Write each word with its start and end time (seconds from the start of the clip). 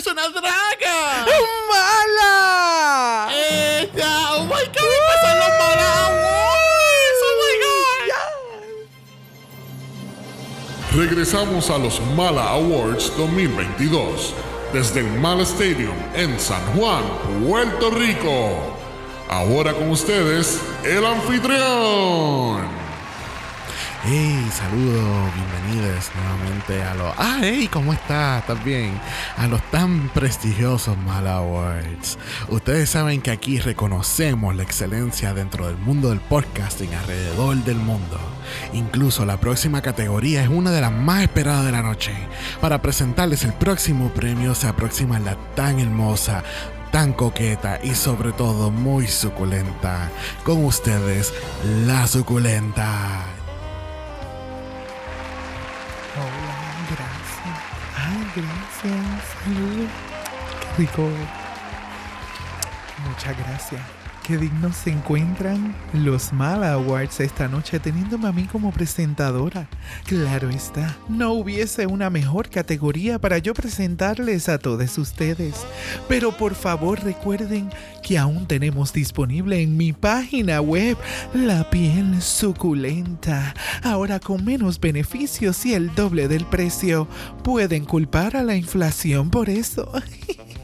es 0.00 0.06
una 0.06 0.28
draga. 0.30 1.26
¡Mala! 1.68 3.28
¡Ella! 3.30 4.32
¡Oh 4.32 4.44
my 4.44 4.48
god! 4.48 4.92
¡Empezaron 4.98 5.38
los 5.40 5.52
Mala 5.58 5.88
Awards! 6.06 7.20
¡Oh 7.26 7.34
my 7.42 7.54
god! 8.08 8.62
Regresamos 10.96 11.68
a 11.68 11.76
los 11.76 12.00
Mala 12.16 12.48
Awards 12.48 13.12
2022 13.18 14.34
desde 14.72 15.00
el 15.00 15.10
Mala 15.20 15.42
Stadium 15.42 15.96
en 16.14 16.40
San 16.40 16.64
Juan, 16.74 17.04
Puerto 17.46 17.90
Rico. 17.90 18.76
Ahora 19.28 19.74
con 19.74 19.90
ustedes, 19.90 20.62
el 20.82 21.04
anfitrión. 21.04 22.79
Hey, 24.02 24.50
saludos, 24.50 25.30
bienvenidos 25.34 26.10
nuevamente 26.14 26.82
a 26.82 26.94
los. 26.94 27.12
Ah, 27.18 27.40
hey, 27.42 27.68
¿cómo 27.70 27.92
estás? 27.92 28.40
¿Estás 28.40 28.64
bien? 28.64 28.98
A 29.36 29.46
los 29.46 29.60
tan 29.70 30.08
prestigiosos 30.08 30.96
Mala 30.96 31.34
Awards. 31.34 32.18
Ustedes 32.48 32.88
saben 32.88 33.20
que 33.20 33.30
aquí 33.30 33.58
reconocemos 33.58 34.56
la 34.56 34.62
excelencia 34.62 35.34
dentro 35.34 35.66
del 35.66 35.76
mundo 35.76 36.08
del 36.08 36.20
podcasting 36.20 36.94
alrededor 36.94 37.56
del 37.58 37.76
mundo. 37.76 38.18
Incluso 38.72 39.26
la 39.26 39.38
próxima 39.38 39.82
categoría 39.82 40.42
es 40.42 40.48
una 40.48 40.70
de 40.70 40.80
las 40.80 40.92
más 40.92 41.22
esperadas 41.24 41.66
de 41.66 41.72
la 41.72 41.82
noche. 41.82 42.14
Para 42.62 42.80
presentarles 42.80 43.44
el 43.44 43.52
próximo 43.52 44.08
premio 44.14 44.54
se 44.54 44.66
aproxima 44.66 45.20
la 45.20 45.36
tan 45.54 45.78
hermosa, 45.78 46.42
tan 46.90 47.12
coqueta 47.12 47.78
y 47.84 47.94
sobre 47.94 48.32
todo 48.32 48.70
muy 48.70 49.06
suculenta. 49.08 50.10
Con 50.42 50.64
ustedes, 50.64 51.34
la 51.84 52.06
suculenta. 52.06 53.39
Gracias. 58.34 59.24
Salud. 59.44 59.88
Qué 60.76 60.82
rico. 60.82 61.08
Muchas 63.06 63.36
gracias. 63.38 63.99
Qué 64.26 64.36
dignos 64.36 64.76
se 64.76 64.90
encuentran 64.90 65.74
los 65.92 66.32
Mala 66.32 66.74
Awards 66.74 67.20
esta 67.20 67.48
noche 67.48 67.80
teniéndome 67.80 68.28
a 68.28 68.32
mí 68.32 68.44
como 68.44 68.70
presentadora. 68.70 69.68
Claro 70.04 70.50
está, 70.50 70.96
no 71.08 71.32
hubiese 71.32 71.86
una 71.86 72.10
mejor 72.10 72.50
categoría 72.50 73.18
para 73.18 73.38
yo 73.38 73.54
presentarles 73.54 74.48
a 74.48 74.58
todos 74.58 74.98
ustedes. 74.98 75.54
Pero 76.08 76.32
por 76.36 76.54
favor 76.54 77.02
recuerden 77.02 77.70
que 78.02 78.18
aún 78.18 78.46
tenemos 78.46 78.92
disponible 78.92 79.62
en 79.62 79.76
mi 79.76 79.92
página 79.92 80.60
web 80.60 80.96
la 81.34 81.68
piel 81.70 82.20
suculenta. 82.20 83.54
Ahora 83.82 84.20
con 84.20 84.44
menos 84.44 84.78
beneficios 84.78 85.64
y 85.66 85.74
el 85.74 85.94
doble 85.94 86.28
del 86.28 86.44
precio. 86.46 87.08
Pueden 87.42 87.84
culpar 87.84 88.36
a 88.36 88.42
la 88.42 88.54
inflación 88.54 89.30
por 89.30 89.48
eso. 89.48 89.90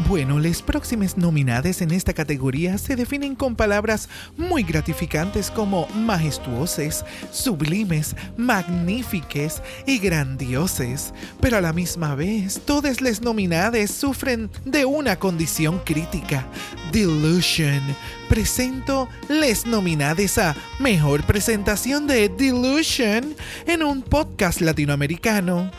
Bueno, 0.00 0.40
las 0.40 0.60
próximas 0.60 1.16
nominadas 1.16 1.80
en 1.80 1.92
esta 1.92 2.12
categoría 2.12 2.78
se 2.78 2.96
definen 2.96 3.36
con 3.36 3.54
palabras 3.54 4.08
muy 4.36 4.64
gratificantes 4.64 5.50
como 5.52 5.86
majestuosas, 5.94 7.04
sublimes, 7.30 8.16
magníficas 8.36 9.62
y 9.86 9.98
grandioses, 9.98 11.14
pero 11.40 11.58
a 11.58 11.60
la 11.60 11.72
misma 11.72 12.16
vez 12.16 12.60
todas 12.66 13.00
las 13.00 13.22
nominadas 13.22 13.92
sufren 13.92 14.50
de 14.64 14.84
una 14.84 15.16
condición 15.16 15.78
crítica, 15.84 16.44
delusion. 16.92 17.80
Presento 18.28 19.08
les 19.28 19.64
nominadas 19.64 20.38
a 20.38 20.56
Mejor 20.80 21.22
Presentación 21.22 22.08
de 22.08 22.28
Delusion 22.28 23.36
en 23.66 23.82
un 23.82 24.02
podcast 24.02 24.60
latinoamericano. 24.60 25.70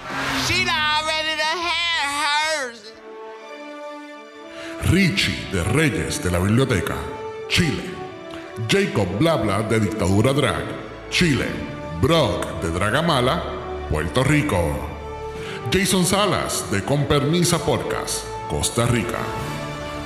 Richie 4.92 5.50
de 5.52 5.64
Reyes 5.64 6.24
de 6.24 6.30
la 6.30 6.38
Biblioteca, 6.38 6.96
Chile. 7.50 7.90
Jacob 8.70 9.08
Blabla 9.18 9.64
de 9.64 9.80
Dictadura 9.80 10.32
Drag, 10.32 10.64
Chile. 11.10 11.48
Brock 12.02 12.62
de 12.62 12.70
Dragamala, 12.70 13.42
Puerto 13.90 14.24
Rico. 14.24 14.62
Jason 15.72 16.06
Salas 16.06 16.70
de 16.72 16.84
Con 16.84 17.06
Permisa 17.06 17.58
Podcast, 17.58 18.26
Costa 18.48 18.86
Rica. 18.86 19.18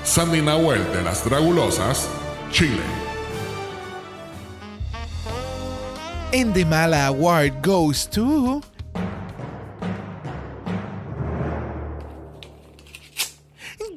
Sandy 0.06 0.42
Nahuel 0.42 0.84
de 0.94 1.04
Las 1.04 1.26
Dragulosas, 1.26 2.08
Chile. 2.50 2.84
And 6.34 6.54
the 6.54 6.64
Mala 6.64 7.08
Award 7.08 7.62
goes 7.62 8.08
to. 8.08 8.62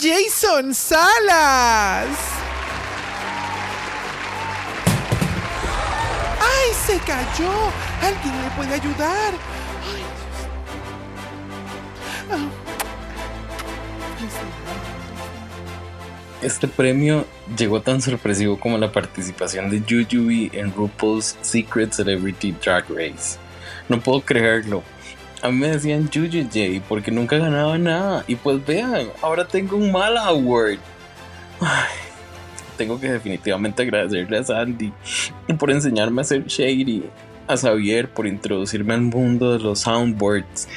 Jason 0.03 0.75
Salas. 0.75 2.09
¡Ay, 6.41 6.75
se 6.85 6.99
cayó! 6.99 7.53
¿Alguien 8.03 8.43
le 8.43 8.51
puede 8.57 8.75
ayudar? 8.75 9.33
Este 16.43 16.67
premio 16.67 17.25
llegó 17.57 17.81
tan 17.81 18.03
sorpresivo 18.03 18.59
como 18.59 18.79
la 18.79 18.91
participación 18.91 19.71
de 19.71 19.79
Jujubee 19.89 20.51
en 20.53 20.75
RuPaul's 20.75 21.37
Secret 21.43 21.93
Celebrity 21.93 22.51
Drag 22.61 22.87
Race. 22.89 23.39
No 23.89 24.01
puedo 24.01 24.21
creerlo. 24.21 24.83
A 25.43 25.51
mí 25.51 25.59
me 25.59 25.69
decían 25.69 26.09
Juju 26.13 26.45
J 26.45 26.85
porque 26.89 27.11
nunca 27.11 27.37
ganaba 27.37 27.77
nada. 27.77 28.25
Y 28.29 28.37
pues 28.37 28.65
vean, 28.65 29.09
ahora 29.21 29.47
tengo 29.47 29.77
un 29.77 29.91
mal 29.91 30.17
award. 30.17 30.79
Tengo 32.77 32.99
que 32.99 33.11
definitivamente 33.11 33.83
agradecerle 33.83 34.39
a 34.39 34.45
Sandy 34.45 34.93
por 35.59 35.71
enseñarme 35.71 36.23
a 36.23 36.25
ser 36.25 36.47
shady, 36.47 37.05
a 37.49 37.57
Xavier 37.57 38.09
por 38.09 38.27
introducirme 38.27 38.95
al 38.95 39.03
mundo 39.03 39.53
de 39.53 39.59
los 39.59 39.81
soundboards 39.81 40.69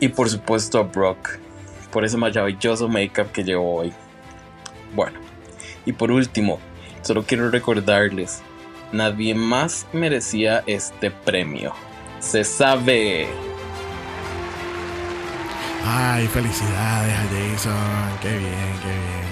y 0.00 0.08
por 0.08 0.28
supuesto 0.28 0.78
a 0.78 0.82
Brock 0.82 1.38
por 1.92 2.04
ese 2.04 2.16
maravilloso 2.16 2.88
make-up 2.88 3.30
que 3.32 3.44
llevo 3.44 3.76
hoy. 3.76 3.92
Bueno, 4.94 5.18
y 5.84 5.92
por 5.92 6.10
último, 6.10 6.58
solo 7.02 7.24
quiero 7.24 7.50
recordarles, 7.50 8.42
nadie 8.92 9.34
más 9.34 9.86
merecía 9.92 10.62
este 10.66 11.10
premio. 11.10 11.72
Se 12.18 12.44
sabe. 12.44 13.28
Ay, 15.84 16.26
felicidades 16.28 17.14
a 17.14 17.22
Jason. 17.22 18.18
Qué 18.20 18.30
bien, 18.30 18.78
qué 18.82 18.88
bien. 18.88 19.30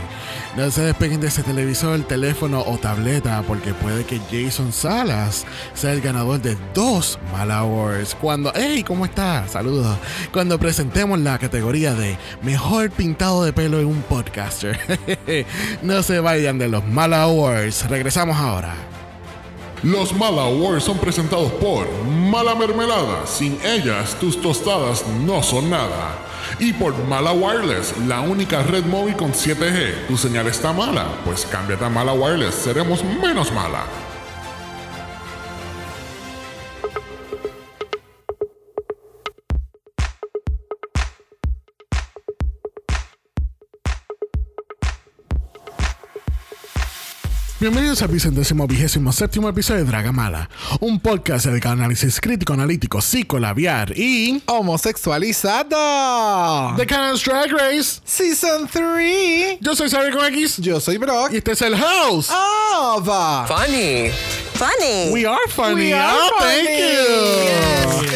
No 0.57 0.71
se 0.73 0.83
despeguen 0.83 1.21
de 1.21 1.29
ese 1.29 1.45
televisor, 1.45 2.01
teléfono 2.01 2.65
o 2.67 2.79
tableta 2.79 3.45
porque 3.47 3.75
puede 3.75 4.05
que 4.05 4.19
Jason 4.29 4.73
Salas 4.73 5.47
sea 5.73 5.93
el 5.93 6.01
ganador 6.01 6.41
de 6.41 6.57
dos 6.75 7.19
Mal 7.31 7.53
Awards. 7.53 8.17
Cuando, 8.17 8.51
hey, 8.57 8.83
¿cómo 8.85 9.05
está? 9.05 9.47
Saludos. 9.47 9.97
Cuando 10.33 10.59
presentemos 10.59 11.21
la 11.21 11.39
categoría 11.39 11.95
de 11.95 12.19
mejor 12.43 12.91
pintado 12.91 13.45
de 13.45 13.53
pelo 13.53 13.79
en 13.79 13.87
un 13.87 14.03
podcaster. 14.03 14.81
no 15.83 16.03
se 16.03 16.19
vayan 16.19 16.59
de 16.59 16.69
los 16.69 16.85
Mal 16.85 17.15
Awards. 17.15 17.89
Regresamos 17.89 18.37
ahora. 18.37 18.75
Los 19.83 20.13
Mala 20.13 20.43
Awards 20.43 20.85
son 20.85 20.99
presentados 20.99 21.53
por 21.53 21.87
Mala 22.05 22.57
Mermelada. 22.57 23.27
Sin 23.27 23.59
ellas, 23.65 24.17
tus 24.19 24.41
tostadas 24.41 25.07
no 25.25 25.43
son 25.43 25.71
nada. 25.71 26.19
Y 26.59 26.73
por 26.73 26.97
Mala 27.05 27.33
Wireless, 27.33 27.97
la 28.07 28.21
única 28.21 28.63
red 28.65 28.85
móvil 28.85 29.15
con 29.15 29.33
7G. 29.33 30.09
Tu 30.09 30.17
señal 30.17 30.49
está 30.49 30.73
mala, 30.73 31.07
pues 31.25 31.47
cámbiate 31.47 31.85
a 31.85 31.89
Mala 31.89 32.13
Wireless, 32.13 32.57
seremos 32.57 33.05
menos 33.05 33.53
mala. 33.53 33.85
Bienvenidos 47.61 48.03
al 48.03 48.09
vicentésimo 48.09 48.69
vigésimo 48.69 49.11
séptimo 49.11 49.49
episodio 49.49 49.85
de 49.85 49.91
Dragamala, 49.91 50.49
un 50.79 51.01
podcast 51.01 51.45
dedicado 51.47 51.73
al 51.73 51.81
análisis 51.81 52.21
crítico, 52.21 52.53
analítico, 52.53 53.01
psicolabiar 53.01 53.99
y 53.99 54.41
Homosexualizada. 54.47 56.77
The 56.77 56.87
Canon's 56.87 57.25
Drag 57.25 57.51
Race. 57.51 58.01
Season 58.05 58.69
3. 58.69 59.59
Yo 59.61 59.75
soy 59.75 59.91
Xavier 59.91 60.13
con 60.15 60.25
X 60.27 60.59
Yo 60.59 60.79
soy 60.79 60.99
Brock. 60.99 61.33
y 61.33 61.39
este 61.39 61.51
es 61.51 61.63
el 61.63 61.77
house. 61.77 62.31
Ava. 62.31 63.45
Funny. 63.49 64.11
Funny. 64.55 65.11
We 65.13 65.27
are 65.27 65.49
funny. 65.49 65.75
We 65.75 65.93
are 65.95 66.17
oh, 66.17 66.31
thank 66.39 66.69
funny. 66.69 68.07
you. 68.07 68.13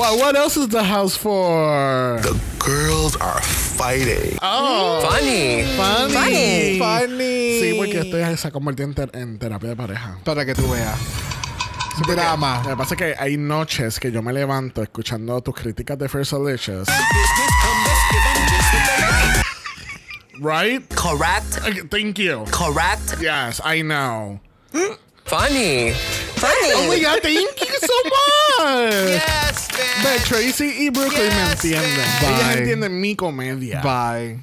Well, 0.00 0.16
what 0.18 0.36
else 0.36 0.56
is 0.56 0.68
the 0.68 0.84
house 0.84 1.16
for? 1.16 2.20
The 2.22 2.36
girls 2.60 3.16
are 3.16 3.40
fighting. 3.76 4.38
Oh, 4.42 5.00
Funny. 5.02 5.64
funny. 5.76 6.12
Funny. 6.14 6.78
Funny. 6.78 7.60
Sí, 7.60 7.74
porque 7.76 7.98
esto 8.00 8.36
se 8.36 8.48
ha 8.48 8.50
convertido 8.50 8.88
en, 8.88 8.94
ter- 8.94 9.10
en 9.14 9.38
terapia 9.38 9.70
de 9.70 9.76
pareja. 9.76 10.18
Para 10.24 10.44
que 10.46 10.54
tú 10.54 10.68
veas. 10.70 10.98
Drama. 12.08 12.60
Lo 12.64 12.70
que 12.70 12.76
pasa 12.76 12.94
es 12.94 12.98
que 12.98 13.14
hay 13.18 13.36
noches 13.36 14.00
que 14.00 14.10
yo 14.10 14.20
me 14.22 14.32
levanto 14.32 14.82
escuchando 14.82 15.40
tus 15.42 15.54
críticas 15.54 15.96
de 15.98 16.08
First 16.08 16.32
Delicious. 16.32 16.88
right? 20.40 20.82
Correct. 20.96 21.58
Okay, 21.58 21.82
Thank 21.88 22.18
you. 22.18 22.44
Correct. 22.50 23.20
Yes, 23.20 23.60
I 23.64 23.82
know. 23.82 24.40
Funny. 25.24 25.92
Funny. 26.36 26.72
Oh 26.74 26.88
my 26.88 27.00
god, 27.00 27.20
thank 27.22 27.60
you 27.60 27.78
so 27.78 27.96
much. 28.04 28.53
Tracy 30.24 30.64
y 30.86 30.90
Brooklyn 30.90 31.28
me 31.28 31.50
entienden. 31.52 32.06
Bye. 32.20 32.34
Ellas 32.34 32.56
entienden 32.56 33.00
mi 33.00 33.14
comedia. 33.16 33.80
Bye. 33.82 34.38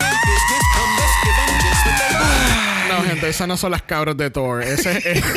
No, 2.90 3.04
gente, 3.08 3.30
esas 3.30 3.48
no 3.48 3.58
son 3.58 3.72
las 3.72 3.82
cabras 3.82 4.16
de 4.18 4.30
Thor. 4.30 4.62
Ese 4.62 4.98
es. 4.98 5.24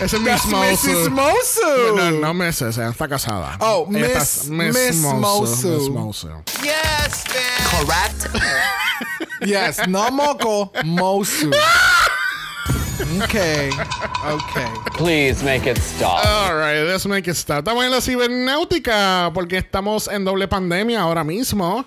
Ese 0.00 0.16
es 0.16 0.22
Miss 0.22 0.44
Mrs. 0.46 0.50
Mosu. 0.50 1.10
Mosu. 1.10 1.96
No, 1.96 2.10
no 2.10 2.34
Mrs. 2.34 2.78
Ella 2.78 2.88
está 2.88 3.06
casada. 3.08 3.56
Oh, 3.60 3.86
Ella 3.94 4.08
Miss- 4.18 4.48
Miss 4.48 4.96
Mosu. 4.96 5.68
Miss 5.68 5.88
Mosu. 5.88 6.28
Yes, 6.62 7.24
Correct. 7.70 8.26
Yes, 9.44 9.86
no 9.88 10.10
moco, 10.10 10.72
Mosu. 10.84 11.50
Okay. 13.22 13.70
Okay. 14.26 14.66
Please 14.96 15.44
make 15.44 15.66
it 15.66 15.78
stop. 15.78 16.24
Alright, 16.24 16.86
let's 16.86 17.06
make 17.06 17.30
it 17.30 17.36
stop. 17.36 17.58
Estamos 17.58 17.84
en 17.84 17.90
la 17.90 18.00
cibernáutica 18.00 19.30
porque 19.32 19.58
estamos 19.58 20.08
en 20.08 20.24
doble 20.24 20.48
pandemia 20.48 21.00
ahora 21.00 21.22
mismo. 21.22 21.84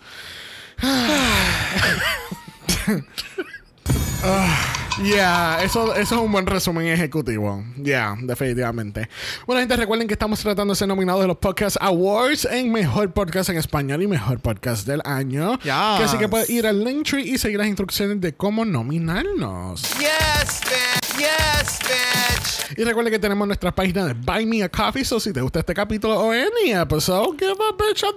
Ya, 5.03 5.61
eso, 5.61 5.93
eso 5.93 6.15
es 6.15 6.21
un 6.21 6.31
buen 6.31 6.47
resumen 6.47 6.87
ejecutivo. 6.87 7.63
Ya, 7.77 8.15
definitivamente. 8.19 9.07
Bueno, 9.45 9.59
gente, 9.59 9.77
recuerden 9.77 10.07
que 10.07 10.15
estamos 10.15 10.39
tratando 10.39 10.73
de 10.73 10.77
ser 10.77 10.87
nominados 10.87 11.21
de 11.21 11.27
los 11.27 11.37
Podcast 11.37 11.77
Awards 11.79 12.45
en 12.45 12.71
Mejor 12.71 13.13
Podcast 13.13 13.49
en 13.49 13.57
Español 13.57 14.01
y 14.01 14.07
Mejor 14.07 14.39
Podcast 14.39 14.87
del 14.87 15.01
Año. 15.05 15.59
Yes. 15.59 15.65
Que 15.65 16.03
así 16.03 16.17
que 16.17 16.27
puedes 16.27 16.49
ir 16.49 16.65
al 16.65 16.83
Linktree 16.83 17.27
y 17.27 17.37
seguir 17.37 17.59
las 17.59 17.67
instrucciones 17.67 18.19
de 18.21 18.35
cómo 18.35 18.65
nominarnos. 18.65 19.83
Yes, 19.99 20.61
bitch. 20.61 21.06
Yes, 21.17 21.79
bitch. 21.79 22.77
Y 22.77 22.83
recuerden 22.83 23.11
que 23.11 23.19
tenemos 23.19 23.47
nuestra 23.47 23.73
página 23.73 24.05
de 24.05 24.13
Buy 24.13 24.45
Me 24.45 24.63
a 24.63 24.69
Coffee. 24.69 25.03
So, 25.03 25.19
si 25.19 25.33
te 25.33 25.41
gusta 25.41 25.59
este 25.59 25.73
capítulo 25.73 26.15
o 26.19 26.31
any 26.31 26.71
episode, 26.73 27.37
give 27.39 27.53
a 27.53 27.71
bitch 27.75 28.03
a 28.03 28.11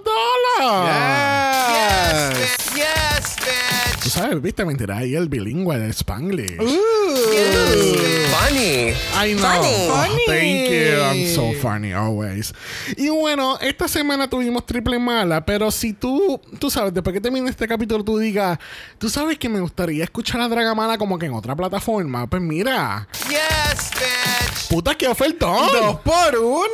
dollar. 0.59 2.33
Yes. 2.33 2.39
Bitch. 2.39 2.75
Yes, 2.75 3.35
bitch. 3.37 4.03
Tú 4.03 4.09
sabes, 4.09 4.41
viste, 4.41 4.65
mentira, 4.65 4.97
ahí 4.97 5.15
el 5.15 5.29
bilingüe 5.29 5.77
de 5.77 5.89
Spanglish. 5.93 6.57
Funny. 8.31 8.93
I 9.15 9.33
know. 9.35 9.41
Funny. 9.47 9.87
Oh, 9.89 10.03
Funny. 10.03 10.23
thank 10.25 10.69
you. 10.69 11.01
I'm 11.01 11.27
so 11.35 11.53
funny 11.61 11.93
always. 11.93 12.53
Y 12.97 13.09
bueno, 13.09 13.59
esta 13.61 13.87
semana 13.87 14.27
tuvimos 14.29 14.65
triple 14.65 14.97
mala, 14.99 15.45
pero 15.45 15.69
si 15.71 15.93
tú, 15.93 16.41
tú 16.59 16.69
sabes, 16.69 16.93
después 16.93 17.13
que 17.13 17.21
termine 17.21 17.49
este 17.49 17.67
capítulo, 17.67 18.03
tú 18.03 18.17
digas, 18.17 18.57
tú 18.97 19.07
sabes 19.09 19.37
que 19.37 19.49
me 19.49 19.59
gustaría 19.59 20.03
escuchar 20.03 20.41
a 20.41 20.47
Dragamala 20.47 20.97
como 20.97 21.19
que 21.19 21.27
en 21.27 21.33
otra 21.33 21.55
plataforma. 21.55 22.27
Pues 22.27 22.41
mira, 22.41 22.90
Yes, 23.29 23.91
bitch. 23.91 24.67
puta 24.69 24.95
que 24.95 25.07
ofertón. 25.07 25.67
Dos 25.71 25.99
por 25.99 26.35
uno. 26.37 26.67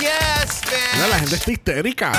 Yes, 0.00 0.60
bitch. 0.62 0.94
Mira, 0.94 1.08
la 1.08 1.18
gente 1.18 1.36
está 1.36 1.52
histérica. 1.52 2.12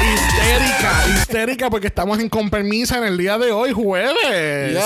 Histérica, 0.00 1.06
histérica 1.14 1.70
porque 1.70 1.88
estamos 1.88 2.18
en 2.20 2.28
con 2.28 2.48
permisa 2.50 2.98
en 2.98 3.04
el 3.04 3.16
día 3.18 3.36
de 3.38 3.52
hoy, 3.52 3.72
jueves. 3.72 4.72
Yes. 4.72 4.82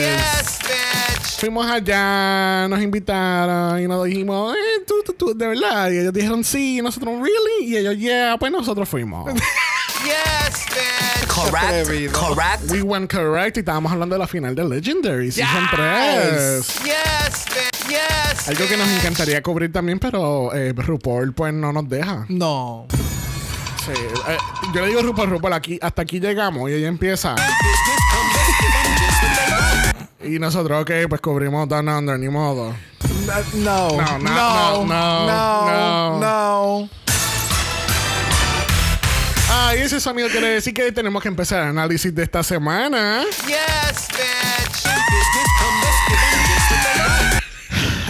Yes, 0.00 0.58
bitch. 0.62 1.40
Fuimos 1.40 1.66
allá, 1.70 2.66
nos 2.68 2.80
invitaron 2.82 3.80
y 3.80 3.86
nos 3.86 4.04
dijimos, 4.06 4.56
eh, 4.56 4.82
tú, 4.86 4.94
tú, 5.04 5.12
tú, 5.12 5.38
de 5.38 5.46
verdad. 5.46 5.90
Y 5.90 5.98
ellos 5.98 6.12
dijeron 6.12 6.42
sí, 6.42 6.78
y 6.78 6.82
nosotros, 6.82 7.14
really. 7.14 7.72
Y 7.72 7.76
ellos, 7.76 7.96
yeah, 7.96 8.36
pues 8.38 8.50
nosotros 8.52 8.88
fuimos. 8.88 9.30
Yes, 10.04 10.64
bitch. 10.70 10.97
Atrevido. 11.46 12.12
Correct. 12.12 12.60
Correct. 12.62 12.70
We 12.70 12.82
went 12.82 13.10
correct 13.10 13.56
y 13.56 13.60
estábamos 13.60 13.92
hablando 13.92 14.14
de 14.14 14.18
la 14.20 14.26
final 14.26 14.54
de 14.54 14.64
Legendary, 14.64 15.30
Season 15.32 15.62
Yes. 15.70 16.66
3. 16.74 16.84
Yes, 16.84 17.44
bitch. 17.46 17.88
Yes. 17.88 18.48
Algo 18.48 18.66
que 18.68 18.76
nos 18.76 18.88
encantaría 18.88 19.42
cubrir 19.42 19.72
también, 19.72 19.98
pero 19.98 20.52
eh, 20.54 20.72
RuPaul 20.76 21.32
pues 21.32 21.52
no 21.54 21.72
nos 21.72 21.88
deja. 21.88 22.24
No. 22.28 22.86
Sí, 23.84 23.92
eh, 24.28 24.38
yo 24.74 24.80
le 24.82 24.88
digo 24.88 25.02
RuPaul, 25.02 25.30
RuPaul, 25.30 25.52
aquí, 25.54 25.78
hasta 25.80 26.02
aquí 26.02 26.20
llegamos 26.20 26.68
y 26.70 26.74
ella 26.74 26.88
empieza. 26.88 27.34
y 30.24 30.38
nosotros, 30.38 30.82
ok, 30.82 30.90
pues 31.08 31.20
cubrimos 31.20 31.68
Down 31.68 31.88
Under, 31.88 32.18
ni 32.18 32.28
modo. 32.28 32.74
No. 33.54 33.88
No, 33.90 34.18
no, 34.18 34.18
no, 34.18 34.84
no, 34.84 34.86
no, 34.86 36.18
no, 36.18 36.20
no. 36.20 36.88
Y 39.76 39.80
ese 39.80 40.00
sonido 40.00 40.28
quiere 40.28 40.48
decir 40.48 40.74
que 40.74 40.90
tenemos 40.92 41.22
que 41.22 41.28
empezar 41.28 41.62
el 41.62 41.68
análisis 41.68 42.14
de 42.14 42.22
esta 42.22 42.42
semana. 42.42 43.24
Yes, 43.46 44.08
bitch. 44.08 44.88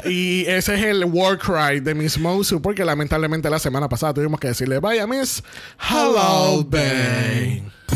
Y 0.05 0.47
ese 0.47 0.75
es 0.75 0.83
el 0.85 1.05
war 1.05 1.39
cry 1.39 1.81
de 1.81 1.95
Miss 1.95 2.19
Mosu, 2.19 2.63
porque 2.63 2.85
lamentablemente 2.85 3.51
la 3.51 3.59
semana 3.59 3.89
pasada 3.89 4.15
tuvimos 4.15 4.39
que 4.41 4.49
decirle, 4.49 4.79
vaya 4.79 5.07
Miss, 5.07 5.43
hello, 5.91 6.65
babe. 6.65 7.63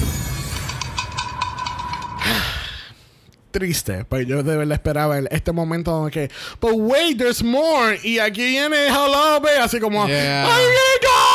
Triste, 3.51 4.05
pues 4.07 4.27
yo 4.27 4.43
de 4.43 4.57
verdad 4.57 4.75
esperaba 4.75 5.19
el- 5.19 5.29
este 5.31 5.53
momento 5.53 5.91
donde 5.91 6.11
que, 6.11 6.31
but 6.61 6.73
wait, 6.75 7.19
there's 7.19 7.43
more. 7.43 7.99
Y 8.03 8.19
aquí 8.19 8.43
viene 8.45 8.87
hello, 8.89 9.41
babe, 9.41 9.59
así 9.59 9.79
como, 9.81 10.07
Yeah. 10.07 10.45
I'm 10.45 10.49
gonna 10.49 10.99
go 11.03 11.09
see 11.09 11.32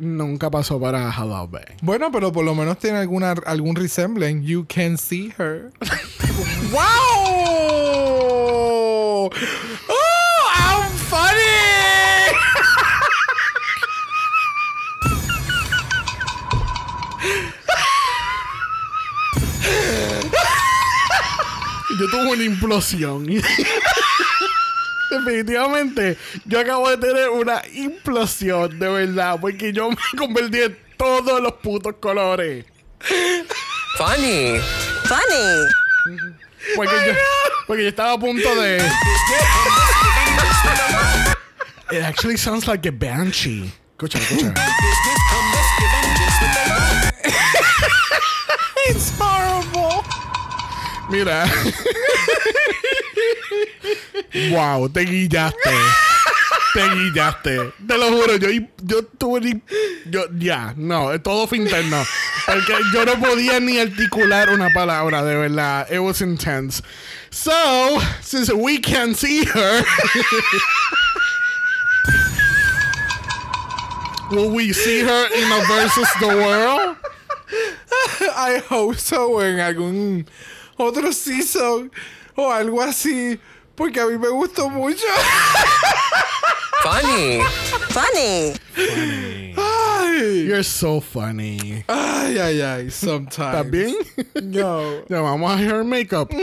nunca 0.00 0.50
pasó 0.50 0.80
para 0.80 1.10
hello, 1.10 1.46
babe. 1.48 1.76
Bueno, 1.82 2.10
pero 2.10 2.32
por 2.32 2.44
lo 2.44 2.54
menos 2.54 2.78
tiene 2.78 2.98
alguna 2.98 3.32
algún 3.44 3.76
resemblance. 3.76 4.46
You 4.46 4.64
can 4.66 4.96
see 4.96 5.32
her. 5.38 5.70
wow! 6.72 6.86
Oh, 9.88 10.50
I'm 10.54 10.90
funny. 11.08 11.36
Yo 21.98 22.06
tuve 22.10 22.30
una 22.32 22.44
implosión. 22.44 23.26
Definitivamente, 25.10 26.18
yo 26.44 26.60
acabo 26.60 26.90
de 26.90 26.96
tener 26.96 27.28
una 27.28 27.62
implosión, 27.72 28.78
de 28.78 28.88
verdad, 28.88 29.38
porque 29.40 29.72
yo 29.72 29.90
me 29.90 29.96
convertí 30.16 30.62
en 30.62 30.78
todos 30.96 31.40
los 31.40 31.52
putos 31.54 31.94
colores. 32.00 32.64
Funny. 33.96 34.58
Funny. 35.04 36.18
Porque, 36.74 36.94
yo, 37.06 37.12
porque 37.66 37.82
yo 37.84 37.88
estaba 37.88 38.12
a 38.12 38.18
punto 38.18 38.54
de. 38.56 38.78
It 41.92 42.02
actually 42.02 42.36
sounds 42.36 42.66
like 42.66 42.84
a 42.88 42.92
banshee. 42.92 43.72
Escucha, 43.92 44.18
escucha. 44.18 44.52
It's 48.88 49.12
horrible. 49.18 50.04
Mira. 51.08 51.46
Wow, 54.50 54.88
te 54.88 55.04
guillaste. 55.04 55.70
Te 56.74 56.88
guillaste. 56.88 57.72
Te 57.86 57.98
lo 57.98 58.10
juro, 58.10 58.36
yo, 58.36 58.48
yo 58.82 59.02
tuve 59.04 59.40
ni. 59.40 59.62
Yo, 60.10 60.26
ya, 60.38 60.74
no, 60.76 61.18
todo 61.20 61.46
fue 61.46 61.58
interno. 61.58 62.04
Porque 62.44 62.74
yo 62.92 63.04
no 63.04 63.18
podía 63.18 63.60
ni 63.60 63.78
articular 63.78 64.50
una 64.50 64.70
palabra, 64.72 65.24
de 65.24 65.36
verdad. 65.36 65.90
It 65.90 66.00
was 66.00 66.20
intense. 66.20 66.82
So, 67.30 67.98
since 68.20 68.52
we 68.52 68.78
can 68.78 69.14
see 69.14 69.44
her. 69.44 69.84
Will 74.30 74.50
we 74.50 74.72
see 74.72 75.00
her 75.00 75.26
in 75.34 75.52
a 75.52 75.64
versus 75.66 76.08
the 76.20 76.26
world? 76.26 76.96
I 78.36 78.60
hope 78.68 78.96
so 78.96 79.40
en 79.40 79.60
algún 79.60 80.26
otro 80.78 81.12
season 81.12 81.90
o 82.36 82.50
algo 82.52 82.80
así. 82.82 83.38
Porque 83.74 84.00
a 84.00 84.06
mí 84.06 84.16
me 84.18 84.28
gustó 84.28 84.68
mucho. 84.70 85.04
Funny. 86.82 87.40
Funny. 87.90 88.52
Ay, 89.58 90.44
You're 90.46 90.62
so 90.64 91.00
funny. 91.00 91.84
ay, 91.88 92.38
ay, 92.38 92.60
ay. 92.62 92.90
Sometimes. 92.90 93.54
¿Estás 93.54 93.70
bien? 93.70 93.94
No. 94.42 95.02
Ya 95.08 95.20
vamos 95.20 95.50
a 95.52 95.56
hair 95.58 95.84
makeup. 95.84 96.30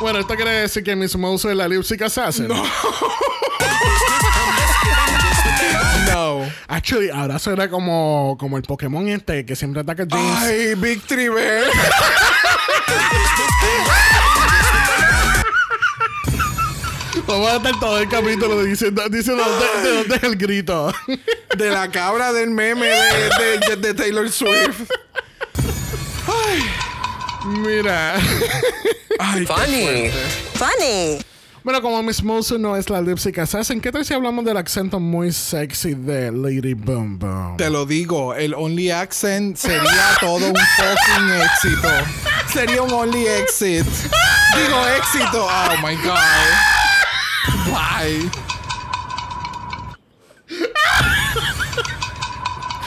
bueno, 0.00 0.18
esto 0.18 0.34
quiere 0.34 0.50
decir 0.62 0.82
que 0.82 0.96
Miss 0.96 1.16
Mouse 1.16 1.44
es 1.44 1.56
la 1.56 1.68
lipstick 1.68 2.02
assassin. 2.02 2.48
No. 2.48 2.54
Actually, 6.68 7.10
ahora 7.10 7.38
suena 7.38 7.68
como, 7.68 8.36
como 8.38 8.56
el 8.56 8.62
Pokémon 8.62 9.08
este 9.08 9.44
que 9.46 9.56
siempre 9.56 9.80
ataca 9.82 10.04
a 10.04 10.06
James. 10.10 10.38
Ay, 10.42 10.74
Victory 10.76 11.28
Bear. 11.28 11.64
Vamos 17.26 17.48
a 17.50 17.56
estar 17.56 17.78
todo 17.78 17.98
el 17.98 18.08
capítulo 18.08 18.62
diciendo, 18.64 19.08
diciendo 19.08 19.44
de, 19.44 19.82
de 19.90 19.96
dónde 19.96 20.16
es 20.16 20.22
el 20.22 20.36
grito. 20.36 20.92
De 21.56 21.70
la 21.70 21.90
cabra 21.90 22.32
del 22.32 22.50
meme 22.50 22.86
de, 22.86 23.58
de- 23.58 23.76
de 23.76 23.94
Taylor 23.94 24.30
Swift. 24.30 24.90
Mira. 27.44 28.14
Ay, 29.18 29.44
qué 29.46 29.46
Funny. 29.46 30.10
Funny. 30.54 31.18
Bueno, 31.64 31.80
como 31.80 32.02
Miss 32.02 32.24
Mosu 32.24 32.58
no 32.58 32.76
es 32.76 32.90
la 32.90 33.00
lipstick 33.00 33.38
assassin, 33.38 33.80
¿qué 33.80 33.92
tal 33.92 34.04
si 34.04 34.12
hablamos 34.12 34.44
del 34.44 34.56
acento 34.56 34.98
muy 34.98 35.30
sexy 35.30 35.94
de 35.94 36.32
Lady 36.32 36.74
Boom 36.74 37.20
Boom? 37.20 37.56
Te 37.56 37.70
lo 37.70 37.86
digo, 37.86 38.34
el 38.34 38.52
Only 38.52 38.90
Accent 38.90 39.56
sería 39.56 40.16
todo 40.18 40.48
un 40.48 40.56
fucking 40.76 41.30
éxito. 41.40 41.88
Sería 42.52 42.82
un 42.82 42.90
Only 42.90 43.26
Exit. 43.26 43.86
Digo 43.86 44.86
éxito. 44.96 45.46
Oh 45.46 45.76
my 45.86 45.94
god. 46.02 46.18
Bye. 47.66 48.28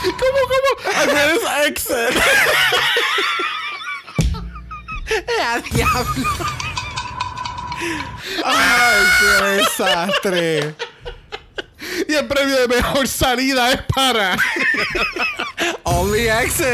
¿Cómo, 0.01 0.39
cómo? 0.49 0.69
Al 0.97 1.09
es 1.09 1.67
exit. 1.67 2.21
¡A 5.41 5.59
diablo! 5.73 6.64
¡Ay, 8.43 9.05
qué 9.19 9.45
desastre! 9.45 10.75
Y 12.07 12.13
el 12.13 12.27
premio 12.27 12.55
de 12.55 12.67
mejor 12.67 13.07
salida 13.07 13.71
es 13.71 13.81
para. 13.93 14.37
Only 15.83 16.27
Exit. 16.27 16.65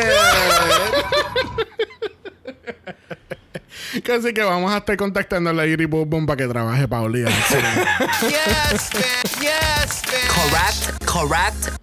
Así 4.18 4.34
que 4.34 4.42
vamos 4.44 4.72
a 4.72 4.78
estar 4.78 4.96
contactando 4.98 5.50
a 5.50 5.54
Lady 5.54 5.86
Boom 5.86 6.10
Boom 6.10 6.26
para 6.26 6.38
que 6.38 6.48
trabaje 6.48 6.88
para 6.88 7.04
Accent. 7.04 7.66
Yes, 8.22 8.90
bitch. 8.94 9.40
Yes, 9.42 10.02
bitch. 10.04 10.30
Correct, 10.30 11.06
correct. 11.06 11.81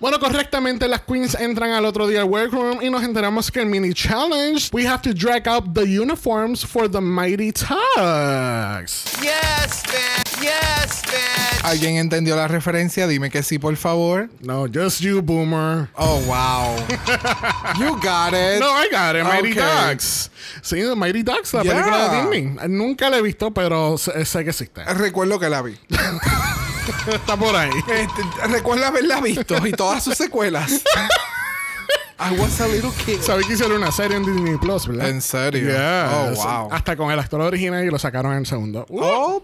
Bueno, 0.00 0.18
correctamente, 0.18 0.88
las 0.88 1.02
queens 1.02 1.34
entran 1.34 1.70
al 1.72 1.84
otro 1.84 2.06
día 2.06 2.20
al 2.22 2.28
workroom 2.28 2.82
y 2.82 2.90
nos 2.90 3.02
enteramos 3.02 3.50
que 3.50 3.60
el 3.60 3.66
mini 3.66 3.92
challenge, 3.92 4.70
we 4.72 4.86
have 4.86 5.02
to 5.02 5.12
drag 5.12 5.46
up 5.46 5.74
the 5.74 5.82
uniforms 5.82 6.64
for 6.64 6.90
the 6.90 7.00
mighty 7.00 7.52
tugs. 7.52 9.04
Yes, 9.22 9.82
bitch. 9.84 10.40
Yes, 10.42 11.02
bitch. 11.02 11.64
¿Alguien 11.64 11.96
entendió 11.96 12.34
la 12.36 12.48
referencia? 12.48 13.06
Dime 13.06 13.30
que 13.30 13.42
sí, 13.42 13.58
por 13.58 13.76
favor. 13.76 14.28
No, 14.40 14.66
just 14.66 15.00
you, 15.00 15.22
boomer. 15.22 15.88
Oh, 15.96 16.20
wow. 16.26 16.76
You 17.78 17.94
got 18.00 18.32
it. 18.34 18.60
No, 18.60 18.70
I 18.70 18.88
got 18.90 19.14
it, 19.16 19.24
Mighty 19.24 19.52
Okay. 19.52 19.88
Ducks. 19.90 20.30
Sí, 20.62 20.82
Mighty 20.96 21.22
Ducks, 21.22 21.54
la 21.54 21.62
Yeah. 21.62 21.72
película 21.74 22.08
de 22.08 22.16
Disney. 22.22 22.68
Nunca 22.68 23.08
la 23.10 23.18
he 23.18 23.22
visto, 23.22 23.52
pero 23.52 23.96
sé, 23.98 24.24
sé 24.24 24.42
que 24.44 24.50
existe. 24.50 24.84
Recuerdo 24.84 25.38
que 25.38 25.48
la 25.48 25.62
vi. 25.62 25.76
Está 27.14 27.36
por 27.36 27.54
ahí. 27.54 27.70
Este, 27.88 28.22
recuerdo 28.48 28.86
haberla 28.86 29.20
visto 29.20 29.66
y 29.66 29.72
todas 29.72 30.02
sus 30.04 30.16
secuelas. 30.16 30.82
I 32.18 32.38
was 32.38 32.60
a 32.60 32.68
little 32.68 32.92
kid. 33.04 33.20
Sabí 33.20 33.44
que 33.44 33.54
hicieron 33.54 33.78
una 33.78 33.90
serie 33.90 34.16
en 34.16 34.24
Disney 34.24 34.56
Plus, 34.56 34.86
¿verdad? 34.86 35.08
¿En 35.08 35.20
serio? 35.20 35.68
Yes. 35.68 36.38
Oh, 36.38 36.44
wow. 36.44 36.68
Hasta 36.72 36.96
con 36.96 37.10
el 37.10 37.18
actor 37.18 37.40
original 37.40 37.84
y 37.84 37.90
lo 37.90 37.98
sacaron 37.98 38.32
en 38.32 38.38
el 38.38 38.46
segundo. 38.46 38.86
Uh, 38.88 39.00
Oh, 39.02 39.42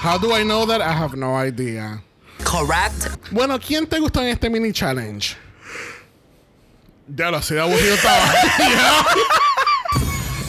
How 0.00 0.16
do 0.18 0.36
I 0.38 0.44
know 0.44 0.64
that? 0.66 0.80
I 0.80 0.92
have 0.92 1.16
no 1.16 1.34
idea. 1.44 2.00
Correct. 2.44 3.08
Bueno, 3.32 3.58
¿quién 3.58 3.84
te 3.88 3.98
gustó 3.98 4.22
en 4.22 4.28
este 4.28 4.48
mini 4.48 4.72
challenge? 4.72 5.36
Ya 7.08 7.30
lo 7.32 7.38
así 7.38 7.54
de 7.54 7.62
aburrido 7.62 7.94
estaba. 7.94 8.32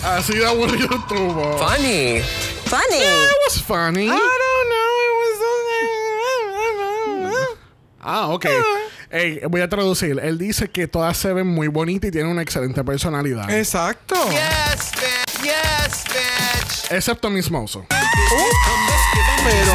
Así 0.04 0.34
de 0.34 0.46
aburrido 0.48 0.88
estuvo. 0.96 1.58
Funny. 1.58 2.22
Funny. 2.66 2.98
It 3.02 3.38
was 3.48 3.62
funny. 3.62 4.06
I 4.06 4.08
don't 4.08 4.20
know. 4.70 4.90
It 5.02 5.14
was 5.20 5.40
Ah, 8.02 8.28
ok. 8.30 8.46
Ey, 9.10 9.42
voy 9.50 9.62
a 9.62 9.70
traducir. 9.70 10.20
Él 10.22 10.38
dice 10.38 10.70
que 10.70 10.88
todas 10.88 11.18
se 11.18 11.34
ven 11.34 11.48
muy 11.48 11.68
bonitas 11.68 12.10
y 12.10 12.12
tienen 12.12 12.32
una 12.32 12.42
excelente 12.42 12.84
personalidad. 12.84 13.50
Exacto. 13.50 14.16
Yes, 14.30 14.92
bitch. 14.92 15.44
Yes, 15.44 16.04
bitch. 16.06 16.92
Excepto 16.92 17.30
Miss 17.30 17.50
Moso. 17.52 17.86
Pero 19.44 19.74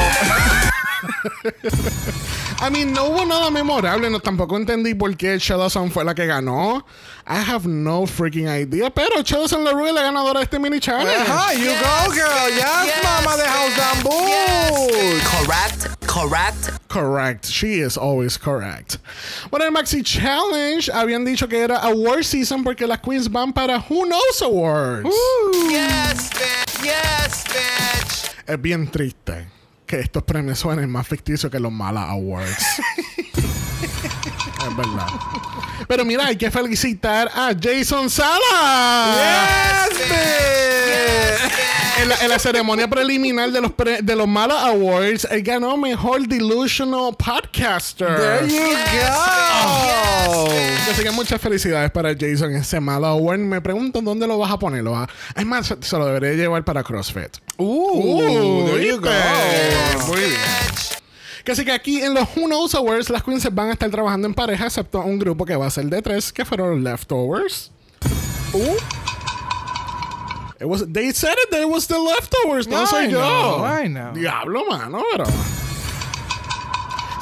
I 2.61 2.71
mean, 2.71 2.93
no 2.93 3.09
hubo 3.09 3.27
nada 3.27 3.51
memorable. 3.51 4.09
No, 4.09 4.21
tampoco 4.21 4.57
entendí 4.57 4.95
por 4.95 5.15
qué 5.17 5.39
Shadowson 5.39 5.91
fue 5.91 6.05
la 6.05 6.15
que 6.15 6.27
ganó. 6.27 6.85
I 7.27 7.39
have 7.39 7.67
no 7.67 8.07
freaking 8.07 8.49
idea. 8.49 8.91
Pero 8.91 9.23
Shadowson 9.23 9.65
LaRue 9.65 9.89
es 9.89 9.95
la 9.95 10.03
ganadora 10.03 10.41
de 10.41 10.45
este 10.45 10.59
mini 10.59 10.81
challenge. 10.81 11.15
Ajá, 11.15 11.53
you 11.55 11.71
go, 11.71 12.13
girl. 12.13 12.51
Yes, 12.51 12.87
yes, 12.87 13.05
mama 13.05 13.37
de 13.37 13.45
House 13.45 13.77
Bamboo. 13.77 15.21
Correct, 15.31 16.07
correct. 16.07 16.89
Correct. 16.89 17.47
She 17.47 17.81
is 17.81 17.97
always 17.99 18.39
correct. 18.39 18.99
Bueno, 19.51 19.67
el 19.67 19.73
Maxi 19.73 20.03
Challenge 20.03 20.89
habían 20.93 21.25
dicho 21.25 21.49
que 21.49 21.59
era 21.59 21.79
award 21.83 22.25
season 22.25 22.63
porque 22.63 22.87
las 22.87 23.01
queens 23.01 23.29
van 23.29 23.53
para 23.53 23.79
Who 23.79 24.07
Knows 24.07 24.43
Awards. 24.43 25.11
Yes, 25.69 26.31
bitch. 26.31 26.83
Yes, 26.85 27.45
bitch. 27.49 28.31
Es 28.47 28.61
bien 28.61 28.87
triste 28.87 29.54
que 29.87 30.01
estos 30.01 30.23
premios 30.23 30.59
suenen 30.59 30.91
más 30.91 31.07
ficticios 31.07 31.51
que 31.51 31.61
los 31.61 31.73
Mala 31.73 32.09
Awards. 32.11 32.57
es 34.67 34.77
verdad. 34.77 35.07
Pero 35.87 36.05
mira, 36.05 36.27
hay 36.27 36.37
que 36.37 36.51
felicitar 36.51 37.31
a 37.35 37.53
Jason 37.61 38.09
Sala. 38.11 39.17
Yes. 39.99 40.64
En 42.01 42.09
la, 42.09 42.17
en 42.17 42.29
la 42.29 42.39
ceremonia 42.39 42.89
preliminar 42.89 43.51
de 43.53 43.61
los, 43.61 43.73
pre- 43.73 44.03
de 44.03 44.17
los 44.17 44.27
Mala 44.27 44.67
Awards, 44.67 45.27
él 45.31 45.43
ganó 45.43 45.77
mejor 45.77 46.27
Delusional 46.27 47.15
Podcaster. 47.17 48.17
There 48.17 48.49
you 48.49 48.77
go. 48.93 50.49
Así 50.91 51.03
que 51.03 51.11
muchas 51.13 51.41
felicidades 51.41 51.91
para 51.93 52.11
Jason 52.13 52.51
en 52.51 52.57
ese 52.57 52.81
Mala 52.81 53.09
Award. 53.09 53.39
Me 53.39 53.61
pregunto 53.61 54.01
dónde 54.03 54.27
lo 54.27 54.39
vas 54.39 54.51
a 54.51 54.59
poner. 54.59 54.83
¿Lo 54.83 54.91
vas 54.91 55.09
a- 55.09 55.41
Es 55.41 55.47
más, 55.47 55.67
se, 55.69 55.77
se 55.81 55.97
lo 55.97 56.05
debería 56.07 56.33
llevar 56.37 56.65
para 56.65 56.83
CrossFit. 56.83 57.37
Ooh, 57.59 58.67
there 58.67 58.87
you 58.87 59.01
go. 59.01 59.11
Muy 60.09 60.19
bien. 60.21 60.33
Que 61.45 61.53
así 61.53 61.65
que 61.65 61.73
aquí 61.73 62.01
en 62.03 62.13
los 62.15 62.25
Who 62.37 62.47
Knows 62.47 62.75
Awards 62.75 63.09
las 63.11 63.23
queens 63.23 63.47
van 63.55 63.69
a 63.69 63.73
estar 63.73 63.91
trabajando 63.91 64.27
en 64.27 64.35
pareja, 64.35 64.67
excepto 64.67 65.01
un 65.01 65.19
grupo 65.19 65.45
que 65.47 65.55
va 65.57 65.67
a 65.67 65.71
ser 65.71 65.85
de 65.87 66.03
tres, 66.03 66.33
que 66.33 66.45
fueron 66.45 66.71
los 66.71 66.93
Leftovers. 66.93 67.71
Uh, 68.53 68.77
It 70.61 70.67
was, 70.67 70.87
they 70.87 71.13
said 71.13 71.35
it, 71.39 71.51
they 71.51 71.65
was 71.65 71.87
the 71.89 71.99
Leftovers, 71.99 72.69
no 72.69 72.85
soy 72.87 73.09
yo. 73.11 73.19
know, 73.19 73.65
I 73.65 73.89
know. 73.89 74.13
Diablo, 74.15 74.65
mano, 74.67 75.03
pero... 75.13 75.25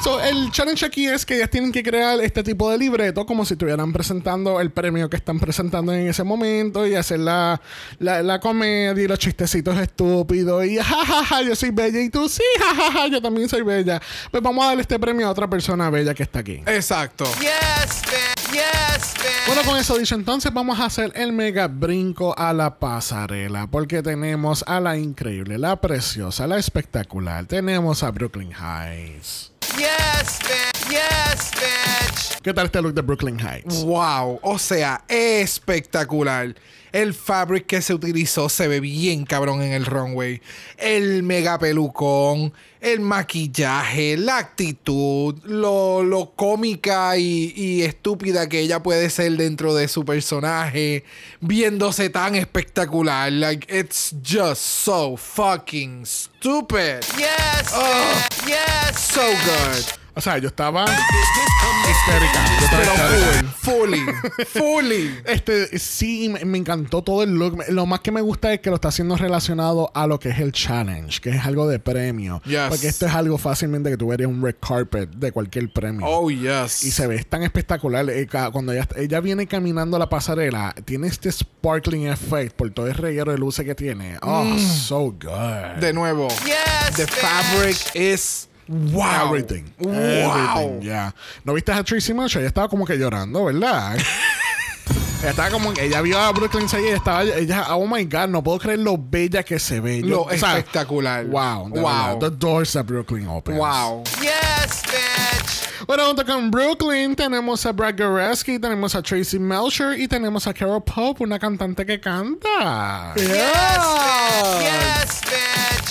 So, 0.03 0.19
el 0.19 0.51
challenge 0.51 0.83
aquí 0.85 1.07
es 1.07 1.25
que 1.25 1.37
ellas 1.37 1.49
tienen 1.49 1.71
que 1.71 1.81
crear 1.81 2.19
este 2.19 2.43
tipo 2.43 2.69
de 2.69 2.77
libreto 2.77 3.25
como 3.25 3.45
si 3.45 3.53
estuvieran 3.53 3.93
presentando 3.93 4.59
el 4.59 4.69
premio 4.69 5.09
que 5.09 5.15
están 5.15 5.39
presentando 5.39 5.93
en 5.93 6.09
ese 6.09 6.25
momento 6.25 6.85
y 6.85 6.93
hacer 6.95 7.19
la, 7.19 7.61
la, 7.99 8.21
la 8.21 8.41
comedia 8.41 9.01
y 9.01 9.07
los 9.07 9.17
chistecitos 9.17 9.77
estúpidos 9.77 10.65
y 10.65 10.75
jajaja, 10.77 11.41
yo 11.43 11.55
soy 11.55 11.71
bella 11.71 12.01
y 12.01 12.09
tú 12.09 12.27
sí, 12.27 12.43
jajaja, 12.59 13.07
yo 13.07 13.21
también 13.21 13.47
soy 13.47 13.61
bella. 13.61 14.01
Pues 14.29 14.43
vamos 14.43 14.65
a 14.65 14.67
darle 14.67 14.81
este 14.81 14.99
premio 14.99 15.25
a 15.25 15.31
otra 15.31 15.49
persona 15.49 15.89
bella 15.89 16.13
que 16.13 16.23
está 16.23 16.39
aquí. 16.39 16.61
exacto. 16.67 17.23
Yes, 17.39 18.01
bitch. 18.01 18.42
Yes. 18.53 19.13
Bueno, 19.47 19.63
con 19.63 19.77
eso 19.77 19.97
dicho, 19.97 20.15
entonces 20.15 20.53
vamos 20.53 20.79
a 20.79 20.85
hacer 20.85 21.11
el 21.15 21.33
mega 21.33 21.67
brinco 21.67 22.37
a 22.37 22.53
la 22.53 22.77
pasarela. 22.77 23.67
Porque 23.67 24.03
tenemos 24.03 24.63
a 24.67 24.79
la 24.79 24.95
increíble, 24.97 25.57
la 25.57 25.81
preciosa, 25.81 26.47
la 26.47 26.57
espectacular. 26.57 27.45
Tenemos 27.45 28.03
a 28.03 28.11
Brooklyn 28.11 28.51
Heights. 28.51 29.51
Yes, 29.75 30.39
bitch. 30.43 30.89
Yes, 30.89 31.51
bitch. 31.55 32.41
¿Qué 32.43 32.53
tal 32.53 32.67
este 32.67 32.81
look 32.81 32.93
de 32.93 33.01
Brooklyn 33.01 33.39
Heights? 33.39 33.83
Wow, 33.83 34.39
o 34.43 34.59
sea, 34.59 35.03
espectacular. 35.07 36.53
El 36.93 37.13
fabric 37.13 37.65
que 37.65 37.81
se 37.81 37.93
utilizó 37.93 38.47
se 38.49 38.67
ve 38.67 38.79
bien 38.79 39.25
cabrón 39.25 39.61
en 39.63 39.73
el 39.73 39.85
runway. 39.85 40.41
El 40.77 41.23
mega 41.23 41.57
pelucón, 41.57 42.53
el 42.79 42.99
maquillaje, 42.99 44.15
la 44.15 44.37
actitud, 44.37 45.35
lo, 45.43 46.03
lo 46.03 46.33
cómica 46.35 47.17
y, 47.17 47.51
y 47.55 47.81
estúpida 47.81 48.47
que 48.47 48.59
ella 48.59 48.83
puede 48.83 49.09
ser 49.09 49.31
dentro 49.37 49.73
de 49.73 49.87
su 49.87 50.05
personaje, 50.05 51.03
viéndose 51.41 52.09
tan 52.09 52.35
espectacular. 52.35 53.31
Like, 53.31 53.67
it's 53.75 54.13
just 54.23 54.61
so 54.61 55.17
fucking 55.17 56.05
stupid. 56.05 57.01
Yes, 57.17 57.73
Oh. 57.73 58.27
Yes, 58.47 58.99
So 58.99 59.21
good. 59.21 60.02
O 60.15 60.21
sea, 60.21 60.37
yo 60.37 60.47
estaba 60.49 60.85
histérica. 60.85 62.45
Yo 62.59 62.65
estaba 62.65 62.83
histérica. 62.83 63.39
Pero 63.39 63.49
full, 63.53 63.89
fully, 63.89 64.05
fully. 64.45 65.15
Este, 65.25 65.79
sí, 65.79 66.29
me, 66.29 66.45
me 66.45 66.57
encantó 66.57 67.01
todo 67.01 67.23
el 67.23 67.31
look. 67.35 67.63
Lo 67.69 67.85
más 67.85 68.01
que 68.01 68.11
me 68.11 68.21
gusta 68.21 68.53
es 68.53 68.59
que 68.59 68.69
lo 68.69 68.75
está 68.75 68.89
haciendo 68.89 69.15
relacionado 69.15 69.91
a 69.95 70.05
lo 70.07 70.19
que 70.19 70.29
es 70.29 70.39
el 70.39 70.51
challenge, 70.51 71.19
que 71.21 71.31
es 71.31 71.45
algo 71.45 71.67
de 71.67 71.79
premio. 71.79 72.41
Yes. 72.45 72.59
Porque 72.69 72.87
esto 72.87 73.05
es 73.07 73.13
algo 73.13 73.37
fácilmente 73.37 73.89
que 73.89 73.97
tú 73.97 74.07
verías 74.07 74.29
un 74.29 74.41
red 74.43 74.55
carpet 74.65 75.09
de 75.09 75.31
cualquier 75.31 75.71
premio. 75.71 76.05
Oh, 76.07 76.29
yes. 76.29 76.83
Y 76.83 76.91
se 76.91 77.07
ve 77.07 77.23
tan 77.23 77.43
espectacular. 77.43 78.07
Eh, 78.09 78.27
Cuando 78.51 78.71
ella, 78.71 78.87
ella 78.95 79.19
viene 79.19 79.47
caminando 79.47 79.97
a 79.97 79.99
la 79.99 80.09
pasarela, 80.09 80.75
tiene 80.85 81.07
este 81.07 81.31
sparkling 81.31 82.07
effect 82.07 82.55
por 82.55 82.69
todo 82.71 82.87
el 82.87 82.93
reguero 82.95 83.31
de 83.31 83.37
luces 83.37 83.65
que 83.65 83.75
tiene. 83.75 84.17
Oh, 84.21 84.57
so 84.59 85.11
good. 85.11 85.79
De 85.79 85.91
nuevo. 85.93 86.27
Yes, 86.45 86.95
The 86.95 87.05
bitch. 87.05 87.13
fabric 87.15 87.77
is 87.95 88.47
wow. 88.67 89.27
Everything. 89.27 89.63
Wow. 89.79 89.93
Everything, 89.93 90.81
yeah. 90.81 91.13
¿No 91.43 91.53
viste 91.53 91.71
a 91.71 91.83
Tracy 91.83 92.13
Marshall? 92.13 92.41
Ella 92.41 92.49
estaba 92.49 92.67
como 92.69 92.85
que 92.85 92.97
llorando, 92.97 93.45
¿verdad? 93.45 93.95
ella 93.95 95.29
estaba 95.29 95.49
como 95.49 95.73
que 95.73 95.85
ella 95.85 96.01
vio 96.01 96.19
a 96.19 96.31
Brooklyn 96.31 96.67
Sage 96.69 96.87
y 96.89 96.89
estaba 96.89 97.23
ella, 97.23 97.75
oh 97.75 97.87
my 97.87 98.03
god, 98.05 98.27
no 98.29 98.43
puedo 98.43 98.59
creer 98.59 98.79
lo 98.79 98.97
bella 98.97 99.43
que 99.43 99.59
se 99.59 99.79
ve. 99.79 100.01
Yo- 100.01 100.07
Lo 100.07 100.21
o 100.23 100.29
sea, 100.37 100.57
espectacular. 100.57 101.25
Wow, 101.25 101.69
Wow. 101.69 102.19
verdad, 102.19 102.19
The 102.19 102.31
doors 102.37 102.73
that 102.73 102.85
Brooklyn 102.85 103.27
opens. 103.27 103.57
Wow. 103.57 104.03
Yes, 104.21 104.83
bitch. 104.83 105.85
Bueno, 105.85 106.05
junto 106.07 106.25
con 106.25 106.49
Brooklyn 106.49 107.13
tenemos 107.13 107.65
a 107.65 107.73
Brad 107.73 107.95
Goreski, 107.97 108.57
tenemos 108.57 108.95
a 108.95 109.01
Tracy 109.01 109.37
Melcher 109.37 109.99
y 109.99 110.07
tenemos 110.07 110.47
a 110.47 110.53
Carol 110.53 110.81
Pope, 110.81 111.25
una 111.25 111.37
cantante 111.37 111.85
que 111.85 111.99
canta. 111.99 113.13
Yes, 113.17 113.27
bitch. 113.27 114.61
Yes, 114.61 115.21
bitch. 115.25 115.82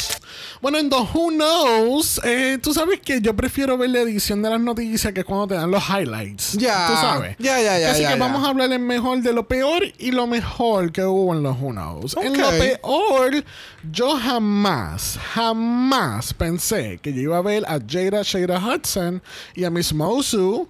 Bueno, 0.63 0.79
en 0.79 0.89
The 0.89 0.97
Who 1.13 1.31
Knows, 1.33 2.21
eh, 2.23 2.57
tú 2.63 2.73
sabes 2.73 3.01
que 3.01 3.21
yo 3.21 3.35
prefiero 3.35 3.77
ver 3.77 3.91
la 3.91 4.03
edición 4.03 4.43
de 4.43 4.49
las 4.49 4.61
noticias 4.61 5.13
que 5.13 5.25
cuando 5.25 5.49
te 5.49 5.55
dan 5.55 5.73
los 5.73 5.83
highlights. 5.89 6.53
Ya. 6.53 6.87
Tú 6.87 6.93
sabes. 6.95 7.35
Ya, 7.41 7.61
ya, 7.61 7.81
ya, 7.81 7.91
Así 7.91 8.03
ya, 8.03 8.13
que 8.13 8.19
ya. 8.19 8.25
vamos 8.25 8.47
a 8.47 8.51
hablar 8.51 8.71
en 8.71 8.87
mejor 8.87 9.21
de 9.23 9.33
lo 9.33 9.49
peor 9.49 9.83
y 9.99 10.13
lo 10.13 10.29
mejor 10.29 10.93
que 10.93 11.03
hubo 11.03 11.35
en 11.35 11.43
The 11.43 11.49
Who 11.49 11.73
Knows. 11.73 12.17
En 12.23 12.41
lo 12.41 12.49
peor, 12.51 13.45
yo 13.91 14.17
jamás, 14.17 15.19
jamás 15.35 16.33
pensé 16.33 17.01
que 17.03 17.13
yo 17.13 17.23
iba 17.23 17.39
a 17.39 17.43
ver 17.43 17.65
a 17.67 17.81
Jada 17.85 18.23
Shada 18.23 18.61
Hudson 18.65 19.21
y 19.57 19.65
a 19.65 19.71
Miss 19.71 19.93
Mosu 19.93 20.69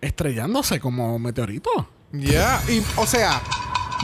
estrellándose 0.00 0.80
como 0.80 1.18
meteorito. 1.18 1.86
Yeah. 2.12 2.62
Y, 2.66 2.82
o 2.96 3.06
sea, 3.06 3.42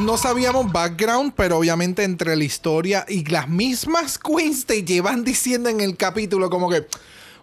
no 0.00 0.16
sabíamos 0.16 0.70
background, 0.72 1.32
pero 1.36 1.58
obviamente 1.58 2.02
entre 2.04 2.36
la 2.36 2.44
historia 2.44 3.04
y 3.08 3.24
las 3.24 3.48
mismas 3.48 4.18
queens 4.18 4.64
te 4.66 4.84
llevan 4.84 5.24
diciendo 5.24 5.68
en 5.68 5.80
el 5.80 5.96
capítulo 5.96 6.50
como 6.50 6.68
que. 6.70 6.86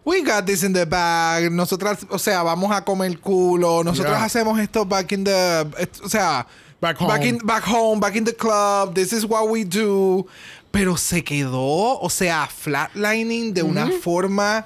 We 0.05 0.21
got 0.21 0.45
this 0.45 0.63
in 0.63 0.71
the 0.71 0.85
bag. 0.85 1.51
Nosotras, 1.51 1.99
o 2.09 2.17
sea, 2.17 2.41
vamos 2.41 2.71
a 2.71 2.85
comer 2.85 3.19
culo. 3.19 3.83
Nosotras 3.83 4.15
Yeah. 4.17 4.23
hacemos 4.23 4.57
esto 4.57 4.85
back 4.85 5.11
in 5.11 5.25
the. 5.25 5.67
O 6.01 6.07
sea, 6.07 6.47
Back 6.79 6.99
Back, 6.99 7.19
home. 7.19 7.27
in, 7.27 7.37
back 7.39 7.63
home, 7.67 7.99
back 7.99 8.15
in 8.15 8.23
the 8.23 8.33
club. 8.33 8.93
This 8.93 9.11
is 9.11 9.25
what 9.25 9.49
we 9.49 9.65
do. 9.65 10.25
Pero 10.71 10.95
se 10.95 11.23
quedó, 11.23 11.99
o 11.99 12.09
sea, 12.09 12.47
flatlining 12.47 13.53
de 13.53 13.63
una 13.63 13.89
forma 14.01 14.65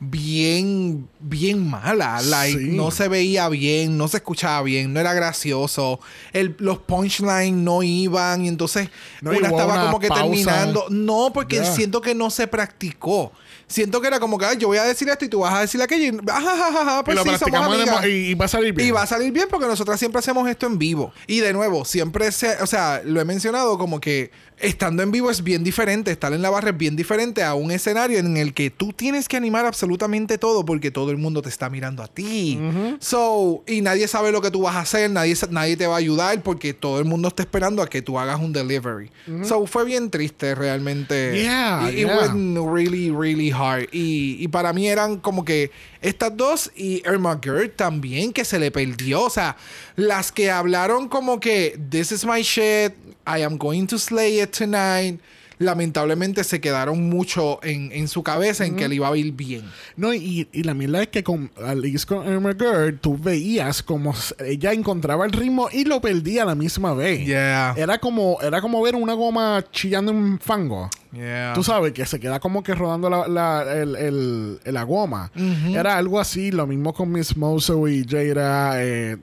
bien, 0.00 1.08
bien 1.20 1.68
mala. 1.68 2.20
Like, 2.22 2.58
Sí. 2.58 2.68
no 2.76 2.90
se 2.90 3.08
veía 3.08 3.48
bien, 3.48 3.96
no 3.96 4.08
se 4.08 4.18
escuchaba 4.18 4.62
bien, 4.62 4.92
no 4.92 5.00
era 5.00 5.12
gracioso. 5.14 6.00
El, 6.32 6.56
los 6.58 6.78
punchlines 6.78 7.52
no 7.52 7.82
iban 7.82 8.44
y 8.44 8.48
entonces 8.48 8.88
No 9.20 9.30
una 9.30 9.48
estaba 9.48 9.74
una 9.74 9.84
como 9.86 10.00
que 10.00 10.08
pausa. 10.08 10.22
terminando. 10.24 10.86
No, 10.90 11.32
porque 11.32 11.64
siento 11.64 12.00
que 12.00 12.14
no 12.14 12.30
se 12.30 12.46
practicó. 12.46 13.32
Siento 13.66 14.00
que 14.00 14.08
era 14.08 14.18
como 14.18 14.36
que 14.36 14.46
"Ay, 14.46 14.56
yo 14.58 14.66
voy 14.66 14.78
a 14.78 14.82
decir 14.82 15.08
esto 15.08 15.24
y 15.24 15.28
tú 15.28 15.40
vas 15.40 15.54
a 15.54 15.60
decir 15.60 15.80
aquello. 15.80 16.04
Y, 16.04 16.28
ajá, 16.28 16.52
ajá, 16.54 16.80
ajá, 16.80 17.04
pues 17.04 17.14
y 17.14 17.18
lo 17.18 17.22
sí, 17.22 17.28
somos 17.28 17.38
practicamos 17.38 17.76
de 17.76 17.82
amigas. 17.84 18.00
mo- 18.00 18.06
y, 18.08 18.10
y 18.30 18.34
va 18.34 18.44
a 18.46 18.48
salir 18.48 18.72
bien. 18.74 18.88
Y 18.88 18.90
va 18.90 19.02
a 19.02 19.06
salir 19.06 19.30
bien 19.32 19.46
porque 19.48 19.66
nosotras 19.68 20.00
siempre 20.00 20.18
hacemos 20.18 20.48
esto 20.48 20.66
en 20.66 20.76
vivo. 20.76 21.12
Y 21.28 21.38
de 21.38 21.52
nuevo, 21.52 21.84
siempre 21.84 22.32
se, 22.32 22.60
o 22.62 22.66
sea, 22.66 23.00
lo 23.04 23.20
he 23.20 23.24
mencionado 23.24 23.78
como 23.78 24.00
que 24.00 24.32
estando 24.60 25.02
en 25.02 25.10
vivo 25.10 25.30
es 25.30 25.42
bien 25.42 25.64
diferente, 25.64 26.10
estar 26.10 26.32
en 26.32 26.42
la 26.42 26.50
barra 26.50 26.70
es 26.70 26.76
bien 26.76 26.96
diferente 26.96 27.42
a 27.42 27.54
un 27.54 27.70
escenario 27.70 28.18
en 28.18 28.36
el 28.36 28.52
que 28.54 28.70
tú 28.70 28.92
tienes 28.92 29.28
que 29.28 29.36
animar 29.36 29.64
absolutamente 29.66 30.38
todo 30.38 30.64
porque 30.64 30.90
todo 30.90 31.10
el 31.10 31.16
mundo 31.16 31.42
te 31.42 31.48
está 31.48 31.70
mirando 31.70 32.02
a 32.02 32.08
ti. 32.08 32.58
So, 33.00 33.62
y 33.66 33.80
nadie 33.80 34.06
sabe 34.08 34.32
lo 34.32 34.40
que 34.42 34.50
tú 34.50 34.62
vas 34.62 34.76
a 34.76 34.80
hacer, 34.80 35.10
nadie, 35.10 35.34
nadie 35.50 35.76
te 35.76 35.86
va 35.86 35.94
a 35.94 35.98
ayudar 35.98 36.42
porque 36.42 36.74
todo 36.74 36.98
el 36.98 37.04
mundo 37.04 37.28
está 37.28 37.42
esperando 37.42 37.82
a 37.82 37.88
que 37.88 38.02
tú 38.02 38.18
hagas 38.18 38.40
un 38.40 38.52
delivery. 38.52 39.10
So, 39.44 39.66
fue 39.66 39.84
bien 39.84 40.10
triste 40.10 40.54
realmente. 40.54 41.42
Yeah, 41.42 41.88
It- 41.90 41.98
it 41.98 42.06
yeah. 42.06 42.16
went 42.16 42.58
really, 42.72 43.10
really 43.10 43.50
hard. 43.50 43.88
Y, 43.92 44.36
y 44.42 44.48
para 44.48 44.72
mí 44.72 44.88
eran 44.88 45.18
como 45.18 45.44
que 45.44 45.70
estas 46.02 46.36
dos 46.36 46.70
y 46.76 47.02
Irma 47.06 47.38
Gerd 47.42 47.70
también, 47.76 48.32
que 48.32 48.44
se 48.44 48.58
le 48.58 48.70
perdió. 48.70 49.22
O 49.22 49.30
sea, 49.30 49.56
las 49.96 50.32
que 50.32 50.50
hablaron 50.50 51.08
como 51.08 51.40
que 51.40 51.78
This 51.90 52.12
is 52.12 52.24
my 52.24 52.42
shit, 52.42 52.92
I 53.38 53.42
am 53.44 53.56
going 53.58 53.86
to 53.86 53.98
slay 53.98 54.40
it 54.40 54.50
tonight. 54.56 55.20
Lamentablemente 55.62 56.42
se 56.42 56.58
quedaron 56.58 57.10
mucho 57.10 57.60
en, 57.62 57.92
en 57.92 58.08
su 58.08 58.22
cabeza 58.22 58.64
en 58.64 58.76
que 58.76 58.88
le 58.88 58.94
iba 58.94 59.08
a 59.08 59.14
ir 59.14 59.30
bien. 59.32 59.62
No, 59.94 60.14
y, 60.14 60.48
y 60.52 60.62
la 60.62 60.72
mierda 60.72 61.02
es 61.02 61.08
que 61.08 61.22
con 61.22 61.50
Alice 61.62 62.06
con 62.06 62.26
Irma 62.26 62.54
Gerd, 62.58 62.98
tú 63.00 63.18
veías 63.18 63.82
como 63.82 64.14
ella 64.38 64.72
encontraba 64.72 65.26
el 65.26 65.32
ritmo 65.32 65.68
y 65.70 65.84
lo 65.84 66.00
perdía 66.00 66.44
a 66.44 66.46
la 66.46 66.54
misma 66.54 66.94
vez. 66.94 67.26
Yeah. 67.26 67.74
Era 67.76 67.98
como, 67.98 68.38
era 68.40 68.62
como 68.62 68.80
ver 68.80 68.94
una 68.94 69.12
goma 69.12 69.62
chillando 69.70 70.12
en 70.12 70.38
fango. 70.40 70.88
Yeah. 71.12 71.52
Tú 71.54 71.62
sabes 71.62 71.92
que 71.92 72.06
se 72.06 72.18
queda 72.18 72.40
como 72.40 72.62
que 72.62 72.74
rodando 72.74 73.10
la, 73.10 73.28
la, 73.28 73.70
el- 73.74 73.96
el- 73.96 74.60
la 74.64 74.82
goma. 74.84 75.30
Era 75.68 75.98
algo 75.98 76.18
así, 76.18 76.50
lo 76.52 76.66
mismo 76.66 76.94
con 76.94 77.12
Miss 77.12 77.36
Moso 77.36 77.86
y 77.86 78.06
Jada. 78.08 78.82
Eh, 78.82 79.18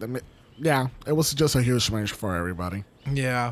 yeah, 0.62 0.88
it 1.08 1.13
was 1.13 1.36
just 1.36 1.56
a 1.56 1.62
huge 1.63 1.89
match 1.91 2.13
for 2.13 2.36
everybody. 2.38 2.84
Yeah. 3.12 3.52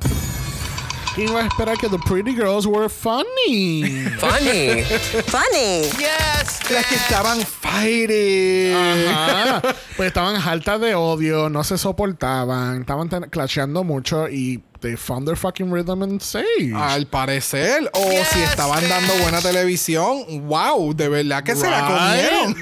¿Quién 1.15 1.29
iba 1.29 1.39
a 1.39 1.47
esperar 1.47 1.77
que 1.77 1.87
the 1.87 1.97
pretty 1.99 2.33
girls 2.33 2.67
were 2.67 2.89
funny? 2.89 3.83
Funny. 4.19 4.83
Funny. 5.31 5.83
Yes, 5.97 6.69
Las 6.69 6.85
que 6.87 6.95
estaban 6.95 7.39
fighting. 7.39 8.75
Ajá. 8.75 9.61
Pues 9.95 10.07
estaban 10.07 10.35
altas 10.35 10.81
de 10.81 10.93
odio, 10.93 11.47
no 11.49 11.63
se 11.63 11.77
soportaban, 11.77 12.81
estaban 12.81 13.07
clasheando 13.29 13.85
mucho 13.85 14.27
y 14.27 14.61
they 14.81 14.97
found 14.97 15.25
their 15.25 15.37
fucking 15.37 15.71
rhythm 15.71 16.03
and 16.03 16.21
sage. 16.21 16.73
Al 16.75 17.07
parecer, 17.07 17.89
o 17.93 18.11
Yes, 18.11 18.27
si 18.27 18.41
estaban 18.41 18.83
dando 18.89 19.13
buena 19.21 19.39
televisión, 19.41 20.25
wow, 20.49 20.93
de 20.93 21.07
verdad 21.07 21.43
que 21.45 21.55
se 21.55 21.69
la 21.69 21.87
comieron. 21.87 22.55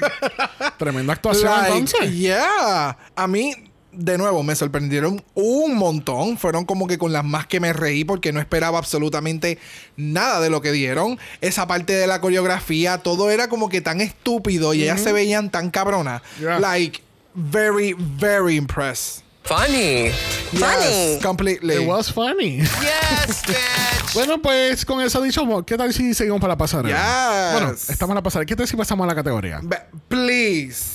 Tremenda 0.78 1.12
actuación 1.12 1.50
Like, 1.50 1.76
entonces. 1.76 2.12
Yeah. 2.16 2.96
A 3.16 3.26
mí, 3.26 3.52
de 3.96 4.18
nuevo, 4.18 4.42
me 4.42 4.54
sorprendieron 4.56 5.24
un 5.34 5.76
montón. 5.76 6.38
Fueron 6.38 6.64
como 6.64 6.86
que 6.86 6.98
con 6.98 7.12
las 7.12 7.24
más 7.24 7.46
que 7.46 7.60
me 7.60 7.72
reí 7.72 8.04
porque 8.04 8.32
no 8.32 8.40
esperaba 8.40 8.78
absolutamente 8.78 9.58
nada 9.96 10.40
de 10.40 10.50
lo 10.50 10.60
que 10.60 10.72
dieron. 10.72 11.18
Esa 11.40 11.66
parte 11.66 11.92
de 11.94 12.06
la 12.06 12.20
coreografía, 12.20 12.98
todo 12.98 13.30
era 13.30 13.48
como 13.48 13.68
que 13.68 13.80
tan 13.80 14.00
estúpido 14.00 14.74
y 14.74 14.82
ellas 14.84 15.00
se 15.00 15.12
veían 15.12 15.50
tan 15.50 15.70
cabronas. 15.70 16.22
Yeah. 16.40 16.58
Like, 16.60 17.02
very, 17.34 17.94
very 17.98 18.56
impressed. 18.56 19.22
Funny. 19.44 20.10
Funny. 20.54 21.18
Completely. 21.22 21.74
It 21.82 21.86
was 21.86 22.10
funny. 22.10 22.60
yes, 22.60 23.42
bitch. 23.46 24.14
Bueno, 24.14 24.40
pues 24.40 24.86
con 24.86 25.02
eso 25.02 25.20
dicho, 25.20 25.44
¿qué 25.66 25.76
tal 25.76 25.92
si 25.92 26.14
seguimos 26.14 26.40
para 26.40 26.54
la 26.54 26.56
pasarela? 26.58 26.96
Yes. 26.96 27.52
Bueno, 27.52 27.72
estamos 27.72 28.12
en 28.12 28.14
la 28.14 28.22
pasarela. 28.22 28.46
¿Qué 28.46 28.56
tal 28.56 28.66
si 28.66 28.74
pasamos 28.74 29.04
a 29.04 29.08
la 29.08 29.14
categoría? 29.14 29.60
Be- 29.62 29.82
Please. 30.08 30.92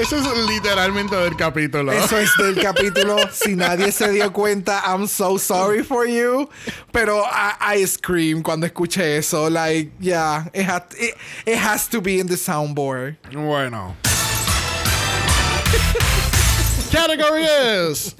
Eso 0.00 0.16
es 0.16 0.48
literalmente 0.48 1.14
del 1.14 1.36
capítulo. 1.36 1.92
Eso 1.92 2.16
es 2.16 2.30
del 2.38 2.58
capítulo. 2.62 3.18
Si 3.30 3.54
nadie 3.54 3.92
se 3.92 4.10
dio 4.10 4.32
cuenta, 4.32 4.82
I'm 4.86 5.06
so 5.06 5.36
sorry 5.36 5.82
for 5.82 6.06
you. 6.06 6.48
Pero 6.90 7.22
I, 7.22 7.80
I 7.82 7.86
scream 7.86 8.42
cuando 8.42 8.66
escuché 8.66 9.18
eso. 9.18 9.50
Like, 9.50 9.92
yeah, 10.00 10.46
it, 10.54 10.66
it 11.44 11.56
has 11.58 11.86
to 11.88 12.00
be 12.00 12.18
in 12.18 12.28
the 12.28 12.36
soundboard. 12.36 13.18
Bueno. 13.30 13.94
Category 16.90 17.44
is. 17.44 18.14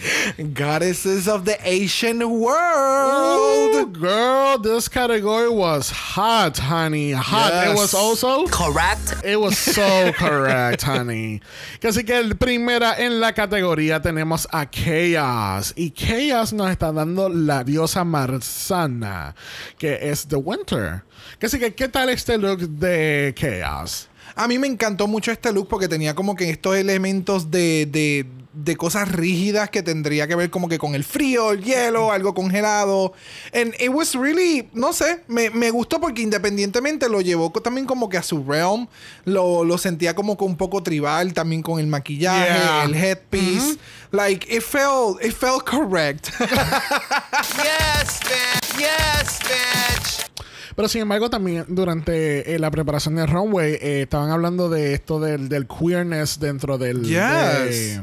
Goddesses 0.55 1.27
of 1.27 1.45
the 1.45 1.59
Asian 1.69 2.23
Ooh, 2.23 2.29
world. 2.29 3.99
girl, 3.99 4.59
this 4.59 4.89
category 4.89 5.49
was 5.49 5.91
hot, 5.91 6.57
honey. 6.57 7.13
Hot. 7.13 7.69
It 7.69 7.75
was 7.75 7.95
also. 7.95 8.47
Correct. 8.47 9.25
It 9.25 9.41
was 9.41 9.59
so 9.59 10.13
correct, 10.13 10.83
honey. 10.83 11.41
Que 11.81 11.91
Así 11.91 12.05
que 12.07 12.17
el 12.17 12.37
primera 12.37 12.95
en 12.97 13.21
la 13.21 13.33
categoría 13.33 14.01
tenemos 14.01 14.47
a 14.53 14.67
Chaos. 14.67 15.73
Y 15.77 15.91
Chaos 15.91 16.53
nos 16.53 16.71
está 16.71 16.93
dando 16.93 17.29
la 17.29 17.65
diosa 17.65 18.05
Marzana, 18.05 19.35
que 19.79 19.99
es 20.11 20.27
The 20.29 20.37
Winter. 20.37 21.03
Que 21.39 21.47
así 21.47 21.59
que, 21.59 21.75
¿qué 21.75 21.89
tal 21.89 22.09
este 22.09 22.39
look 22.39 22.61
de 22.61 23.35
Chaos? 23.37 24.09
A 24.37 24.47
mí 24.47 24.59
me 24.59 24.69
encantó 24.69 25.09
mucho 25.09 25.33
este 25.33 25.53
look 25.53 25.69
porque 25.69 25.89
tenía 25.89 26.15
como 26.15 26.37
que 26.37 26.51
estos 26.51 26.77
elementos 26.77 27.51
de, 27.51 27.87
de 27.87 28.27
de 28.53 28.77
cosas 28.77 29.09
rígidas 29.11 29.71
que 29.71 29.83
tendría 29.83 30.27
que 30.27 30.35
ver 30.35 30.51
como 30.51 30.69
que 30.69 30.79
con 30.79 30.95
el 30.95 31.05
frío, 31.05 31.53
el 31.53 31.63
hielo, 31.63 32.11
algo 32.13 32.35
congelado. 32.35 33.13
And 33.55 33.75
it 33.81 33.91
was 33.91 34.15
really, 34.15 34.69
no 34.73 34.93
sé, 34.93 35.23
me, 35.29 35.51
me 35.51 35.71
gustó 35.71 36.01
porque 36.01 36.23
independientemente 36.23 37.09
lo 37.09 37.21
llevó 37.21 37.51
también 37.51 37.87
como 37.87 38.09
que 38.09 38.17
a 38.19 38.23
su 38.23 38.43
realm. 38.45 38.89
Lo, 39.25 39.63
lo 39.65 39.79
sentía 39.79 40.15
como 40.15 40.37
que 40.37 40.45
un 40.45 40.57
poco 40.57 40.83
tribal 40.83 41.33
también 41.33 41.63
con 41.63 41.79
el 41.79 41.87
maquillaje, 41.87 42.21
Yeah. 42.51 42.85
el 42.85 42.95
headpiece. 42.95 43.77
Like, 44.13 44.47
it 44.53 44.63
felt, 44.63 45.25
it 45.25 45.33
felt 45.33 45.63
correct. 45.65 46.29
Yes, 47.63 48.21
bitch. 48.21 48.79
Yes, 48.79 49.39
bitch. 49.43 50.31
Pero 50.77 50.89
sin 50.89 51.03
embargo, 51.03 51.29
también 51.31 51.65
durante 51.69 52.55
eh, 52.55 52.59
la 52.59 52.71
preparación 52.71 53.17
del 53.17 53.29
runway 53.29 53.75
eh, 53.75 54.03
estaban 54.03 54.31
hablando 54.31 54.69
de 54.69 54.95
esto 54.95 55.21
del, 55.21 55.49
del 55.49 55.67
queerness 55.67 56.39
dentro 56.41 56.79
del 56.79 57.03
Yes. 57.03 57.11
de, 57.11 58.03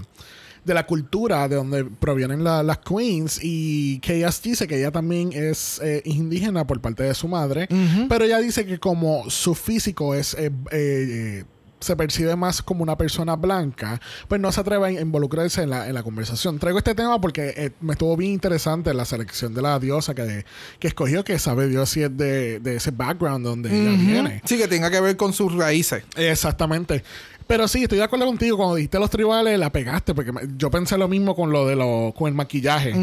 de 0.68 0.74
la 0.76 0.86
cultura 0.86 1.48
de 1.48 1.56
donde 1.56 1.86
provienen 1.86 2.44
la- 2.44 2.62
las 2.62 2.78
queens. 2.80 3.40
Y 3.42 4.00
Chaos 4.02 4.42
dice 4.44 4.68
que 4.68 4.78
ella 4.78 4.92
también 4.92 5.32
es 5.34 5.80
eh, 5.84 6.02
indígena 6.06 6.68
por 6.68 6.80
parte 6.82 7.04
de 7.04 7.16
su 7.16 7.28
madre. 7.28 7.68
Pero 8.10 8.26
ella 8.26 8.38
dice 8.40 8.66
que 8.66 8.78
como 8.78 9.30
su 9.30 9.56
físico 9.56 10.14
es 10.14 10.36
eh, 10.36 10.52
eh, 10.72 11.44
se 11.80 11.96
percibe 11.96 12.36
más 12.36 12.64
como 12.64 12.82
una 12.82 12.98
persona 12.98 13.36
blanca, 13.36 14.02
pues 14.28 14.42
no 14.42 14.52
se 14.52 14.60
atreve 14.62 14.88
a 14.88 14.92
involucrarse 15.00 15.62
en 15.62 15.70
la, 15.70 15.88
en 15.88 15.94
la 15.94 16.02
conversación. 16.02 16.58
Traigo 16.58 16.80
este 16.80 16.96
tema 16.96 17.22
porque 17.22 17.54
eh, 17.56 17.72
me 17.82 17.92
estuvo 17.94 18.18
bien 18.18 18.32
interesante 18.34 18.92
la 18.96 19.06
selección 19.06 19.54
de 19.54 19.62
la 19.62 19.78
diosa 19.80 20.16
que, 20.16 20.44
que 20.80 20.88
escogió, 20.88 21.24
que 21.24 21.38
sabe 21.38 21.68
Dios 21.68 21.90
si 21.92 22.02
es 22.02 22.18
de, 22.18 22.60
de 22.60 22.78
ese 22.78 22.90
background 22.90 23.46
donde 23.46 23.70
ella 23.70 23.92
viene. 23.96 24.42
sí, 24.46 24.58
que 24.58 24.68
tenga 24.68 24.90
que 24.90 25.00
ver 25.00 25.18
con 25.18 25.34
sus 25.34 25.54
raíces. 25.54 26.04
Exactamente. 26.16 27.04
Pero 27.48 27.68
sí, 27.68 27.84
estoy 27.84 27.98
de 28.00 28.04
acuerdo 28.04 28.26
contigo. 28.26 28.58
Cuando 28.58 28.76
dijiste 28.76 29.00
los 29.00 29.10
tribales, 29.10 29.58
la 29.58 29.72
pegaste. 29.72 30.14
Porque 30.14 30.32
me- 30.34 30.42
yo 30.58 30.70
pensé 30.70 30.98
lo 30.98 31.08
mismo 31.08 31.36
con 31.36 31.52
lo 31.52 31.66
de 31.66 31.76
lo, 31.76 32.14
con 32.16 32.28
el 32.28 32.34
maquillaje. 32.34 32.94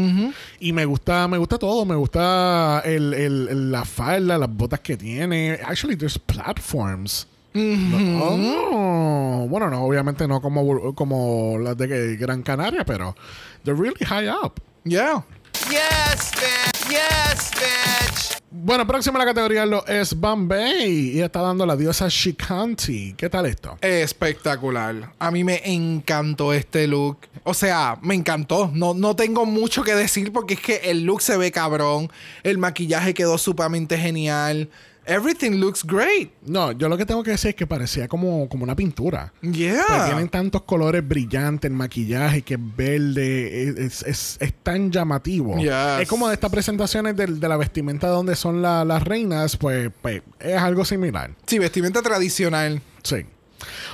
Y 0.59 0.71
me 0.71 0.85
gusta, 0.85 1.27
me 1.27 1.37
gusta 1.37 1.57
todo. 1.57 1.83
Me 1.85 1.95
gusta 1.95 2.81
el, 2.85 3.13
el- 3.13 3.47
el- 3.49 3.71
la 3.71 3.83
falda, 3.85 4.37
las 4.37 4.49
botas 4.49 4.79
que 4.81 4.97
tiene. 4.97 5.59
Actually, 5.65 5.95
there's 5.97 6.19
platforms. 6.19 7.27
Oh, 7.57 9.47
bueno, 9.49 9.69
no, 9.69 9.83
obviamente 9.83 10.27
no 10.27 10.41
como, 10.41 10.93
como 10.93 11.57
las 11.59 11.77
de 11.77 12.17
Gran 12.17 12.43
Canaria, 12.43 12.85
pero 12.85 13.15
they're 13.63 13.79
really 13.79 14.03
high 14.05 14.27
up. 14.29 14.61
Yeah. 14.83 15.23
Yes, 15.69 16.31
bitch. 16.35 16.74
Yes, 16.89 17.51
bitch. 17.51 18.41
Bueno, 18.51 18.87
próxima 18.87 19.17
a 19.17 19.19
la 19.19 19.25
categoría 19.25 19.65
lo 19.65 19.85
es 19.85 20.13
Bombay 20.13 21.17
y 21.17 21.21
está 21.21 21.41
dando 21.41 21.65
la 21.65 21.75
diosa 21.75 22.07
Shikanti. 22.09 23.13
¿Qué 23.15 23.29
tal 23.29 23.45
esto? 23.45 23.77
Espectacular. 23.81 25.13
A 25.19 25.29
mí 25.29 25.43
me 25.43 25.61
encantó 25.65 26.53
este 26.53 26.87
look. 26.87 27.19
O 27.43 27.53
sea, 27.53 27.99
me 28.01 28.15
encantó. 28.15 28.71
No, 28.73 28.93
no 28.93 29.15
tengo 29.15 29.45
mucho 29.45 29.83
que 29.83 29.93
decir 29.93 30.31
porque 30.31 30.55
es 30.55 30.61
que 30.61 30.75
el 30.85 31.03
look 31.03 31.21
se 31.21 31.37
ve 31.37 31.51
cabrón. 31.51 32.11
El 32.43 32.57
maquillaje 32.57 33.13
quedó 33.13 33.37
sumamente 33.37 33.97
genial. 33.97 34.69
Everything 35.07 35.51
looks 35.59 35.83
great. 35.85 36.31
No, 36.45 36.71
yo 36.71 36.89
lo 36.89 36.97
que 36.97 37.05
tengo 37.05 37.21
que 37.21 37.31
decir 37.31 37.49
es 37.49 37.55
que 37.55 37.67
parecía 37.67 38.07
como, 38.07 38.49
como 38.49 38.63
una 38.63 38.75
pintura. 38.75 39.31
Yeah. 39.41 40.05
tienen 40.07 40.29
tantos 40.29 40.63
colores 40.63 41.07
brillantes, 41.07 41.69
el 41.69 41.77
maquillaje 41.77 42.41
que 42.41 42.55
es 42.55 42.59
verde, 42.75 43.63
es, 43.85 44.01
es- 44.03 44.37
es- 44.41 44.53
tan 44.63 44.91
llamativo. 44.91 45.57
Yes. 45.57 46.01
Es 46.01 46.07
como 46.07 46.27
de 46.27 46.33
estas 46.33 46.49
presentaciones 46.51 47.15
del- 47.15 47.39
de, 47.39 47.47
la 47.47 47.57
vestimenta 47.57 48.07
donde 48.07 48.35
son 48.35 48.61
la- 48.63 48.83
las 48.83 49.03
reinas, 49.03 49.57
pues, 49.57 49.91
pues, 50.01 50.23
es 50.39 50.57
algo 50.57 50.83
similar. 50.85 51.31
Sí, 51.45 51.59
vestimenta 51.59 52.01
tradicional. 52.01 52.81
Sí. 53.03 53.17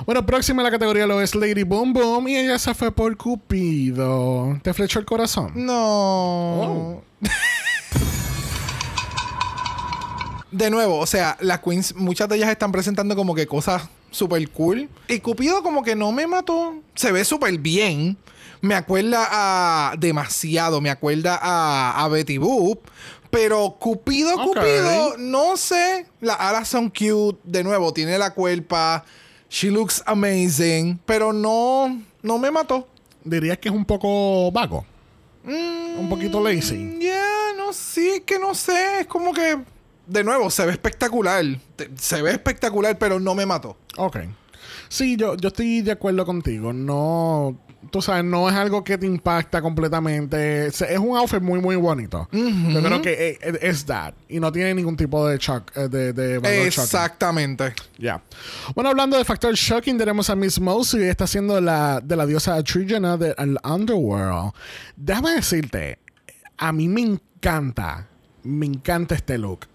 Bueno, 0.05 0.25
próxima 0.25 0.61
a 0.61 0.65
la 0.65 0.71
categoría 0.71 1.05
lo 1.07 1.21
es 1.21 1.35
Lady 1.35 1.63
Boom 1.63 1.93
Boom 1.93 2.27
y 2.29 2.37
ella 2.37 2.57
se 2.57 2.73
fue 2.73 2.91
por 2.91 3.15
Cupido. 3.17 4.59
¿Te 4.63 4.73
flechó 4.73 4.99
el 4.99 5.05
corazón? 5.05 5.51
No. 5.55 5.73
Oh. 5.75 7.03
De 10.51 10.69
nuevo, 10.69 10.97
o 10.99 11.05
sea, 11.05 11.37
las 11.39 11.59
queens, 11.59 11.95
muchas 11.95 12.27
de 12.29 12.35
ellas 12.35 12.49
están 12.49 12.71
presentando 12.71 13.15
como 13.15 13.33
que 13.33 13.47
cosas 13.47 13.83
súper 14.11 14.49
cool. 14.49 14.89
Y 15.07 15.19
Cupido 15.19 15.63
como 15.63 15.81
que 15.83 15.95
no 15.95 16.11
me 16.11 16.27
mató. 16.27 16.75
Se 16.95 17.11
ve 17.11 17.23
súper 17.23 17.57
bien. 17.57 18.17
Me 18.59 18.75
acuerda 18.75 19.27
a... 19.31 19.95
Demasiado. 19.97 20.81
Me 20.81 20.89
acuerda 20.89 21.39
a, 21.41 22.03
a 22.03 22.07
Betty 22.09 22.37
Boop. 22.37 22.79
Pero 23.29 23.77
Cupido. 23.79 24.33
Cupido, 24.43 25.15
no 25.17 25.55
sé. 25.55 26.05
Las 26.19 26.39
alas 26.39 26.67
son 26.67 26.89
cute. 26.89 27.39
De 27.45 27.63
nuevo, 27.63 27.93
tiene 27.93 28.17
la 28.17 28.33
cuerpa. 28.33 29.05
She 29.49 29.71
looks 29.71 30.03
amazing. 30.05 30.99
Pero 31.05 31.31
no... 31.33 32.01
No 32.21 32.37
me 32.37 32.51
mató. 32.51 32.87
Dirías 33.23 33.57
que 33.57 33.69
es 33.69 33.75
un 33.75 33.85
poco 33.85 34.51
vago. 34.51 34.85
Mm, 35.43 35.99
Un 35.99 36.09
poquito 36.09 36.39
lazy. 36.43 36.97
Ya, 36.99 37.53
no 37.57 37.73
sé, 37.73 38.17
es 38.17 38.21
que 38.21 38.37
no 38.37 38.53
sé. 38.53 38.99
Es 39.01 39.07
como 39.07 39.33
que. 39.33 39.57
De 40.07 40.23
nuevo, 40.23 40.49
se 40.49 40.65
ve 40.65 40.71
espectacular. 40.71 41.45
Se 41.97 42.21
ve 42.21 42.31
espectacular, 42.31 42.97
pero 42.97 43.19
no 43.19 43.35
me 43.35 43.45
mató. 43.45 43.77
Ok. 43.97 44.17
Sí, 44.89 45.15
yo, 45.15 45.35
yo 45.37 45.47
estoy 45.47 45.81
de 45.81 45.91
acuerdo 45.91 46.25
contigo. 46.25 46.73
No, 46.73 47.57
tú 47.91 48.01
sabes, 48.01 48.25
no 48.25 48.49
es 48.49 48.55
algo 48.55 48.83
que 48.83 48.97
te 48.97 49.05
impacta 49.05 49.61
completamente. 49.61 50.67
Es 50.67 50.81
un 50.99 51.15
outfit 51.15 51.41
muy, 51.41 51.61
muy 51.61 51.77
bonito. 51.77 52.27
Yo 52.31 52.81
creo 52.83 53.01
que 53.01 53.37
eh, 53.41 53.59
es 53.61 53.85
that. 53.85 54.13
Y 54.27 54.39
no 54.39 54.51
tiene 54.51 54.73
ningún 54.73 54.97
tipo 54.97 55.25
de 55.27 55.37
shock, 55.37 55.71
eh, 55.77 55.87
de, 55.87 56.11
de 56.11 56.39
valor 56.39 56.57
shocking. 56.57 56.83
Exactamente. 56.83 57.73
Ya. 57.97 58.21
Bueno, 58.75 58.89
hablando 58.89 59.17
de 59.17 59.23
factor 59.23 59.53
shocking, 59.55 59.97
tenemos 59.97 60.29
a 60.29 60.35
Miss 60.35 60.59
Mosley. 60.59 61.07
Está 61.07 61.25
siendo 61.25 61.61
la, 61.61 62.01
de 62.01 62.15
la 62.17 62.25
diosa 62.25 62.55
Atrigena 62.55 63.15
del 63.15 63.57
Underworld. 63.63 64.51
Déjame 64.97 65.31
decirte, 65.31 65.99
a 66.57 66.73
mí 66.73 66.89
me 66.89 67.01
encanta, 67.01 68.07
me 68.43 68.65
encanta 68.65 69.15
este 69.15 69.37
look. 69.37 69.70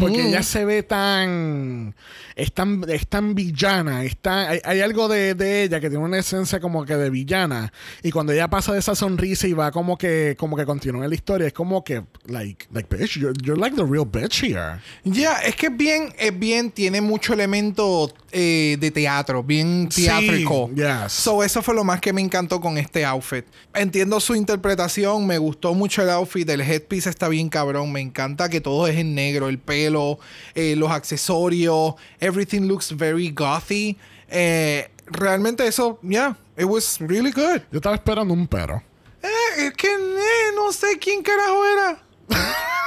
Porque 0.00 0.28
ella 0.28 0.42
se 0.42 0.64
ve 0.64 0.82
tan. 0.82 1.94
Es 2.34 2.52
tan, 2.52 2.84
es 2.88 3.06
tan 3.08 3.34
villana. 3.34 4.04
Está, 4.04 4.48
hay, 4.50 4.60
hay 4.64 4.80
algo 4.80 5.08
de, 5.08 5.34
de 5.34 5.64
ella 5.64 5.80
que 5.80 5.90
tiene 5.90 6.04
una 6.04 6.18
esencia 6.18 6.60
como 6.60 6.84
que 6.84 6.94
de 6.94 7.10
villana. 7.10 7.72
Y 8.02 8.10
cuando 8.10 8.32
ella 8.32 8.48
pasa 8.48 8.72
de 8.72 8.78
esa 8.78 8.94
sonrisa 8.94 9.46
y 9.46 9.52
va 9.52 9.70
como 9.72 9.98
que, 9.98 10.36
como 10.38 10.56
que 10.56 10.64
continúa 10.64 11.06
la 11.08 11.14
historia, 11.14 11.48
es 11.48 11.52
como 11.52 11.82
que, 11.82 12.04
like, 12.26 12.66
like, 12.72 12.94
bitch, 12.96 13.18
you're, 13.18 13.34
you're 13.42 13.60
like 13.60 13.76
the 13.76 13.84
real 13.84 14.06
bitch 14.06 14.42
here. 14.42 14.78
Ya, 15.04 15.38
es 15.40 15.56
que 15.56 15.66
es 15.66 15.76
bien, 15.76 16.14
es 16.18 16.38
bien, 16.38 16.70
tiene 16.70 17.00
mucho 17.00 17.32
elemento 17.34 18.12
eh, 18.30 18.76
de 18.78 18.90
teatro, 18.90 19.42
bien 19.42 19.88
Sí, 19.90 20.04
teátrico. 20.04 20.70
yes. 20.74 21.12
So, 21.12 21.42
eso 21.42 21.60
fue 21.60 21.74
lo 21.74 21.82
más 21.84 22.00
que 22.00 22.12
me 22.12 22.20
encantó 22.20 22.60
con 22.60 22.78
este 22.78 23.04
outfit. 23.04 23.44
Entiendo 23.74 24.20
su 24.20 24.34
interpretación, 24.36 25.26
me 25.26 25.38
gustó 25.38 25.74
mucho 25.74 26.02
el 26.02 26.10
outfit, 26.10 26.48
el 26.48 26.60
headpiece 26.60 27.10
está 27.10 27.28
bien 27.28 27.48
cabrón, 27.48 27.90
me 27.92 28.00
encanta 28.00 28.48
que 28.48 28.60
todo 28.60 28.86
es 28.86 28.96
en 28.96 29.14
negro, 29.14 29.48
el 29.48 29.57
pelo, 29.58 30.18
eh, 30.54 30.74
los 30.76 30.90
accesorios, 30.90 31.94
everything 32.20 32.62
looks 32.62 32.90
very 32.96 33.30
gothy. 33.30 33.96
Eh, 34.28 34.88
realmente 35.06 35.66
eso, 35.66 35.98
yeah, 36.02 36.36
it 36.56 36.64
was 36.64 36.98
really 37.00 37.30
good. 37.30 37.62
Yo 37.70 37.78
estaba 37.78 37.96
esperando 37.96 38.34
un 38.34 38.46
pero. 38.46 38.82
Eh, 39.22 39.66
es 39.66 39.72
que 39.74 39.88
eh, 39.88 40.52
no 40.54 40.72
sé 40.72 40.98
quién 40.98 41.22
carajo 41.22 41.64
era. 41.66 42.02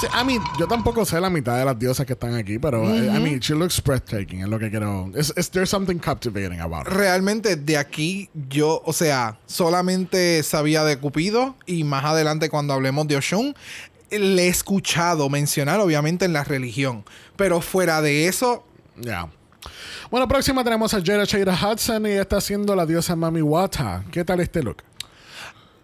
Sí, 0.00 0.08
I 0.12 0.24
mean, 0.24 0.42
yo 0.58 0.66
tampoco 0.66 1.04
sé 1.04 1.20
la 1.20 1.30
mitad 1.30 1.56
de 1.56 1.64
las 1.64 1.78
diosas 1.78 2.04
que 2.04 2.14
están 2.14 2.34
aquí, 2.34 2.58
pero 2.58 2.82
eh, 2.92 3.06
I 3.06 3.20
mean, 3.20 3.38
she 3.38 3.54
looks 3.54 3.80
breathtaking, 3.80 4.40
es 4.40 4.48
lo 4.48 4.58
que 4.58 4.68
quiero. 4.68 5.08
Is, 5.14 5.32
is 5.36 5.48
there 5.50 5.66
something 5.66 5.98
captivating 5.98 6.60
about 6.60 6.88
her? 6.88 6.94
Realmente 6.94 7.54
de 7.54 7.76
aquí 7.76 8.28
yo, 8.48 8.82
o 8.84 8.92
sea, 8.92 9.38
solamente 9.46 10.42
sabía 10.42 10.82
de 10.82 10.98
Cupido 10.98 11.54
y 11.64 11.84
más 11.84 12.04
adelante 12.04 12.50
cuando 12.50 12.74
hablemos 12.74 13.06
de 13.06 13.18
Oshun, 13.18 13.54
le 14.18 14.44
he 14.44 14.48
escuchado 14.48 15.28
mencionar 15.28 15.80
obviamente 15.80 16.24
en 16.24 16.32
la 16.32 16.44
religión, 16.44 17.04
pero 17.36 17.60
fuera 17.60 18.00
de 18.02 18.28
eso, 18.28 18.64
Yeah. 19.00 19.28
Bueno, 20.10 20.28
próxima 20.28 20.62
tenemos 20.62 20.94
a 20.94 21.02
Jada 21.02 21.24
Shada 21.24 21.58
Hudson 21.72 22.06
y 22.06 22.10
está 22.10 22.36
haciendo 22.36 22.76
la 22.76 22.86
diosa 22.86 23.16
Mami 23.16 23.42
Wata. 23.42 24.04
¿Qué 24.12 24.24
tal 24.24 24.40
este 24.40 24.62
look? 24.62 24.84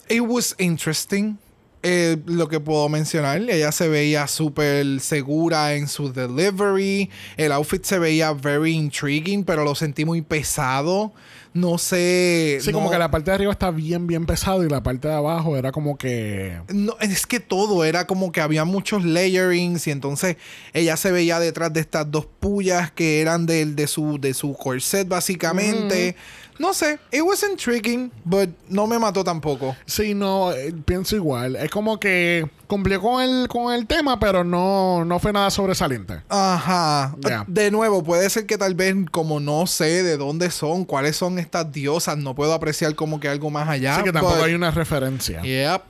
it 0.08 0.20
was 0.20 0.54
interesting. 0.58 1.38
eh, 1.82 2.18
lo 2.26 2.48
que 2.48 2.60
puedo 2.60 2.88
mencionar, 2.88 3.40
ella 3.40 3.72
se 3.72 3.88
veía 3.88 4.26
súper 4.26 5.00
segura 5.00 5.74
en 5.74 5.88
su 5.88 6.12
delivery. 6.12 7.08
El 7.36 7.52
outfit 7.52 7.82
se 7.84 7.98
veía 7.98 8.32
very 8.32 8.72
intriguing, 8.72 9.44
pero 9.44 9.64
lo 9.64 9.74
sentí 9.74 10.04
muy 10.04 10.20
pesado. 10.20 11.12
No 11.52 11.78
sé. 11.78 12.58
Sí, 12.60 12.68
no- 12.70 12.78
como 12.78 12.90
que 12.90 12.98
la 12.98 13.10
parte 13.10 13.30
de 13.30 13.34
arriba 13.34 13.50
está 13.52 13.70
bien, 13.72 14.06
bien 14.06 14.24
pesado 14.24 14.64
y 14.64 14.68
la 14.68 14.82
parte 14.82 15.08
de 15.08 15.14
abajo 15.14 15.56
era 15.56 15.72
como 15.72 15.98
que. 15.98 16.60
No, 16.68 16.94
es 17.00 17.26
que 17.26 17.40
todo 17.40 17.84
era 17.84 18.06
como 18.06 18.30
que 18.30 18.40
había 18.40 18.64
muchos 18.64 19.04
layerings 19.04 19.86
y 19.88 19.90
entonces 19.90 20.36
ella 20.72 20.96
se 20.96 21.10
veía 21.10 21.40
detrás 21.40 21.72
de 21.72 21.80
estas 21.80 22.08
dos 22.10 22.26
pullas 22.26 22.92
que 22.92 23.20
eran 23.20 23.46
del 23.46 23.74
de 23.74 23.86
su 23.88 24.18
de 24.20 24.32
su 24.34 24.54
corset 24.54 25.08
básicamente. 25.08 26.14
No 26.58 26.74
sé, 26.74 26.98
it 27.10 27.22
was 27.22 27.42
intriguing, 27.50 28.12
but 28.24 28.50
no 28.68 28.86
me 28.86 28.98
mató 28.98 29.24
tampoco. 29.24 29.74
Sí, 29.86 30.12
no, 30.14 30.52
eh, 30.52 30.74
pienso 30.84 31.16
igual. 31.16 31.56
Es 31.56 31.70
como 31.70 31.98
que 31.98 32.46
cumplió 32.70 33.00
con 33.00 33.20
el, 33.20 33.48
con 33.48 33.74
el 33.74 33.84
tema, 33.86 34.20
pero 34.20 34.44
no, 34.44 35.04
no 35.04 35.18
fue 35.18 35.32
nada 35.32 35.50
sobresaliente. 35.50 36.22
Ajá. 36.28 37.16
De 37.48 37.70
nuevo, 37.72 38.04
puede 38.04 38.30
ser 38.30 38.46
que 38.46 38.56
tal 38.56 38.74
vez 38.74 38.94
como 39.10 39.40
no 39.40 39.66
sé 39.66 40.04
de 40.04 40.16
dónde 40.16 40.52
son, 40.52 40.84
cuáles 40.84 41.16
son 41.16 41.40
estas 41.40 41.70
diosas, 41.72 42.16
no 42.16 42.34
puedo 42.34 42.54
apreciar 42.54 42.94
como 42.94 43.18
que 43.18 43.28
algo 43.28 43.50
más 43.50 43.68
allá. 43.68 43.96
Así 43.96 44.04
que 44.04 44.12
tampoco 44.12 44.36
but- 44.36 44.44
hay 44.44 44.54
una 44.54 44.70
referencia. 44.70 45.42
Yep. 45.42 45.82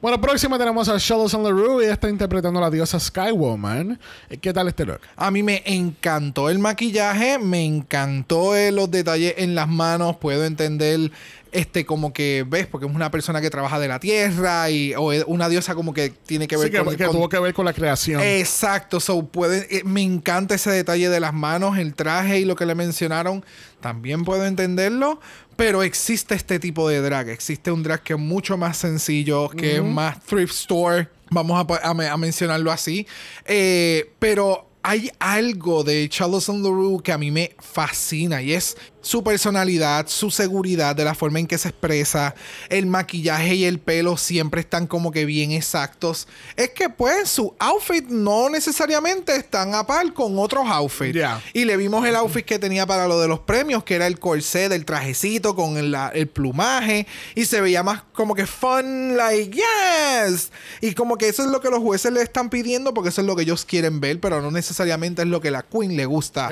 Bueno, 0.00 0.20
próxima 0.20 0.56
tenemos 0.56 0.88
a 0.88 0.96
Shadows 0.98 1.34
on 1.34 1.42
the 1.42 1.50
Rue. 1.50 1.84
Ella 1.84 1.94
está 1.94 2.08
interpretando 2.08 2.60
a 2.60 2.62
la 2.62 2.70
diosa 2.70 3.00
Skywoman. 3.00 3.98
¿Qué 4.40 4.52
tal 4.52 4.68
este 4.68 4.86
look? 4.86 5.00
A 5.16 5.32
mí 5.32 5.42
me 5.42 5.62
encantó 5.66 6.48
el 6.48 6.60
maquillaje, 6.60 7.38
me 7.40 7.64
encantó 7.64 8.54
eh, 8.54 8.70
los 8.70 8.88
detalles 8.88 9.34
en 9.38 9.56
las 9.56 9.66
manos, 9.66 10.16
puedo 10.16 10.44
entender 10.44 11.10
este 11.52 11.84
como 11.84 12.12
que 12.12 12.44
ves 12.48 12.66
porque 12.66 12.86
es 12.86 12.94
una 12.94 13.10
persona 13.10 13.40
que 13.40 13.50
trabaja 13.50 13.78
de 13.78 13.88
la 13.88 13.98
tierra 14.00 14.70
y 14.70 14.94
o 14.94 15.12
es 15.12 15.24
una 15.26 15.48
diosa 15.48 15.74
como 15.74 15.92
que 15.92 16.10
tiene 16.10 16.46
que 16.46 16.56
ver 16.56 16.70
Sí, 16.70 16.76
con, 16.78 16.96
que 16.96 17.04
con- 17.04 17.16
tuvo 17.16 17.28
que 17.28 17.38
ver 17.38 17.52
con 17.54 17.64
la 17.64 17.72
creación. 17.72 18.20
Exacto, 18.22 19.00
so 19.00 19.26
puede, 19.26 19.66
eh, 19.78 19.82
me 19.84 20.02
encanta 20.02 20.54
ese 20.54 20.70
detalle 20.70 21.08
de 21.08 21.20
las 21.20 21.34
manos, 21.34 21.78
el 21.78 21.94
traje 21.94 22.40
y 22.40 22.44
lo 22.44 22.56
que 22.56 22.66
le 22.66 22.74
mencionaron. 22.74 23.44
También 23.80 24.24
puedo 24.24 24.44
entenderlo, 24.46 25.20
pero 25.56 25.82
existe 25.82 26.34
este 26.34 26.58
tipo 26.58 26.88
de 26.88 27.00
drag. 27.00 27.28
Existe 27.30 27.70
un 27.72 27.82
drag 27.82 28.02
que 28.02 28.12
es 28.12 28.18
mucho 28.18 28.56
más 28.56 28.76
sencillo, 28.76 29.48
que 29.48 29.76
es 29.76 29.82
más 29.82 30.20
thrift 30.24 30.52
store. 30.54 31.08
Vamos 31.30 31.64
a, 31.82 31.88
a 31.88 31.94
me- 31.94 32.08
a 32.08 32.16
mencionarlo 32.16 32.70
así. 32.72 33.06
Eh, 33.46 34.12
pero 34.18 34.68
hay 34.82 35.10
algo 35.18 35.84
de 35.84 36.08
Charles 36.08 36.48
on 36.48 36.62
the 36.62 36.68
Rue 36.70 37.02
que 37.02 37.12
a 37.12 37.18
mí 37.18 37.30
me 37.30 37.54
fascina 37.58 38.40
y 38.42 38.52
es 38.54 38.76
su 39.02 39.22
personalidad, 39.24 40.06
su 40.08 40.30
seguridad, 40.30 40.94
de 40.94 41.04
la 41.04 41.14
forma 41.14 41.38
en 41.38 41.46
que 41.46 41.56
se 41.58 41.68
expresa, 41.68 42.34
el 42.68 42.86
maquillaje 42.86 43.54
y 43.54 43.64
el 43.64 43.78
pelo 43.78 44.16
siempre 44.16 44.60
están 44.60 44.86
como 44.86 45.10
que 45.12 45.24
bien 45.24 45.52
exactos. 45.52 46.28
Es 46.56 46.70
que 46.70 46.88
pues 46.90 47.28
su 47.30 47.54
outfit 47.58 48.06
no 48.08 48.50
necesariamente 48.50 49.34
están 49.36 49.74
a 49.74 49.86
par 49.86 50.12
con 50.12 50.38
otros 50.38 50.64
outfits. 50.68 51.14
Y 51.54 51.64
le 51.64 51.76
vimos 51.76 52.06
el 52.06 52.14
outfit 52.16 52.44
que 52.44 52.58
tenía 52.58 52.86
para 52.86 53.08
lo 53.08 53.20
de 53.20 53.28
los 53.28 53.40
premios, 53.40 53.84
que 53.84 53.94
era 53.94 54.06
el 54.06 54.18
corset, 54.18 54.70
el 54.72 54.84
trajecito 54.84 55.54
con 55.54 55.76
el, 55.76 55.90
la- 55.92 56.10
el 56.14 56.28
plumaje. 56.28 57.06
Y 57.34 57.44
se 57.46 57.60
veía 57.60 57.82
más 57.82 58.02
como 58.12 58.34
que 58.34 58.46
fun, 58.46 59.16
like, 59.16 59.50
yes. 59.56 60.50
Y 60.80 60.94
como 60.94 61.16
que 61.16 61.28
eso 61.28 61.42
es 61.42 61.48
lo 61.50 61.60
que 61.60 61.70
los 61.70 61.80
jueces 61.80 62.12
le 62.12 62.22
están 62.22 62.50
pidiendo, 62.50 62.92
porque 62.94 63.08
eso 63.10 63.20
es 63.20 63.26
lo 63.26 63.36
que 63.36 63.42
ellos 63.42 63.64
quieren 63.64 64.00
ver, 64.00 64.20
pero 64.20 64.40
no 64.40 64.50
necesariamente 64.50 65.22
es 65.22 65.28
lo 65.28 65.40
que 65.40 65.50
la 65.50 65.62
queen 65.62 65.96
le 65.96 66.06
gusta. 66.06 66.48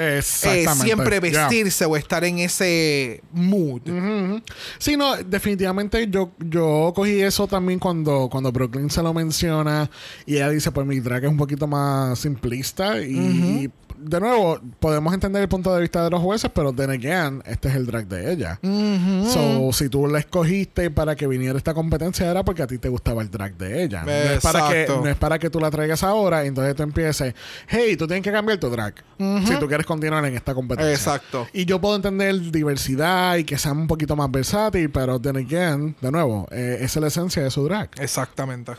eh, 0.55 0.65
siempre 0.87 1.21
vestirse 1.49 1.85
o 1.85 1.97
estar 1.97 2.25
en 2.25 2.38
ese 2.41 3.23
mood. 3.33 3.83
Sí, 4.79 4.97
no, 4.97 5.17
definitivamente 5.17 6.09
yo, 6.09 6.33
yo 6.39 6.93
cogí 6.95 7.21
eso 7.21 7.47
también 7.47 7.79
cuando, 7.79 8.29
cuando 8.31 8.53
Brooklyn 8.53 8.91
se 8.91 9.03
lo 9.03 9.15
menciona 9.15 9.91
y 10.27 10.37
ella 10.37 10.51
dice, 10.51 10.71
pues 10.71 10.87
mi 10.87 11.01
drag 11.01 11.25
es 11.25 11.31
un 11.31 11.37
poquito 11.37 11.67
más 11.67 12.19
simplista 12.19 13.01
y, 13.01 13.17
y, 13.17 13.71
de 13.99 14.21
nuevo, 14.21 14.61
podemos 14.81 15.13
entender 15.13 15.43
el 15.43 15.49
punto 15.49 15.75
de 15.75 15.81
vista 15.81 16.05
de 16.05 16.11
los 16.11 16.21
jueces, 16.21 16.51
pero 16.55 16.73
then 16.73 16.91
again, 16.91 17.43
este 17.47 17.69
es 17.69 17.75
el 17.75 17.87
drag 17.87 18.07
de 18.07 18.33
ella. 18.33 18.59
So, 19.33 19.73
si 19.73 19.89
tú 19.89 20.07
la 20.07 20.19
escogiste 20.19 20.91
para 20.91 21.17
que 21.17 21.27
viniera 21.27 21.59
esta 21.59 21.75
competencia 21.75 22.31
era 22.31 22.45
porque 22.45 22.63
a 22.63 22.67
ti 22.67 22.79
te 22.79 22.89
gustaba 22.89 23.23
el 23.23 23.31
drag 23.31 23.57
de 23.57 23.85
ella. 23.85 24.05
No 24.05 24.11
es, 24.11 24.43
para 24.43 24.69
que, 24.69 24.87
no 24.89 25.07
es 25.07 25.17
para 25.17 25.39
que 25.39 25.51
tú 25.51 25.61
la 25.61 25.71
traigas 25.71 26.03
ahora 26.03 26.45
y 26.45 26.49
entonces 26.49 26.75
tú 26.75 26.83
empieces, 26.83 27.35
hey, 27.67 27.97
tú 27.97 28.07
tienes 28.07 28.23
que 28.23 28.33
cambiar 28.33 28.59
tu 28.59 28.71
drag 28.71 28.95
si 29.19 29.57
tú 29.59 29.67
quieres 29.67 29.87
continuar 29.87 30.25
en 30.25 30.35
esta 30.35 30.55
competencia. 30.55 30.93
Exacto. 30.93 31.49
Y 31.53 31.65
yo 31.65 31.81
puedo 31.81 31.97
entender 31.97 32.41
diversidad 32.51 33.37
y 33.37 33.45
que 33.45 33.59
sea 33.59 33.73
un 33.73 33.87
poquito 33.87 34.15
más 34.15 34.31
versátil, 34.31 34.91
pero 34.91 35.21
then 35.21 35.37
again, 35.37 35.97
de 36.01 36.13
nuevo, 36.13 36.47
eh, 36.51 36.79
esa 36.81 36.99
es 36.99 37.03
la 37.03 37.09
esencia 37.09 37.43
de 37.43 37.51
su 37.51 37.65
drag. 37.65 37.91
Exactamente. 38.01 38.73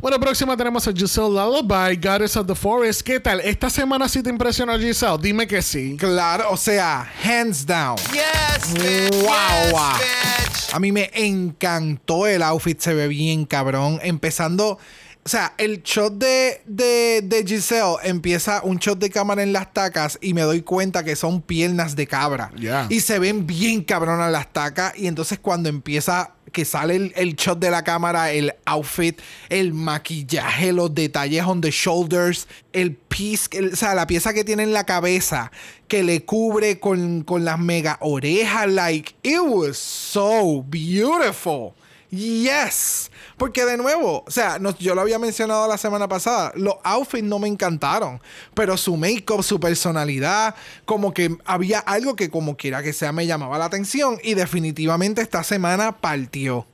Bueno, 0.00 0.20
próxima 0.20 0.56
tenemos 0.56 0.86
a 0.86 0.92
Giselle 0.92 1.28
Lullaby, 1.28 1.96
Goddess 1.96 2.36
of 2.36 2.46
the 2.46 2.54
Forest. 2.54 3.02
¿Qué 3.02 3.20
tal? 3.20 3.40
¿Esta 3.40 3.70
semana 3.70 4.08
sí 4.08 4.22
te 4.22 4.30
impresionó 4.30 4.65
Giselle? 4.74 5.18
Dime 5.20 5.46
que 5.46 5.62
sí. 5.62 5.96
Claro, 5.98 6.50
o 6.50 6.56
sea, 6.56 7.10
hands 7.22 7.64
down. 7.64 7.96
Yes, 8.12 8.74
bitch. 8.74 9.22
Wow, 9.22 9.28
yes, 9.62 9.72
wow. 9.72 9.92
bitch. 9.98 10.74
A 10.74 10.78
mí 10.80 10.92
me 10.92 11.10
encantó 11.14 12.26
el 12.26 12.42
outfit, 12.42 12.78
se 12.80 12.92
ve 12.92 13.08
bien 13.08 13.46
cabrón. 13.46 13.98
Empezando, 14.02 14.78
o 15.24 15.28
sea, 15.28 15.54
el 15.58 15.82
shot 15.82 16.14
de, 16.14 16.62
de, 16.66 17.22
de 17.24 17.44
Giselle 17.46 17.96
empieza 18.02 18.60
un 18.62 18.78
shot 18.78 18.98
de 18.98 19.10
cámara 19.10 19.42
en 19.42 19.52
las 19.52 19.72
tacas 19.72 20.18
y 20.20 20.34
me 20.34 20.42
doy 20.42 20.62
cuenta 20.62 21.02
que 21.02 21.16
son 21.16 21.40
piernas 21.40 21.96
de 21.96 22.06
cabra. 22.06 22.50
Ya. 22.58 22.86
Y 22.90 23.00
se 23.00 23.18
ven 23.18 23.46
bien 23.46 23.82
cabronas 23.82 24.30
las 24.30 24.52
tacas. 24.52 24.92
Y 24.96 25.06
entonces 25.06 25.38
cuando 25.38 25.68
empieza, 25.68 26.34
que 26.52 26.64
sale 26.64 26.96
el, 26.96 27.12
el 27.16 27.34
shot 27.36 27.58
de 27.58 27.70
la 27.70 27.82
cámara, 27.84 28.32
el 28.32 28.52
outfit, 28.64 29.18
el 29.48 29.74
maquillaje, 29.74 30.72
los 30.72 30.94
detalles 30.94 31.44
on 31.44 31.60
the 31.60 31.70
shoulders, 31.70 32.46
el 32.72 32.94
piece, 32.94 33.48
el- 33.52 33.72
o 33.72 33.76
sea, 33.76 33.94
la 33.94 34.06
pieza 34.06 34.32
que 34.32 34.44
tiene 34.44 34.62
en 34.62 34.72
la 34.72 34.84
cabeza 34.84 35.50
que 35.88 36.02
le 36.02 36.24
cubre 36.24 36.78
con, 36.80 37.22
con 37.22 37.44
las 37.44 37.58
mega 37.58 37.98
orejas, 38.00 38.68
like, 38.68 39.14
it 39.22 39.40
was 39.40 39.76
so 39.78 40.62
beautiful. 40.68 41.74
Yes. 42.10 43.10
Porque 43.36 43.64
de 43.64 43.76
nuevo, 43.76 44.24
o 44.26 44.30
sea, 44.30 44.58
no- 44.58 44.76
yo 44.78 44.94
lo 44.94 45.00
había 45.02 45.18
mencionado 45.18 45.68
la 45.68 45.76
semana 45.78 46.08
pasada, 46.08 46.52
los 46.56 46.74
outfits 46.84 47.24
no 47.24 47.38
me 47.38 47.48
encantaron, 47.48 48.20
pero 48.54 48.76
su 48.76 48.96
make-up, 48.96 49.42
su 49.42 49.60
personalidad, 49.60 50.54
como 50.84 51.12
que 51.12 51.36
había 51.44 51.80
algo 51.80 52.16
que 52.16 52.30
como 52.30 52.56
quiera 52.56 52.82
que 52.82 52.92
sea 52.92 53.12
me 53.12 53.26
llamaba 53.26 53.58
la 53.58 53.66
atención 53.66 54.18
y 54.22 54.34
definitivamente 54.34 55.20
esta 55.22 55.42
semana 55.42 55.92
partió. 55.98 56.66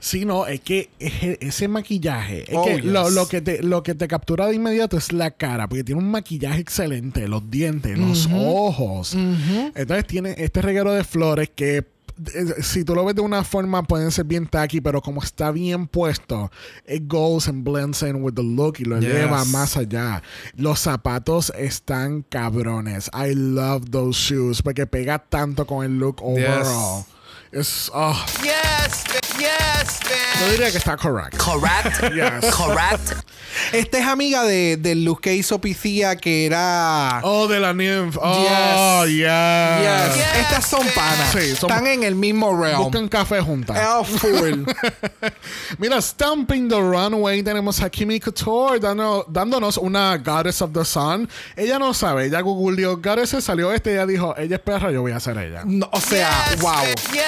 Sí, 0.00 0.24
no, 0.24 0.46
es 0.48 0.60
que 0.60 0.90
es- 0.98 1.38
ese 1.40 1.68
maquillaje, 1.68 2.42
es 2.50 2.56
Oh, 2.56 2.64
que 2.64 2.78
lo, 2.82 3.04
yes. 3.04 3.14
lo 3.14 3.28
que 3.28 3.40
te, 3.40 3.62
lo 3.62 3.82
que 3.84 3.94
te 3.94 4.08
captura 4.08 4.46
de 4.46 4.54
inmediato 4.56 4.96
es 4.96 5.12
la 5.12 5.30
cara, 5.30 5.68
porque 5.68 5.84
tiene 5.84 6.00
un 6.00 6.10
maquillaje 6.10 6.58
excelente, 6.60 7.28
los 7.28 7.48
dientes, 7.50 7.96
los 7.96 8.28
ojos. 8.34 9.14
Entonces 9.14 10.06
tiene 10.06 10.34
este 10.38 10.60
reguero 10.62 10.92
de 10.92 11.04
flores 11.04 11.50
que 11.54 11.84
si 12.62 12.84
tú 12.84 12.94
lo 12.94 13.04
ves 13.04 13.14
de 13.14 13.22
una 13.22 13.44
forma 13.44 13.82
pueden 13.82 14.10
ser 14.10 14.24
bien 14.24 14.46
tacky, 14.46 14.80
pero 14.80 15.00
como 15.00 15.22
está 15.22 15.50
bien 15.50 15.86
puesto, 15.86 16.50
it 16.88 17.04
goes 17.06 17.48
and 17.48 17.64
blends 17.64 18.02
in 18.02 18.22
with 18.22 18.34
the 18.34 18.42
look 18.42 18.76
y 18.78 18.84
lo 18.84 18.98
Yes. 19.00 19.10
eleva 19.10 19.44
más 19.46 19.76
allá. 19.76 20.22
Los 20.56 20.80
zapatos 20.80 21.52
están 21.56 22.22
cabrones. 22.22 23.10
I 23.14 23.34
love 23.34 23.90
those 23.90 24.18
shoes 24.18 24.62
porque 24.62 24.86
pega 24.86 25.18
tanto 25.18 25.66
con 25.66 25.84
el 25.84 25.98
look 25.98 26.20
overall. 26.22 27.04
Es, 27.52 27.90
oh, 27.92 28.14
Yes. 28.42 29.04
Yes, 29.38 30.00
yo 30.04 30.08
bitch. 30.46 30.50
diría 30.52 30.70
que 30.70 30.78
está 30.78 30.96
correct. 30.96 31.36
Correct. 31.36 32.00
Yes. 32.14 32.54
Correct. 32.54 33.12
Esta 33.72 33.98
es 33.98 34.06
amiga 34.06 34.44
de, 34.44 34.76
del 34.78 35.04
look 35.04 35.20
que 35.20 35.34
hizo 35.34 35.60
Picía 35.60 36.16
que 36.16 36.46
era... 36.46 37.20
Oh, 37.24 37.48
de 37.48 37.58
la 37.60 37.72
nymph. 37.74 38.16
Oh, 38.20 39.04
Yes. 39.04 39.16
yes. 39.16 40.16
Yes. 40.16 40.36
Estas 40.40 40.66
son 40.66 40.86
panas. 40.94 41.32
Sí, 41.32 41.54
son- 41.56 41.70
Están 41.70 41.86
en 41.86 42.02
el 42.04 42.14
mismo 42.14 42.56
realm. 42.58 42.82
Buscan 42.84 43.08
café 43.08 43.40
juntas. 43.40 43.76
Oh, 43.96 44.04
full. 44.04 44.64
Mira, 45.78 46.00
Stomping 46.00 46.68
the 46.68 46.76
Runway 46.80 47.42
tenemos 47.42 47.80
a 47.82 47.90
Kimi 47.90 48.20
Couture 48.20 48.78
dando- 48.80 49.24
dándonos 49.28 49.76
una 49.78 50.16
Goddess 50.18 50.62
of 50.62 50.72
the 50.72 50.84
Sun. 50.84 51.28
Ella 51.56 51.78
no 51.78 51.92
sabe, 51.94 52.26
ella 52.26 52.40
googleó 52.40 52.96
Goddess, 52.98 53.36
salió 53.44 53.72
este 53.72 53.90
y 53.90 53.94
ella 53.94 54.06
dijo, 54.06 54.34
ella 54.38 54.56
es 54.56 54.62
perra, 54.62 54.90
yo 54.90 55.00
voy 55.02 55.12
a 55.12 55.20
ser 55.20 55.36
ella. 55.38 55.62
No, 55.64 55.88
o 55.92 56.00
sea, 56.00 56.30
Yes, 56.50 56.60
wow. 56.62 56.72
bitch. 56.84 57.12
Yes. 57.12 57.24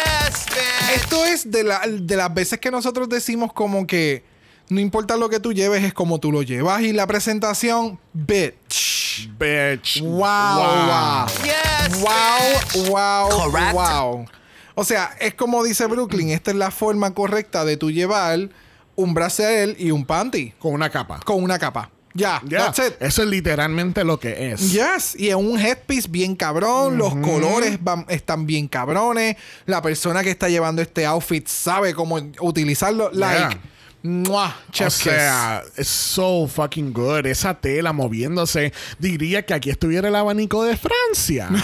Esto 0.95 1.25
es 1.25 1.51
de, 1.51 1.65
la- 1.65 1.83
de 1.87 2.17
las 2.17 2.33
veces 2.33 2.59
que 2.61 2.71
nosotros 2.71 3.09
decimos 3.09 3.53
como 3.53 3.87
que 3.87 4.25
no 4.69 4.81
importa 4.81 5.17
lo 5.17 5.29
que 5.29 5.41
tú 5.41 5.53
lleves, 5.53 5.83
es 5.85 5.93
como 5.93 6.19
tú 6.21 6.33
lo 6.33 6.43
llevas. 6.43 6.81
Y 6.83 6.93
la 6.93 7.07
presentación, 7.07 7.99
bitch. 8.13 9.29
Bitch. 9.39 10.01
Wow, 10.03 10.19
wow. 10.19 11.27
Yes, 11.45 12.01
Wow, 12.01 12.89
wow, 12.91 13.29
Correct. 13.51 13.73
wow. 13.73 14.27
O 14.75 14.85
sea, 14.85 15.15
es 15.21 15.35
como 15.35 15.63
dice 15.63 15.87
Brooklyn, 15.87 16.31
esta 16.31 16.51
es 16.51 16.57
la 16.57 16.71
forma 16.71 17.13
correcta 17.15 17.65
de 17.65 17.77
tú 17.77 17.91
llevar 17.91 18.49
un 18.97 19.15
brasier 19.15 19.77
y 19.79 19.91
un 19.91 20.05
panty 20.05 20.53
Con 20.59 20.73
una 20.73 20.91
capa. 20.91 21.21
con 21.25 21.43
una 21.43 21.59
capa. 21.59 21.91
Ya, 22.17 22.41
Ya, 22.49 22.59
that's 22.73 22.79
it. 22.79 22.95
Eso 23.01 23.23
es 23.23 23.29
literalmente 23.29 24.05
lo 24.05 24.21
que 24.21 24.53
es. 24.53 24.71
Yes, 24.73 25.17
y 25.19 25.29
es 25.31 25.35
un 25.35 25.59
headpiece 25.59 26.09
bien 26.09 26.37
cabrón, 26.37 26.97
los 26.97 27.15
colores 27.17 27.83
van- 27.83 28.07
están 28.09 28.47
bien 28.47 28.69
cabrones, 28.69 29.37
la 29.67 29.83
persona 29.83 30.23
que 30.23 30.31
está 30.31 30.49
llevando 30.49 30.81
este 30.81 31.05
outfit 31.07 31.47
sabe 31.49 31.93
cómo 31.93 32.21
utilizarlo, 32.41 33.11
like, 33.13 33.59
¡mua! 34.05 34.55
O 34.87 34.91
sea, 34.91 35.63
es 35.77 35.89
so 35.89 36.47
fucking 36.47 36.93
good. 36.93 37.27
Esa 37.27 37.55
tela 37.55 37.93
moviéndose. 37.93 38.73
Diría 38.99 39.45
que 39.45 39.55
aquí 39.55 39.71
estuviera 39.71 40.07
el 40.09 40.15
abanico 40.15 40.63
de 40.63 40.77
Francia. 40.77 41.49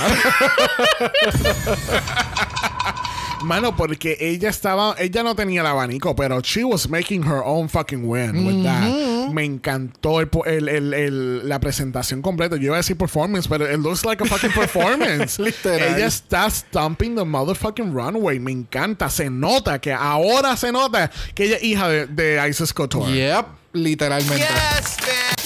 Mano, 3.43 3.75
porque 3.75 4.17
ella 4.21 4.51
estaba, 4.51 4.95
ella 4.99 5.23
no 5.23 5.35
tenía 5.35 5.63
el 5.63 5.67
abanico, 5.67 6.15
pero 6.15 6.41
she 6.43 6.63
was 6.63 6.89
making 6.91 7.23
her 7.23 7.41
own 7.45 7.69
fucking 7.69 8.05
win 8.05 8.47
with 8.47 8.63
that. 8.65 9.31
Me 9.33 9.45
encantó 9.45 10.21
el, 10.21 10.29
po- 10.29 10.45
el- 10.45 10.69
el- 10.69 10.93
el- 10.93 11.49
la 11.49 11.59
presentación 11.59 12.21
completa. 12.21 12.57
Yo 12.57 12.65
iba 12.65 12.75
a 12.75 12.79
decir 12.79 12.99
performance, 12.99 13.49
pero 13.49 13.65
it 13.71 13.79
looks 13.79 14.05
like 14.05 14.23
a 14.23 14.27
fucking 14.27 14.53
performance. 14.53 15.39
Literal. 15.43 15.97
Ella 15.97 16.07
está 16.07 16.51
stomping 16.51 17.15
the 17.15 17.25
motherfucking 17.25 17.93
runway. 17.95 18.39
Me 18.39 18.53
encanta. 18.53 19.09
Se 19.09 19.31
nota 19.31 19.81
que 19.81 19.93
ahora 19.93 20.57
se 20.57 20.71
nota 20.71 21.11
que 21.35 21.45
ella 21.45 21.57
es 21.57 21.63
hija 21.63 21.89
de, 21.89 22.07
de 22.09 22.47
Isis 22.49 22.75
Couture. 22.75 23.11
Yep, 23.11 23.47
literalmente. 23.73 24.37
Yes, 24.45 24.97
bitch. 24.99 25.40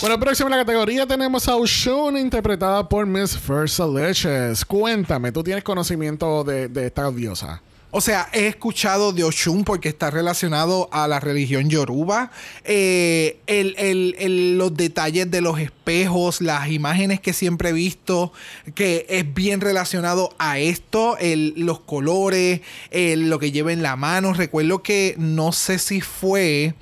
Bueno, 0.00 0.18
próximo 0.18 0.48
en 0.48 0.56
la 0.56 0.64
categoría 0.64 1.06
tenemos 1.06 1.46
a 1.46 1.56
Oshun, 1.56 2.16
interpretada 2.16 2.88
por 2.88 3.06
Miss 3.06 3.38
Versa 3.46 3.86
Leches. 3.86 4.64
Cuéntame, 4.64 5.30
¿tú 5.30 5.42
tienes 5.44 5.62
conocimiento 5.62 6.42
de, 6.42 6.68
de 6.68 6.86
esta 6.86 7.10
diosa? 7.10 7.60
O 7.90 8.00
sea, 8.00 8.28
he 8.32 8.46
escuchado 8.46 9.12
de 9.12 9.24
Oshun 9.24 9.62
porque 9.64 9.90
está 9.90 10.10
relacionado 10.10 10.88
a 10.92 11.06
la 11.06 11.20
religión 11.20 11.68
yoruba. 11.68 12.30
Eh, 12.64 13.40
el- 13.46 13.74
el- 13.76 14.14
el- 14.18 14.56
los 14.56 14.74
detalles 14.74 15.30
de 15.30 15.40
los 15.42 15.58
espejos, 15.58 16.40
las 16.40 16.70
imágenes 16.70 17.20
que 17.20 17.32
siempre 17.34 17.70
he 17.70 17.72
visto, 17.72 18.32
que 18.74 19.04
es 19.10 19.34
bien 19.34 19.60
relacionado 19.60 20.32
a 20.38 20.58
esto, 20.60 21.18
los 21.56 21.80
colores, 21.80 22.60
lo 22.92 23.38
que 23.38 23.50
lleva 23.52 23.72
en 23.72 23.82
la 23.82 23.96
mano. 23.96 24.32
Recuerdo 24.32 24.82
que 24.82 25.14
no 25.18 25.52
sé 25.52 25.78
si 25.78 26.00
fue... 26.00 26.74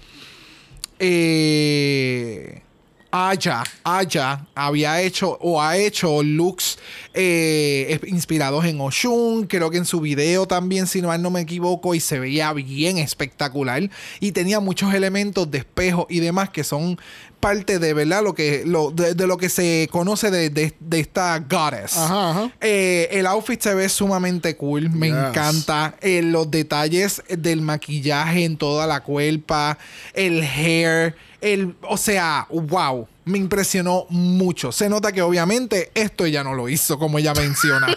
Eh, 1.01 2.63
Aya, 3.11 3.63
Aya 3.85 4.47
había 4.55 5.01
hecho 5.01 5.39
o 5.41 5.63
ha 5.63 5.77
hecho 5.79 6.23
looks 6.23 6.79
eh, 7.15 7.99
inspirados 8.07 8.65
en 8.67 8.81
Oshun. 8.81 9.47
Creo 9.47 9.71
que 9.71 9.79
en 9.79 9.87
su 9.87 10.01
video 10.01 10.47
también, 10.47 10.87
si 10.87 11.01
mal 11.03 11.23
no 11.23 11.31
me 11.31 11.41
equivoco, 11.41 11.95
y 11.95 12.01
se 12.01 12.19
veía 12.19 12.53
bien 12.53 12.99
espectacular. 12.99 13.89
Y 14.21 14.33
tenía 14.33 14.61
muchos 14.61 14.93
elementos 14.93 15.51
de 15.51 15.59
espejo 15.59 16.07
y 16.11 16.21
demás 16.21 16.51
que 16.51 16.65
son 16.65 16.99
parte 17.41 17.79
de 17.79 17.95
verdad 17.95 18.23
lo 18.25 18.35
que 18.35 18.65
lo, 18.67 18.91
de, 18.91 19.15
de 19.15 19.27
lo 19.29 19.37
que 19.37 19.49
se 19.49 19.89
conoce 19.93 20.31
de, 20.31 20.51
de- 20.51 20.75
de 20.81 21.01
esta 21.01 21.39
goddess. 21.39 21.97
Ajá, 21.97 22.31
ajá. 22.31 22.51
Eh, 22.61 23.09
el 23.13 23.27
outfit 23.27 23.61
se 23.61 23.75
ve 23.75 23.89
sumamente 23.89 24.57
cool, 24.57 24.91
me 24.91 25.07
Yes. 25.09 25.17
encanta. 25.17 25.95
Eh, 26.01 26.21
los 26.23 26.51
detalles 26.51 27.23
del 27.29 27.63
maquillaje 27.63 28.45
en 28.45 28.57
toda 28.59 28.87
la 28.87 29.03
cuerpa, 29.05 29.79
el 30.15 30.43
hair, 30.43 31.15
el, 31.41 31.77
o 31.83 31.97
sea, 31.97 32.47
wow, 32.51 33.07
me 33.25 33.39
impresionó 33.39 34.07
mucho. 34.11 34.73
Se 34.73 34.89
nota 34.89 35.13
que 35.13 35.23
obviamente 35.23 35.91
esto 35.95 36.25
ella 36.25 36.43
no 36.43 36.55
lo 36.55 36.69
hizo, 36.69 36.99
como 36.99 37.19
ella 37.19 37.35
menciona. 37.35 37.89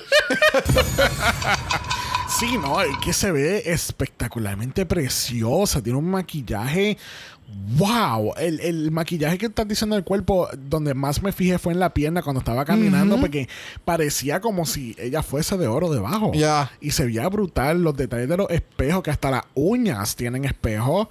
Sí, 2.40 2.58
no, 2.58 2.82
es 2.82 2.98
que 2.98 3.14
se 3.14 3.32
ve 3.32 3.62
espectacularmente 3.68 4.88
preciosa. 4.88 5.80
Tiene 5.84 6.00
un 6.00 6.10
maquillaje. 6.10 6.98
¡Wow! 7.78 8.34
El, 8.38 8.60
el 8.60 8.92
maquillaje 8.92 9.38
que 9.38 9.46
estás 9.48 9.68
diciendo 9.68 9.96
del 9.96 10.04
cuerpo, 10.04 10.50
donde 10.70 10.94
más 10.94 11.24
me 11.24 11.32
fijé 11.32 11.58
fue 11.58 11.74
en 11.74 11.80
la 11.80 11.94
pierna 11.94 12.22
cuando 12.22 12.40
estaba 12.40 12.66
caminando, 12.66 13.20
porque 13.20 13.48
parecía 13.86 14.42
como 14.42 14.66
si 14.66 14.96
ella 15.00 15.24
fuese 15.24 15.58
de 15.58 15.68
oro 15.68 15.90
debajo. 15.90 16.32
Ya. 16.34 16.72
Y 16.82 16.92
se 16.92 17.06
veía 17.06 17.28
brutal 17.30 17.82
los 17.82 17.96
detalles 17.96 18.28
de 18.30 18.38
los 18.38 18.50
espejos, 18.50 19.04
que 19.04 19.12
hasta 19.12 19.32
las 19.32 19.44
uñas 19.54 20.16
tienen 20.16 20.46
espejos. 20.46 21.08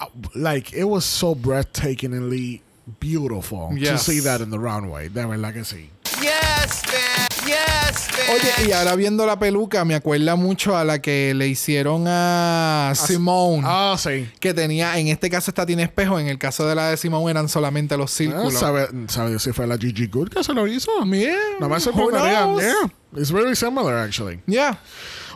Uh, 0.00 0.28
Like, 0.34 0.76
it 0.76 0.84
was 0.84 1.04
so 1.04 1.34
breathtakingly 1.34 2.62
beautiful 3.00 3.68
to 3.78 3.98
see 3.98 4.20
that 4.20 4.40
in 4.40 4.50
the 4.50 4.58
runway. 4.58 5.08
De 5.08 5.24
verdad 5.26 5.52
que 5.52 5.64
sí. 5.64 5.90
Yes, 6.20 6.82
man. 6.86 7.28
Yes, 7.46 8.08
man. 8.12 8.36
Oye, 8.36 8.68
y 8.68 8.72
ahora 8.72 8.94
viendo 8.94 9.24
la 9.26 9.38
peluca, 9.38 9.84
me 9.84 9.94
acuerda 9.94 10.36
mucho 10.36 10.76
a 10.76 10.84
la 10.84 11.00
que 11.00 11.32
le 11.34 11.48
hicieron 11.48 12.04
a 12.06 12.92
Simone. 12.94 13.62
Ah, 13.64 13.96
sí. 13.98 14.28
Que 14.38 14.52
tenía, 14.54 14.98
en 14.98 15.08
este 15.08 15.30
caso 15.30 15.50
esta 15.50 15.64
tiene 15.66 15.82
espejo, 15.84 16.18
en 16.20 16.28
el 16.28 16.38
caso 16.38 16.66
de 16.66 16.74
la 16.74 16.90
de 16.90 16.96
Simone 16.96 17.30
eran 17.30 17.48
solamente 17.48 17.96
los 17.96 18.12
Ah, 18.12 18.16
círculos. 18.16 18.54
¿Sabe, 18.54 18.88
sabe 19.08 19.38
si 19.38 19.52
fue 19.52 19.66
la 19.66 19.78
Gigi 19.78 20.06
Good 20.06 20.28
que 20.28 20.44
se 20.44 20.52
lo 20.52 20.66
hizo? 20.66 21.04
Me 21.06 21.26
who 21.60 21.80
sorprendería. 21.80 22.40
knows? 22.42 22.62
Yeah. 22.62 23.20
It's 23.20 23.30
very 23.32 23.56
similar, 23.56 23.96
actually. 23.98 24.40
Yeah. 24.46 24.78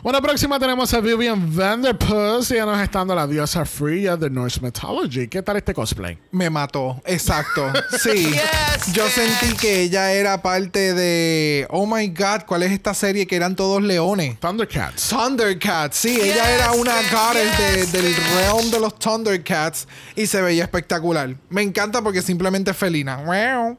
Bueno, 0.03 0.21
próxima 0.21 0.59
tenemos 0.59 0.93
a 0.93 0.99
Vivian 0.99 1.55
Vanderpuss. 1.55 2.51
Y 2.51 2.55
ella 2.55 2.65
nos 2.65 2.79
está 2.79 2.99
dando 2.99 3.15
la 3.15 3.25
diosa 3.25 3.65
Freya 3.65 4.15
de 4.17 4.29
Norse 4.29 4.59
Mythology. 4.61 5.27
¿Qué 5.27 5.41
tal 5.41 5.57
este 5.57 5.73
cosplay? 5.73 6.17
Me 6.31 6.49
mató, 6.49 7.01
exacto. 7.05 7.71
Sí. 8.01 8.35
Yes, 8.45 8.93
Yo 8.93 9.07
sentí 9.09 9.55
que 9.55 9.81
ella 9.81 10.11
era 10.11 10.41
parte 10.41 10.93
de. 10.93 11.65
Oh 11.69 11.85
my 11.87 12.07
god, 12.09 12.41
¿cuál 12.45 12.63
es 12.63 12.71
esta 12.71 12.93
serie 12.93 13.25
que 13.25 13.35
eran 13.35 13.55
todos 13.55 13.81
leones? 13.81 14.39
Thundercats. 14.39 15.07
Thundercats, 15.09 15.97
sí, 15.97 16.19
ella 16.21 16.43
Yes, 16.43 16.47
era 16.59 16.71
una 16.73 16.93
goddess 17.11 17.57
de- 17.57 17.77
yes, 17.79 17.91
del 17.91 18.15
realm 18.35 18.69
de 18.71 18.79
los 18.79 18.97
Thundercats 18.99 19.87
y 20.15 20.27
se 20.27 20.41
veía 20.41 20.63
espectacular. 20.63 21.35
Me 21.49 21.61
encanta 21.61 22.01
porque 22.01 22.21
simplemente 22.21 22.71
es 22.71 22.77
felina. 22.77 23.17
Wow. 23.17 23.77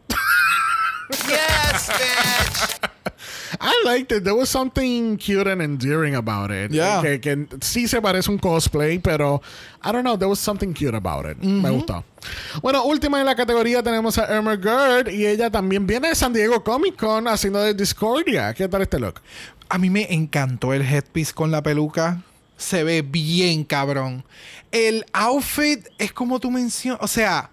Yes, 1.10 1.88
bitch. 1.88 2.90
I 3.60 3.82
liked 3.84 4.12
it. 4.12 4.24
There 4.24 4.34
was 4.34 4.48
something 4.48 5.16
cute 5.16 5.46
and 5.46 5.60
endearing 5.62 6.14
about 6.14 6.50
it. 6.50 6.70
Yeah. 6.70 7.00
Que, 7.02 7.20
que 7.20 7.46
sí 7.60 7.88
se 7.88 8.00
parece 8.00 8.30
un 8.30 8.38
cosplay, 8.38 8.98
pero 8.98 9.40
I 9.84 9.92
don't 9.92 10.02
know. 10.02 10.16
There 10.16 10.28
was 10.28 10.38
something 10.38 10.72
cute 10.72 10.94
about 10.94 11.26
it. 11.26 11.38
Me 11.38 11.70
gustó. 11.70 12.04
Bueno, 12.62 12.84
última 12.84 13.20
en 13.20 13.26
la 13.26 13.34
categoría 13.34 13.82
tenemos 13.82 14.18
a 14.18 14.34
Irma 14.34 14.56
Gerd. 14.56 15.08
Y 15.08 15.26
ella 15.26 15.50
también 15.50 15.86
viene 15.86 16.08
de 16.08 16.14
San 16.14 16.32
Diego 16.32 16.62
Comic 16.62 16.96
Con 16.96 17.28
haciendo 17.28 17.60
de 17.60 17.74
Discordia. 17.74 18.54
¿Qué 18.54 18.68
tal 18.68 18.82
este 18.82 18.98
look? 18.98 19.20
A 19.68 19.78
mí 19.78 19.90
me 19.90 20.12
encantó 20.12 20.72
el 20.72 20.82
headpiece 20.82 21.32
con 21.32 21.50
la 21.50 21.62
peluca. 21.62 22.22
Se 22.56 22.84
ve 22.84 23.02
bien 23.02 23.64
cabrón. 23.64 24.24
El 24.70 25.04
outfit 25.12 25.86
es 25.98 26.12
como 26.12 26.40
tú 26.40 26.50
mencionas. 26.50 27.00
O 27.02 27.08
sea, 27.08 27.50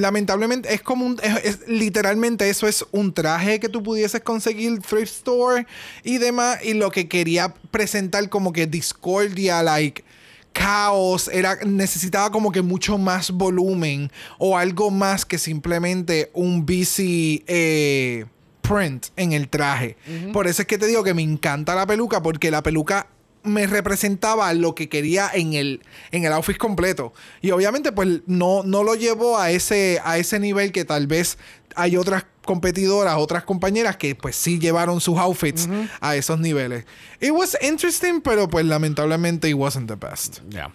lamentablemente 0.00 0.72
es 0.74 0.82
como 0.82 1.04
un. 1.06 1.18
es- 1.22 1.44
es- 1.44 1.68
literalmente 1.68 2.48
eso 2.48 2.66
es 2.68 2.84
un 2.92 3.12
traje 3.12 3.60
que 3.60 3.68
tú 3.68 3.82
pudieses 3.82 4.20
conseguir 4.20 4.80
thrift 4.80 5.12
store 5.12 5.66
y 6.04 6.18
demás. 6.18 6.58
Y 6.64 6.74
lo 6.74 6.90
que 6.90 7.08
quería 7.08 7.54
presentar 7.70 8.28
como 8.28 8.52
que 8.52 8.66
discordia, 8.66 9.62
like 9.62 10.04
caos, 10.52 11.28
era, 11.32 11.56
necesitaba 11.66 12.30
como 12.30 12.50
que 12.50 12.62
mucho 12.62 12.96
más 12.96 13.30
volumen 13.30 14.10
o 14.38 14.56
algo 14.56 14.90
más 14.90 15.26
que 15.26 15.36
simplemente 15.38 16.30
un 16.32 16.64
busy 16.64 17.44
eh, 17.46 18.24
print 18.62 19.06
en 19.16 19.32
el 19.32 19.48
traje. 19.48 19.96
Por 20.32 20.46
eso 20.46 20.62
es 20.62 20.68
que 20.68 20.78
te 20.78 20.86
digo 20.86 21.04
que 21.04 21.12
me 21.14 21.22
encanta 21.22 21.74
la 21.74 21.86
peluca 21.86 22.22
porque 22.22 22.50
la 22.50 22.62
peluca 22.62 23.06
me 23.46 23.66
representaba 23.66 24.52
lo 24.52 24.74
que 24.74 24.88
quería 24.88 25.30
en 25.32 25.54
el, 25.54 25.82
en 26.10 26.24
el 26.24 26.32
outfit 26.32 26.56
completo. 26.56 27.12
Y 27.40 27.50
obviamente 27.50 27.92
pues 27.92 28.20
no, 28.26 28.62
no 28.64 28.82
lo 28.82 28.94
llevó 28.94 29.38
a 29.38 29.50
ese, 29.50 30.00
a 30.04 30.18
ese 30.18 30.38
nivel 30.38 30.72
que 30.72 30.84
tal 30.84 31.06
vez 31.06 31.38
hay 31.74 31.96
otras 31.96 32.24
competidoras, 32.44 33.16
otras 33.18 33.44
compañeras 33.44 33.96
que 33.96 34.14
pues 34.14 34.36
sí 34.36 34.58
llevaron 34.58 35.00
sus 35.00 35.18
outfits 35.18 35.68
a 36.00 36.16
esos 36.16 36.38
niveles. 36.38 36.84
It 37.20 37.30
was 37.30 37.56
interesting, 37.60 38.20
pero 38.20 38.48
pues 38.48 38.64
lamentablemente 38.64 39.48
it 39.48 39.54
wasn't 39.54 39.88
the 39.88 39.96
best. 39.96 40.40
Ya. 40.48 40.70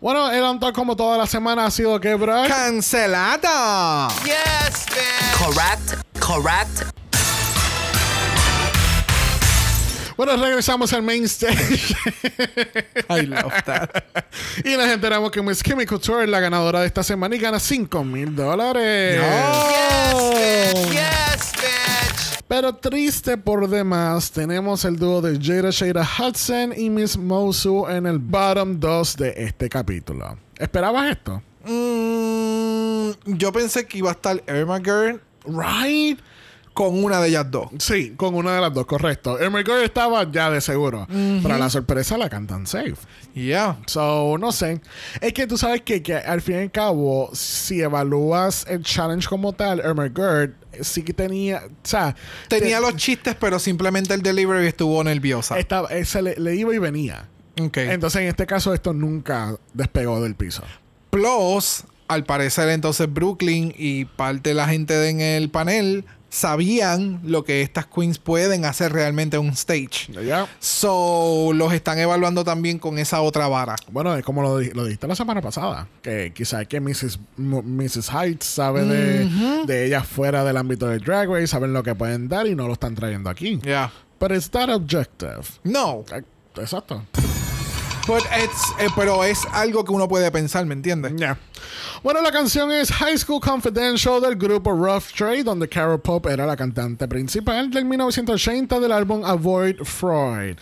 Bueno, 0.00 0.30
el 0.30 0.42
on 0.42 0.58
como 0.72 0.96
toda 0.96 1.18
la 1.18 1.26
semana 1.26 1.66
ha 1.66 1.70
sido 1.70 2.00
que, 2.00 2.14
bro. 2.14 2.44
¡Cancelada! 2.48 4.08
Yes, 4.24 4.86
bitch. 4.86 5.38
Correct. 5.38 6.18
Correct. 6.18 6.92
Bueno, 10.16 10.36
regresamos 10.36 10.92
al 10.92 11.02
main 11.02 11.24
stage. 11.24 11.94
I 13.08 13.26
love 13.26 13.52
that. 13.64 14.04
y 14.64 14.76
nos 14.76 14.86
enteramos 14.88 15.30
que 15.30 15.42
Miss 15.42 15.62
Kimmy 15.62 15.86
Couture 15.86 16.24
es 16.24 16.30
la 16.30 16.40
ganadora 16.40 16.80
de 16.80 16.86
esta 16.86 17.02
semana 17.02 17.34
y 17.36 17.38
gana 17.38 17.58
5 17.58 18.04
mil 18.04 18.34
dólares. 18.34 19.20
Yes, 20.90 21.52
bitch. 21.54 22.44
Pero 22.48 22.74
triste 22.74 23.38
por 23.38 23.68
demás, 23.68 24.30
tenemos 24.30 24.84
el 24.84 24.96
dúo 24.96 25.22
de 25.22 25.38
Jada 25.40 25.70
Shada 25.70 26.06
Hudson 26.18 26.74
y 26.76 26.90
Miss 26.90 27.16
Mosu 27.16 27.88
en 27.88 28.06
el 28.06 28.18
bottom 28.18 28.78
2 28.78 29.16
de 29.16 29.34
este 29.36 29.68
capítulo. 29.68 30.36
¿Esperabas 30.58 31.12
esto? 31.12 31.42
Mm, 31.64 33.10
yo 33.26 33.52
pensé 33.52 33.86
que 33.86 33.98
iba 33.98 34.10
a 34.10 34.12
estar 34.12 34.42
Irma 34.46 34.78
Girl 34.78 35.20
Right? 35.44 36.18
Con 36.72 37.02
una 37.04 37.20
de 37.20 37.28
ellas 37.28 37.50
dos. 37.50 37.68
Sí, 37.78 38.14
con 38.16 38.34
una 38.34 38.54
de 38.54 38.60
las 38.60 38.72
dos, 38.72 38.86
correcto. 38.86 39.38
Emma 39.40 39.58
Girl 39.60 39.82
estaba 39.82 40.30
ya 40.30 40.50
de 40.50 40.60
seguro. 40.60 41.06
Para 41.42 41.58
la 41.58 41.68
sorpresa 41.70 42.16
la 42.18 42.28
cantan 42.30 42.66
safe. 42.66 42.94
Yeah. 43.34 43.78
So, 43.86 44.36
no 44.38 44.52
sé. 44.52 44.80
Es 45.20 45.32
que 45.32 45.46
tú 45.46 45.56
sabes 45.58 45.82
que, 45.82 46.02
que 46.02 46.14
al 46.16 46.40
fin 46.42 46.56
y 46.56 46.58
al 46.58 46.70
cabo, 46.70 47.30
si 47.32 47.80
evalúas 47.80 48.66
el 48.68 48.82
challenge 48.82 49.28
como 49.28 49.52
tal, 49.52 49.82
Gerd 50.14 50.52
sí 50.80 51.02
que 51.02 51.12
tenía. 51.12 51.62
O 51.66 51.70
sea, 51.82 52.14
Tenía 52.48 52.76
te- 52.78 52.82
los 52.82 52.96
chistes, 52.96 53.34
pero 53.38 53.58
simplemente 53.58 54.14
el 54.14 54.22
delivery 54.22 54.66
estuvo 54.66 55.02
nerviosa. 55.04 55.58
estaba, 55.58 55.88
eh, 55.88 56.04
se 56.04 56.22
le, 56.22 56.34
le 56.36 56.54
iba 56.56 56.74
y 56.74 56.78
venía. 56.78 57.28
Ok. 57.60 57.76
Entonces, 57.78 58.22
en 58.22 58.28
este 58.28 58.46
caso, 58.46 58.72
esto 58.72 58.92
nunca 58.94 59.56
despegó 59.74 60.22
del 60.22 60.34
piso. 60.34 60.62
Plus, 61.10 61.84
al 62.08 62.24
parecer 62.24 62.68
entonces 62.70 63.12
Brooklyn 63.12 63.74
y 63.76 64.04
parte 64.06 64.50
de 64.50 64.54
la 64.54 64.66
gente 64.68 64.94
de- 64.94 65.08
en 65.10 65.20
el 65.20 65.50
panel 65.50 66.04
sabían 66.32 67.20
lo 67.24 67.44
que 67.44 67.60
estas 67.60 67.84
queens 67.86 68.18
pueden 68.18 68.64
hacer 68.64 68.90
realmente 68.92 69.36
en 69.36 69.42
un 69.42 69.50
stage. 69.50 70.10
¿Ya? 70.26 70.48
So, 70.60 71.50
los 71.54 71.74
están 71.74 71.98
evaluando 71.98 72.42
también 72.42 72.78
con 72.78 72.98
esa 72.98 73.20
otra 73.20 73.48
vara. 73.48 73.76
Bueno, 73.90 74.16
es 74.16 74.24
como 74.24 74.40
lo, 74.42 74.58
lo 74.60 74.84
dijiste 74.86 75.06
la 75.06 75.14
semana 75.14 75.42
pasada, 75.42 75.86
que 76.00 76.32
quizás 76.34 76.66
que 76.66 76.80
Mrs. 76.80 77.18
M- 77.38 77.62
Mrs. 77.62 78.08
Heights 78.10 78.46
sabe 78.46 78.84
de, 78.84 79.28
de 79.66 79.86
ellas 79.86 80.06
fuera 80.06 80.42
del 80.42 80.56
ámbito 80.56 80.88
de 80.88 80.98
Drag 81.00 81.28
Race, 81.28 81.48
saben 81.48 81.74
lo 81.74 81.82
que 81.82 81.94
pueden 81.94 82.28
dar 82.28 82.46
y 82.46 82.54
no 82.54 82.66
lo 82.66 82.72
están 82.72 82.94
trayendo 82.94 83.28
aquí. 83.28 83.60
Yeah. 83.62 83.92
But 84.18 84.32
it's 84.32 84.48
that 84.50 84.70
objective. 84.70 85.42
No. 85.64 86.04
Exacto. 86.56 87.04
But 88.06 88.22
it's- 88.42 88.72
eh, 88.80 88.88
pero 88.96 89.22
es 89.22 89.40
algo 89.52 89.84
que 89.84 89.92
uno 89.92 90.08
puede 90.08 90.30
pensar, 90.30 90.64
¿me 90.66 90.74
entiendes? 90.74 91.12
Ya. 91.16 91.38
Bueno, 92.02 92.20
la 92.22 92.30
canción 92.32 92.70
es 92.72 92.90
High 92.90 93.18
School 93.18 93.40
Confidential 93.40 94.20
del 94.20 94.36
grupo 94.36 94.72
Rough 94.72 95.04
Trade, 95.16 95.44
donde 95.44 95.68
Carol 95.68 96.00
Pop 96.00 96.26
era 96.26 96.46
la 96.46 96.56
cantante 96.56 97.06
principal 97.08 97.70
del 97.70 97.84
1980 97.84 98.80
del 98.80 98.92
álbum 98.92 99.24
Avoid 99.24 99.76
Freud. 99.84 100.56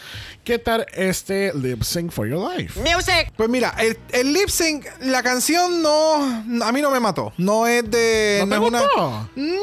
¿Qué 0.44 0.59
tal 0.59 0.86
este 0.94 1.53
Lip 1.55 1.82
Sync 1.82 2.11
for 2.11 2.26
Your 2.28 2.57
Life? 2.57 2.80
Music. 2.80 3.32
Pues 3.36 3.48
mira, 3.48 3.74
el, 3.78 3.96
el 4.12 4.32
lip 4.32 4.48
sync, 4.48 4.86
la 5.01 5.22
canción 5.22 5.82
no. 5.82 6.64
A 6.64 6.72
mí 6.72 6.80
no 6.80 6.90
me 6.90 6.98
mató. 6.98 7.32
No 7.36 7.66
es 7.66 7.88
de. 7.90 8.42
¿No 8.46 8.48
te 8.48 8.55
es 8.62 8.68
una- 8.68 8.80
gustó? 8.80 9.28
Eh, 9.36 9.61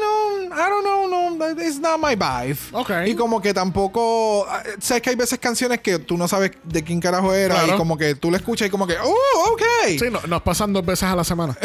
no, 0.00 0.44
I 0.54 0.68
don't 0.68 0.82
know, 0.84 1.08
no. 1.08 1.50
It's 1.62 1.80
not 1.80 1.98
my 1.98 2.14
vibe. 2.14 2.58
Ok. 2.72 2.90
Y 3.06 3.14
como 3.14 3.40
que 3.40 3.54
tampoco. 3.54 4.46
ah, 4.48 4.62
Sabes 4.78 5.02
que 5.02 5.10
hay 5.10 5.16
veces 5.16 5.38
canciones 5.38 5.80
que 5.80 5.98
tú 5.98 6.16
no 6.18 6.28
sabes 6.28 6.52
de 6.64 6.84
quién 6.84 7.00
carajo 7.00 7.32
era. 7.34 7.54
Claro. 7.54 7.74
Y 7.74 7.76
como 7.78 7.96
que 7.96 8.14
tú 8.14 8.30
la 8.30 8.36
escuchas 8.36 8.68
y 8.68 8.70
como 8.70 8.86
que. 8.86 8.96
Oh, 9.02 9.52
ok. 9.52 9.62
Sí, 9.98 10.06
no- 10.10 10.20
nos 10.28 10.42
pasan 10.42 10.69
dos 10.72 10.84
veces 10.84 11.04
a 11.04 11.16
la 11.16 11.24
semana. 11.24 11.56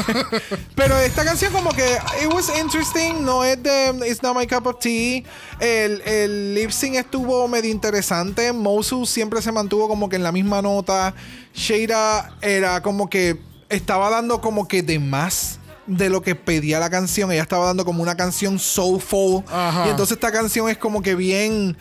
Pero 0.74 0.98
esta 0.98 1.24
canción 1.24 1.52
como 1.52 1.70
que 1.70 1.98
it 2.22 2.32
was 2.32 2.50
interesting, 2.58 3.24
no 3.24 3.44
es 3.44 3.62
de 3.62 3.90
It's 4.08 4.22
not 4.22 4.36
my 4.36 4.46
cup 4.46 4.66
of 4.66 4.78
tea. 4.78 5.22
El, 5.60 6.00
el 6.02 6.54
lip 6.54 6.70
sync 6.70 6.96
estuvo 6.96 7.46
medio 7.48 7.70
interesante. 7.70 8.52
Mosu 8.52 9.06
siempre 9.06 9.40
se 9.42 9.52
mantuvo 9.52 9.88
como 9.88 10.08
que 10.08 10.16
en 10.16 10.22
la 10.22 10.32
misma 10.32 10.62
nota. 10.62 11.14
Shada 11.54 12.36
era 12.42 12.82
como 12.82 13.08
que 13.08 13.40
estaba 13.68 14.10
dando 14.10 14.40
como 14.40 14.66
que 14.66 14.82
de 14.82 14.98
más 14.98 15.59
de 15.86 16.08
lo 16.10 16.22
que 16.22 16.34
pedía 16.34 16.78
la 16.78 16.90
canción. 16.90 17.30
Ella 17.32 17.42
estaba 17.42 17.66
dando 17.66 17.84
como 17.84 18.02
una 18.02 18.16
canción 18.16 18.58
soulful. 18.58 19.42
Ajá. 19.50 19.86
Y 19.86 19.90
entonces 19.90 20.16
esta 20.16 20.30
canción 20.32 20.68
es 20.68 20.78
como 20.78 21.02
que 21.02 21.14
bien. 21.14 21.76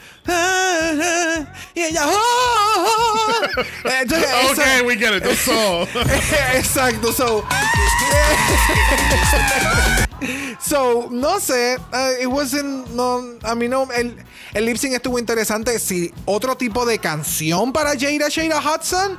Y 1.76 1.82
ella. 1.82 2.04
"Ah, 2.06 2.86
Entonces, 4.02 4.28
esa- 4.30 4.82
ok, 4.82 4.88
we 4.88 4.96
get 4.98 5.16
it. 5.16 5.24
That's 5.24 5.48
all. 5.48 5.88
Exacto, 6.56 7.12
so. 7.14 7.44
so, 10.60 11.08
no 11.12 11.40
sé. 11.40 11.78
uh, 11.94 12.22
it 12.22 12.28
wasn't. 12.28 12.88
No, 12.92 13.24
a 13.44 13.56
mí 13.56 13.68
no. 13.68 13.88
El, 13.92 14.16
el 14.54 14.66
lip 14.66 14.78
sync 14.78 14.94
estuvo 14.94 15.20
interesante. 15.20 15.78
Si 15.80 16.14
otro 16.26 16.56
tipo 16.58 16.86
de 16.86 17.00
canción 17.00 17.72
para 17.74 17.92
Jada 17.92 18.30
Shada 18.30 18.60
Hudson. 18.60 19.18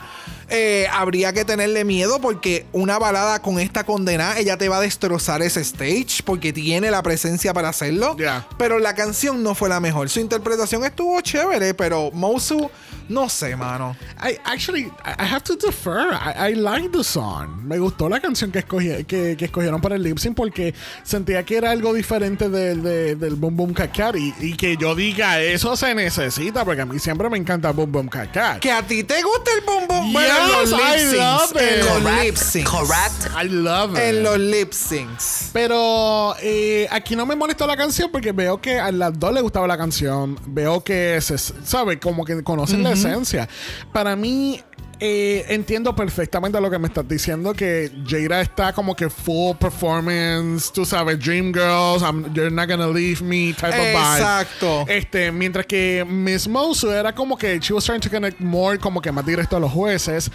Eh, 0.50 0.86
habría 0.92 1.32
que 1.32 1.44
tenerle 1.44 1.84
miedo 1.84 2.20
porque 2.20 2.66
una 2.72 2.98
balada 2.98 3.40
con 3.40 3.60
esta 3.60 3.84
condena, 3.84 4.36
ella 4.38 4.56
te 4.56 4.68
va 4.68 4.78
a 4.78 4.80
destrozar 4.80 5.42
ese 5.42 5.60
stage 5.60 6.22
porque 6.24 6.52
tiene 6.52 6.90
la 6.90 7.02
presencia 7.02 7.54
para 7.54 7.68
hacerlo. 7.68 8.16
Pero 8.58 8.78
la 8.78 8.94
canción 8.94 9.42
no 9.42 9.54
fue 9.54 9.68
la 9.68 9.80
mejor. 9.80 10.10
Su 10.10 10.20
interpretación 10.20 10.84
estuvo 10.84 11.20
chévere, 11.20 11.74
pero 11.74 12.10
Mosu, 12.12 12.70
no 13.10 13.28
sé, 13.28 13.56
mano. 13.56 13.96
I 14.22 14.38
actually 14.44 14.90
I 15.04 15.24
have 15.24 15.42
to 15.44 15.56
defer. 15.56 16.12
I, 16.12 16.52
I 16.52 16.54
like 16.54 16.88
the 16.90 17.04
song. 17.04 17.62
Me 17.64 17.78
gustó 17.78 18.08
la 18.08 18.20
canción 18.20 18.50
que, 18.50 18.60
escogí- 18.66 19.04
que, 19.06 19.36
que 19.36 19.44
escogieron 19.46 19.80
para 19.80 19.96
el 19.96 20.02
lip 20.02 20.18
sync 20.18 20.34
porque 20.36 20.74
sentía 21.02 21.44
que 21.44 21.56
era 21.56 21.70
algo 21.70 21.92
diferente 21.92 22.48
del, 22.48 22.82
de- 22.82 23.16
del 23.16 23.34
Boom 23.34 23.56
Boom 23.56 23.74
Cat 23.74 23.94
Cat 23.96 24.16
y, 24.16 24.32
y 24.40 24.54
que 24.56 24.76
yo 24.76 24.94
diga 24.94 25.40
eso 25.40 25.76
se 25.76 25.94
necesita 25.94 26.64
porque 26.64 26.82
a 26.82 26.86
mí 26.86 26.98
siempre 26.98 27.28
me 27.28 27.36
encanta 27.36 27.72
Boom 27.72 27.92
Boom 27.92 28.08
Cat 28.08 28.32
Cat. 28.32 28.58
Que 28.60 28.70
a 28.70 28.82
ti 28.82 29.04
te 29.04 29.22
gusta 29.22 29.50
el 29.58 29.64
boom 29.64 29.86
boom. 29.88 30.12
Yes, 30.12 30.30
en 30.30 30.48
los 30.48 30.70
lip 30.70 31.10
syncs, 31.10 31.62
En 31.62 31.78
los 31.80 31.88
Correct. 31.88 32.22
lip 32.24 32.36
syncs. 32.36 32.70
Correct. 32.70 33.44
I 33.44 33.48
love 33.48 33.92
it. 33.92 33.98
En 33.98 34.22
los 34.22 34.38
lip 34.38 34.72
syncs. 34.72 35.50
Pero 35.52 36.34
eh, 36.40 36.86
aquí 36.90 37.16
no 37.16 37.26
me 37.26 37.34
molestó 37.36 37.66
la 37.66 37.76
canción 37.76 38.10
porque 38.10 38.32
veo 38.32 38.60
que 38.60 38.78
a 38.78 38.90
las 38.92 39.18
dos 39.18 39.32
les 39.34 39.42
gustaba 39.42 39.66
la 39.66 39.76
canción. 39.76 40.38
Veo 40.46 40.82
que 40.84 41.20
se 41.20 41.36
sabe, 41.38 41.98
como 41.98 42.24
que 42.24 42.42
conocen 42.42 42.82
la 42.82 42.96
esencia. 43.08 43.48
Para 43.92 44.14
mí, 44.16 44.60
eh, 45.02 45.46
entiendo 45.48 45.96
perfectamente 45.96 46.60
lo 46.60 46.70
que 46.70 46.78
me 46.78 46.88
estás 46.88 47.08
diciendo. 47.08 47.54
Que 47.54 47.90
Jada 48.06 48.42
está 48.42 48.72
como 48.74 48.94
que 48.94 49.08
full 49.08 49.56
performance. 49.56 50.70
Tú 50.72 50.84
sabes, 50.84 51.18
Dream 51.18 51.52
Girls, 51.54 52.02
I'm- 52.02 52.32
You're 52.34 52.50
Not 52.50 52.68
Gonna 52.68 52.86
Leave 52.88 53.22
Me, 53.22 53.54
type 53.54 53.68
of 53.68 53.74
vibe. 53.76 53.92
Exacto. 54.18 54.84
Este, 54.88 55.32
mientras 55.32 55.64
que 55.66 56.04
Miss 56.06 56.46
Mosu 56.46 56.90
era 56.90 57.14
como 57.14 57.36
que 57.38 57.58
she 57.60 57.72
was 57.72 57.84
trying 57.84 58.00
to 58.00 58.10
connect 58.10 58.40
more, 58.40 58.78
como 58.78 59.00
que 59.00 59.10
más 59.10 59.24
directo 59.24 59.56
a 59.56 59.60
los 59.60 59.72
jueces. 59.72 60.30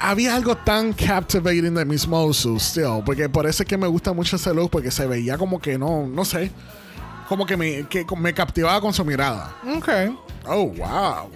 Había 0.00 0.34
algo 0.34 0.56
tan 0.56 0.92
captivating 0.94 1.74
de 1.74 1.84
Miss 1.84 2.06
Mosu 2.08 2.58
still, 2.58 3.02
porque 3.04 3.28
por 3.28 3.46
eso 3.46 3.62
es 3.62 3.68
que 3.68 3.76
me 3.76 3.86
gusta 3.86 4.12
mucho 4.14 4.36
ese 4.36 4.54
look, 4.54 4.70
porque 4.70 4.90
se 4.90 5.06
veía 5.06 5.36
como 5.36 5.60
que 5.60 5.76
no, 5.78 6.06
no 6.06 6.24
sé, 6.24 6.50
como 7.28 7.44
que 7.44 7.58
me, 7.58 7.86
que 7.88 8.06
me 8.16 8.32
captivaba 8.32 8.80
con 8.80 8.94
su 8.94 9.04
mirada. 9.04 9.54
Ok. 9.76 9.88
Oh, 10.46 10.64
wow. 10.68 11.30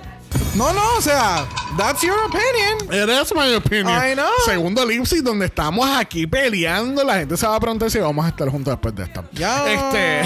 No, 0.55 0.72
no, 0.72 0.83
o 0.99 1.01
sea, 1.01 1.47
that's 1.78 2.03
your 2.03 2.16
opinion. 2.26 2.93
It 2.93 3.09
is 3.09 3.35
my 3.35 3.55
opinion. 3.55 3.89
I 3.89 4.14
know. 4.14 4.30
Segundo 4.45 4.85
lip 4.85 5.05
sync 5.07 5.22
donde 5.22 5.47
estamos 5.47 5.89
aquí 5.89 6.26
peleando, 6.26 7.03
la 7.05 7.14
gente 7.20 7.37
se 7.37 7.47
va 7.47 7.57
a 7.57 7.61
preguntar 7.61 7.91
si 7.91 7.99
vamos 7.99 8.24
a 8.24 8.28
estar 8.28 8.49
juntos 8.51 8.72
después 8.74 8.95
de 8.95 9.05
esto. 9.05 9.24
Ya. 9.33 9.64
Este. 9.72 10.22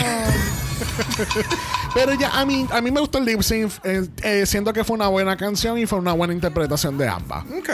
Pero 1.94 2.14
ya, 2.14 2.30
a 2.38 2.44
mí, 2.44 2.66
a 2.70 2.80
mí 2.80 2.90
me 2.90 3.00
gustó 3.00 3.18
el 3.18 3.24
lip 3.24 3.40
sync. 3.42 3.72
eh, 3.84 4.06
eh, 4.22 4.46
siento 4.46 4.72
que 4.72 4.84
fue 4.84 4.94
una 4.96 5.08
buena 5.08 5.36
canción 5.36 5.78
y 5.78 5.86
fue 5.86 5.98
una 5.98 6.12
buena 6.12 6.34
interpretación 6.34 6.98
de 6.98 7.08
ambas. 7.08 7.44
Ok. 7.58 7.70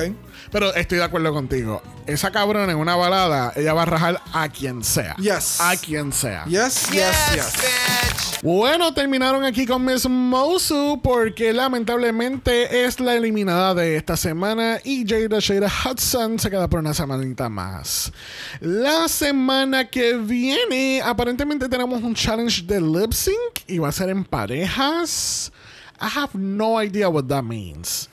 Pero 0.51 0.75
estoy 0.75 0.99
de 0.99 1.05
acuerdo 1.05 1.33
contigo. 1.33 1.83
Esa 2.07 2.31
cabrona 2.31 2.73
en 2.73 2.79
una 2.79 2.97
balada, 2.97 3.53
ella 3.57 3.73
va 3.75 3.83
a 3.83 3.87
rajar 3.87 4.21
a 4.33 4.49
quien 4.49 4.83
sea. 4.85 5.15
Yes. 5.17 5.61
A 5.61 5.77
quien 5.77 6.13
sea. 6.13 6.45
Yes, 6.47 6.89
yes, 6.91 6.93
Yes, 6.93 7.35
yes. 7.35 7.53
bitch. 7.55 8.43
Bueno, 8.43 8.93
terminaron 8.93 9.45
aquí 9.45 9.67
con 9.67 9.85
Miss 9.85 10.09
Mosu 10.09 11.01
porque 11.03 11.53
lamentablemente 11.53 12.85
es 12.85 12.99
la 12.99 13.15
eliminada 13.15 13.73
de 13.75 13.97
esta 13.97 14.17
semana 14.17 14.81
y 14.83 15.05
Jada 15.07 15.39
Shada 15.39 15.69
Hudson 15.71 16.41
se 16.41 16.51
queda 16.51 16.69
por 16.69 16.81
una 16.81 16.93
semanita 16.93 17.49
más. 17.49 18.13
La 18.61 19.07
semana 19.09 19.89
que 19.89 20.17
viene 20.17 21.01
aparentemente 21.05 21.69
tenemos 21.69 22.03
un 22.03 22.15
challenge 22.17 22.63
de 22.63 22.81
lip 22.81 23.13
sync 23.13 23.61
y 23.69 23.79
va 23.79 23.89
a 23.91 23.93
ser 23.93 24.09
en 24.09 24.25
parejas. 24.25 25.53
I 26.01 26.09
have 26.19 26.35
no 26.35 26.83
idea 26.83 27.09
what 27.09 27.27
that 27.29 27.45
means. 27.45 28.09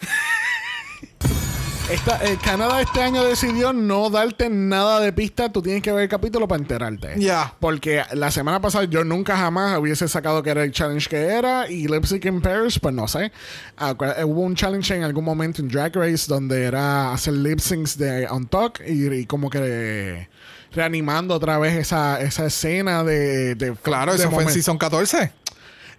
Esta, 1.89 2.23
eh, 2.23 2.37
Canadá 2.43 2.81
este 2.81 3.01
año 3.01 3.23
decidió 3.23 3.73
no 3.73 4.11
darte 4.11 4.47
nada 4.47 4.99
de 4.99 5.11
pista. 5.11 5.51
Tú 5.51 5.63
tienes 5.63 5.81
que 5.81 5.91
ver 5.91 6.03
el 6.03 6.09
capítulo 6.09 6.47
para 6.47 6.61
enterarte. 6.61 7.15
Ya. 7.17 7.55
Porque 7.59 8.03
la 8.13 8.29
semana 8.29 8.61
pasada 8.61 8.85
yo 8.85 9.03
nunca 9.03 9.35
jamás 9.35 9.75
hubiese 9.79 10.07
sacado 10.07 10.43
que 10.43 10.51
era 10.51 10.63
el 10.63 10.71
challenge 10.71 11.09
que 11.09 11.17
era. 11.17 11.67
Y 11.67 11.87
Lip 11.87 12.05
Sync 12.05 12.25
in 12.25 12.41
Paris, 12.41 12.77
pues 12.79 12.93
no 12.93 13.07
sé. 13.07 13.25
Eh, 13.25 14.23
hubo 14.23 14.41
un 14.41 14.53
challenge 14.53 14.95
en 14.95 15.03
algún 15.03 15.25
momento 15.25 15.63
en 15.63 15.67
Drag 15.67 15.95
Race 15.95 16.25
donde 16.27 16.63
era 16.63 17.11
hacer 17.11 17.33
lip 17.33 17.59
syncs 17.59 17.97
de 17.97 18.27
On 18.27 18.45
Talk 18.45 18.81
y, 18.85 19.11
y 19.11 19.25
como 19.25 19.49
que 19.49 20.27
reanimando 20.71 21.33
otra 21.33 21.57
vez 21.57 21.75
esa, 21.75 22.21
esa 22.21 22.45
escena 22.45 23.03
de. 23.03 23.55
de 23.55 23.73
Claro, 23.81 24.11
de 24.11 24.19
eso 24.19 24.31
fue 24.31 24.43
en 24.43 24.49
Season 24.49 24.77
14. 24.77 25.31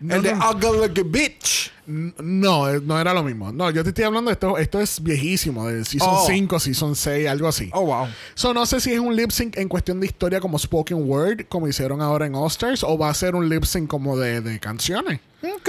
No, 0.01 0.15
el 0.15 0.23
de 0.23 0.35
no. 0.35 0.51
Ugly 0.51 0.79
Like 0.81 1.01
a 1.01 1.05
Bitch. 1.05 1.73
No, 1.87 2.69
eh, 2.69 2.81
no 2.83 2.99
era 3.01 3.13
lo 3.13 3.23
mismo. 3.23 3.53
No, 3.53 3.71
yo 3.71 3.83
te 3.83 3.91
estoy 3.91 4.05
hablando 4.05 4.31
de 4.31 4.35
esto. 4.35 4.57
Esto 4.59 4.81
es 4.81 5.03
viejísimo, 5.03 5.67
de 5.67 5.85
Season 5.85 6.09
Oh. 6.11 6.25
5, 6.27 6.61
Season 6.61 6.95
6, 6.95 7.29
algo 7.29 7.49
así. 7.49 7.69
Oh, 7.73 7.85
wow. 7.85 8.07
So, 8.35 8.55
no 8.55 8.65
sé 8.65 8.81
si 8.81 8.93
es 8.93 9.01
un 9.01 9.15
lip 9.17 9.31
sync 9.31 9.57
en 9.57 9.69
cuestión 9.69 10.01
de 10.01 10.07
historia 10.07 10.41
como 10.41 10.59
spoken 10.59 11.09
word, 11.09 11.47
como 11.49 11.67
hicieron 11.69 12.01
ahora 12.01 12.27
en 12.27 12.35
All 12.35 12.47
Stars, 12.47 12.85
o 12.85 12.97
va 12.97 13.11
a 13.11 13.15
ser 13.15 13.35
un 13.35 13.49
lip 13.49 13.65
sync 13.65 13.89
como 13.89 14.17
de, 14.17 14.41
de 14.41 14.61
canciones. 14.61 15.21
Ok. 15.43 15.69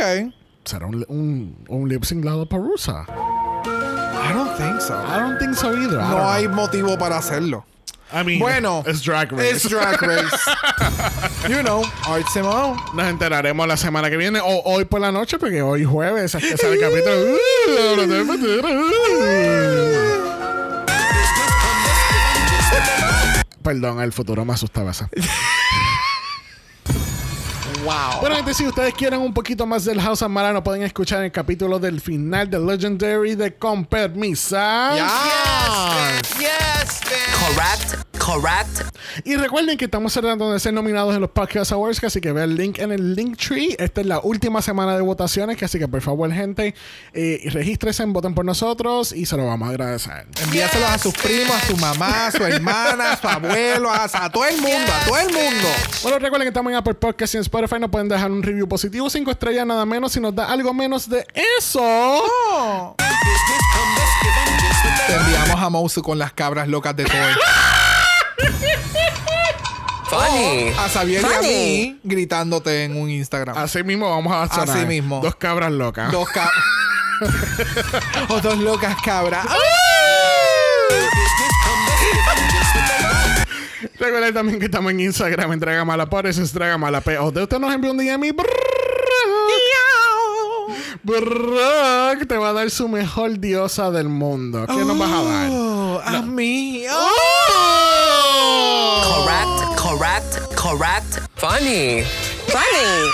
Será 0.64 0.86
un, 0.86 1.04
un, 1.08 1.56
un 1.68 1.90
lip 1.90 2.04
sync 2.04 2.24
Lado 2.24 2.48
Parusa. 2.48 3.06
I 3.08 4.34
don't 4.34 4.56
think 4.56 4.80
so. 4.80 4.94
I 4.94 5.20
don't 5.20 5.40
think 5.40 5.56
so 5.56 5.74
either. 5.76 5.98
No 5.98 6.10
know. 6.18 6.30
hay 6.30 6.48
motivo 6.48 6.98
para 6.98 7.18
hacerlo. 7.18 7.66
I 8.14 8.24
mean, 8.26 8.40
Bueno, 8.40 8.84
es 8.86 9.04
Drag 9.04 9.32
Race. 9.32 9.50
Es 9.52 9.70
Drag 9.70 10.02
Race. 10.02 10.36
you 11.50 11.62
know, 11.62 11.84
Simone. 12.34 12.80
Nos 12.94 13.08
enteraremos 13.08 13.68
la 13.68 13.78
semana 13.78 14.10
que 14.10 14.18
viene 14.18 14.40
o 14.40 14.62
hoy 14.66 14.86
por 14.86 15.00
la 15.02 15.12
noche, 15.12 15.38
porque 15.40 15.62
hoy 15.62 15.86
jueves 15.86 16.36
es 16.36 16.44
que 16.44 16.58
sale 16.58 16.76
el 16.76 16.82
capítulo. 16.82 17.38
Perdón, 23.64 24.02
el 24.02 24.12
futuro 24.12 24.44
me 24.44 24.54
asustaba 24.54 24.92
esa. 24.92 25.10
Wow. 27.92 28.22
Bueno, 28.22 28.38
gente, 28.38 28.54
si 28.54 28.66
ustedes 28.66 28.94
quieren 28.94 29.20
un 29.20 29.34
poquito 29.34 29.66
más 29.66 29.84
del 29.84 30.00
House 30.00 30.22
of 30.22 30.30
Marano, 30.30 30.64
pueden 30.64 30.82
escuchar 30.84 31.26
el 31.26 31.32
capítulo 31.32 31.78
del 31.78 32.00
final 32.00 32.50
de 32.50 32.58
Legendary 32.58 33.36
de 33.36 33.54
Con 33.56 33.84
Permisa. 33.84 34.94
Yes. 34.96 36.40
Yes, 36.40 37.02
bitch. 37.10 37.56
Correct. 37.56 38.11
Correct. 38.24 38.82
Y 39.24 39.36
recuerden 39.36 39.78
que 39.78 39.86
estamos 39.86 40.14
tratando 40.14 40.54
de 40.54 40.60
ser 40.60 40.74
nominados 40.74 41.16
en 41.16 41.22
los 41.22 41.32
Podcast 41.32 41.72
Awards, 41.72 42.04
así 42.04 42.22
que 42.22 42.32
vean 42.32 42.52
el 42.52 42.56
link 42.56 42.78
en 42.78 42.92
el 42.92 43.16
link 43.16 43.36
tree. 43.38 43.76
Esta 43.80 44.02
es 44.02 44.08
la 44.08 44.20
última 44.20 44.62
semana 44.62 44.96
de 44.96 45.02
votaciones, 45.02 45.62
así 45.64 45.80
que 45.80 45.88
por 45.88 46.02
favor, 46.02 46.32
gente, 46.32 46.76
eh, 47.14 47.50
voten 48.08 48.36
por 48.36 48.46
nosotros 48.46 49.12
y 49.12 49.26
se 49.26 49.36
lo 49.38 49.48
vamos 49.48 49.68
a 49.68 49.72
agradecer. 49.72 50.28
Envíaselos 50.44 50.90
a 50.90 50.98
sus 51.00 51.14
primos, 51.16 51.52
a 51.52 51.66
su 51.66 51.78
mamá, 51.78 52.28
a 52.28 52.32
su 52.32 52.44
hermana, 52.46 53.14
a 53.14 53.18
su 53.18 53.28
abuelo, 53.28 53.90
a, 53.90 54.04
a 54.04 54.30
todo 54.30 54.46
el 54.46 54.58
mundo, 54.62 54.94
a 54.94 55.06
todo 55.06 55.18
el 55.18 55.34
mundo. 55.34 55.68
Bueno, 56.04 56.20
recuerden 56.20 56.46
que 56.46 56.50
estamos 56.50 56.72
en 56.72 56.78
Apple 56.78 56.94
Podcast 56.94 57.34
y 57.34 57.38
en 57.38 57.42
Spotify. 57.42 57.80
Nos 57.80 57.90
pueden 57.90 58.08
dejar 58.08 58.32
un 58.32 58.44
review 58.44 58.68
positivo, 58.68 59.10
cinco 59.10 59.32
estrellas, 59.32 59.66
nada 59.66 59.86
menos. 59.86 60.12
Si 60.12 60.20
nos 60.20 60.36
da 60.36 60.46
algo 60.46 60.74
menos 60.74 61.10
de 61.10 61.26
eso. 61.58 61.82
Oh. 61.82 62.96
Come 65.08 65.54
a 65.58 65.70
Mousu 65.70 66.02
con 66.02 66.20
las 66.20 66.32
cabras 66.34 66.68
locas 66.68 66.96
de 66.96 67.06
Toy. 67.06 67.16
Funny. 70.12 70.74
a 70.78 70.90
Xavier 70.90 71.22
y 71.22 71.26
a 71.34 71.42
mí 71.42 72.00
gritándote 72.04 72.84
en 72.84 72.98
un 72.98 73.10
Instagram. 73.10 73.58
Así 73.58 73.82
mismo 73.82 74.10
vamos 74.10 74.34
a 74.34 74.44
hacer 74.44 74.70
Así 74.70 74.86
mismo. 74.86 75.22
Dos 75.22 75.36
cabras 75.36 75.72
locas. 75.72 76.12
Dos 76.12 76.28
cabras. 76.30 76.54
o 78.30 78.42
dos 78.42 78.58
locas 78.58 78.98
cabras. 79.02 79.46
Recuerden 84.00 84.34
también 84.34 84.60
que 84.60 84.66
estamos 84.66 84.92
en 84.92 85.00
Instagram 85.00 85.54
en 85.54 85.60
Dragamala 85.60 86.08
por 86.08 86.28
eso 86.28 86.44
es 86.44 86.52
Dragamala 86.54 87.00
POD. 87.02 87.44
Usted 87.44 87.60
nos 87.60 87.74
envió 87.74 87.92
un 87.92 87.98
DM 87.98 88.26
y 88.26 88.32
Brock 91.04 92.28
te 92.28 92.38
va 92.38 92.50
a 92.50 92.54
dar 92.54 92.70
su 92.70 92.88
mejor 92.88 93.40
diosa 93.40 93.92
del 93.92 94.10
mundo. 94.10 94.66
¿Qué 94.68 94.86
nos 94.86 94.98
vas 94.98 95.12
a 95.12 95.24
dar? 95.24 95.50
Oh, 95.52 96.02
a 96.04 96.22
mí. 96.22 96.84
Oh. 96.92 97.41
Correct. 100.72 101.20
Funny. 101.36 102.04
Funny. 102.48 103.12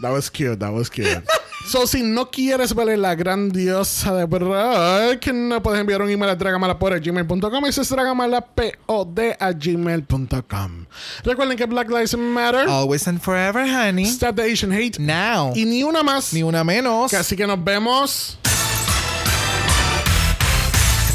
That 0.00 0.10
was 0.10 0.30
cute, 0.30 0.58
that 0.60 0.72
was 0.72 0.88
cute. 0.88 1.22
So, 1.64 1.86
si 1.86 2.02
no 2.02 2.28
quieres 2.28 2.74
ver 2.74 2.98
la 2.98 3.14
gran 3.14 3.50
diosa 3.50 4.12
de 4.16 4.24
Brock, 4.24 5.28
no 5.32 5.62
puedes 5.62 5.80
enviar 5.80 6.02
un 6.02 6.10
email 6.10 6.30
a 6.30 6.34
dragamalapod.gmail.com. 6.34 7.66
Eso 7.66 7.82
es 7.82 7.88
dragamalapod 7.88 9.20
a 9.38 9.52
gmail.com. 9.52 10.86
Recuerden 11.22 11.56
que 11.56 11.66
Black 11.66 11.88
Lives 11.88 12.16
Matter. 12.16 12.68
Always 12.68 13.06
and 13.06 13.20
forever, 13.20 13.64
honey. 13.64 14.06
Stop 14.06 14.34
the 14.34 14.42
Asian 14.42 14.72
hate. 14.72 14.98
Now. 14.98 15.52
Y 15.54 15.64
ni 15.64 15.84
una 15.84 16.02
más. 16.02 16.32
Ni 16.34 16.42
una 16.42 16.64
menos. 16.64 17.12
Que 17.12 17.16
Así 17.16 17.36
que 17.36 17.46
nos 17.46 17.62
vemos. 17.62 18.38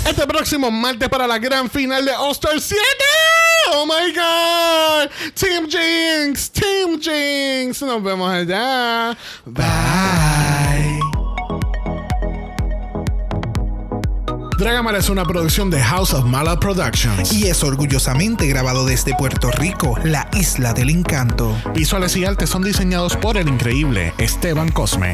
Este 0.07 0.25
próximo 0.25 0.71
martes 0.71 1.09
para 1.09 1.27
la 1.27 1.37
gran 1.37 1.69
final 1.69 2.05
de 2.05 2.13
All 2.13 2.31
Star 2.31 2.57
7. 2.57 2.81
Oh 3.69 3.85
my 3.85 4.11
God. 4.13 5.11
Team 5.35 5.67
Jinx. 5.69 6.49
Team 6.49 6.99
Jinx. 6.99 7.81
Nos 7.81 8.01
vemos 8.01 8.29
allá. 8.29 9.17
Bye. 9.45 10.99
Dragamala 14.57 14.97
es 14.97 15.09
una 15.09 15.23
producción 15.23 15.69
de 15.69 15.79
House 15.81 16.13
of 16.13 16.25
Mala 16.25 16.59
Productions. 16.59 17.31
Y 17.31 17.47
es 17.47 17.63
orgullosamente 17.63 18.47
grabado 18.47 18.85
desde 18.85 19.13
Puerto 19.15 19.51
Rico, 19.51 19.95
la 20.03 20.27
isla 20.33 20.73
del 20.73 20.89
encanto. 20.89 21.55
Visuales 21.75 22.15
y 22.17 22.25
artes 22.25 22.49
son 22.49 22.63
diseñados 22.63 23.15
por 23.17 23.37
el 23.37 23.47
increíble 23.49 24.13
Esteban 24.17 24.69
Cosme. 24.71 25.13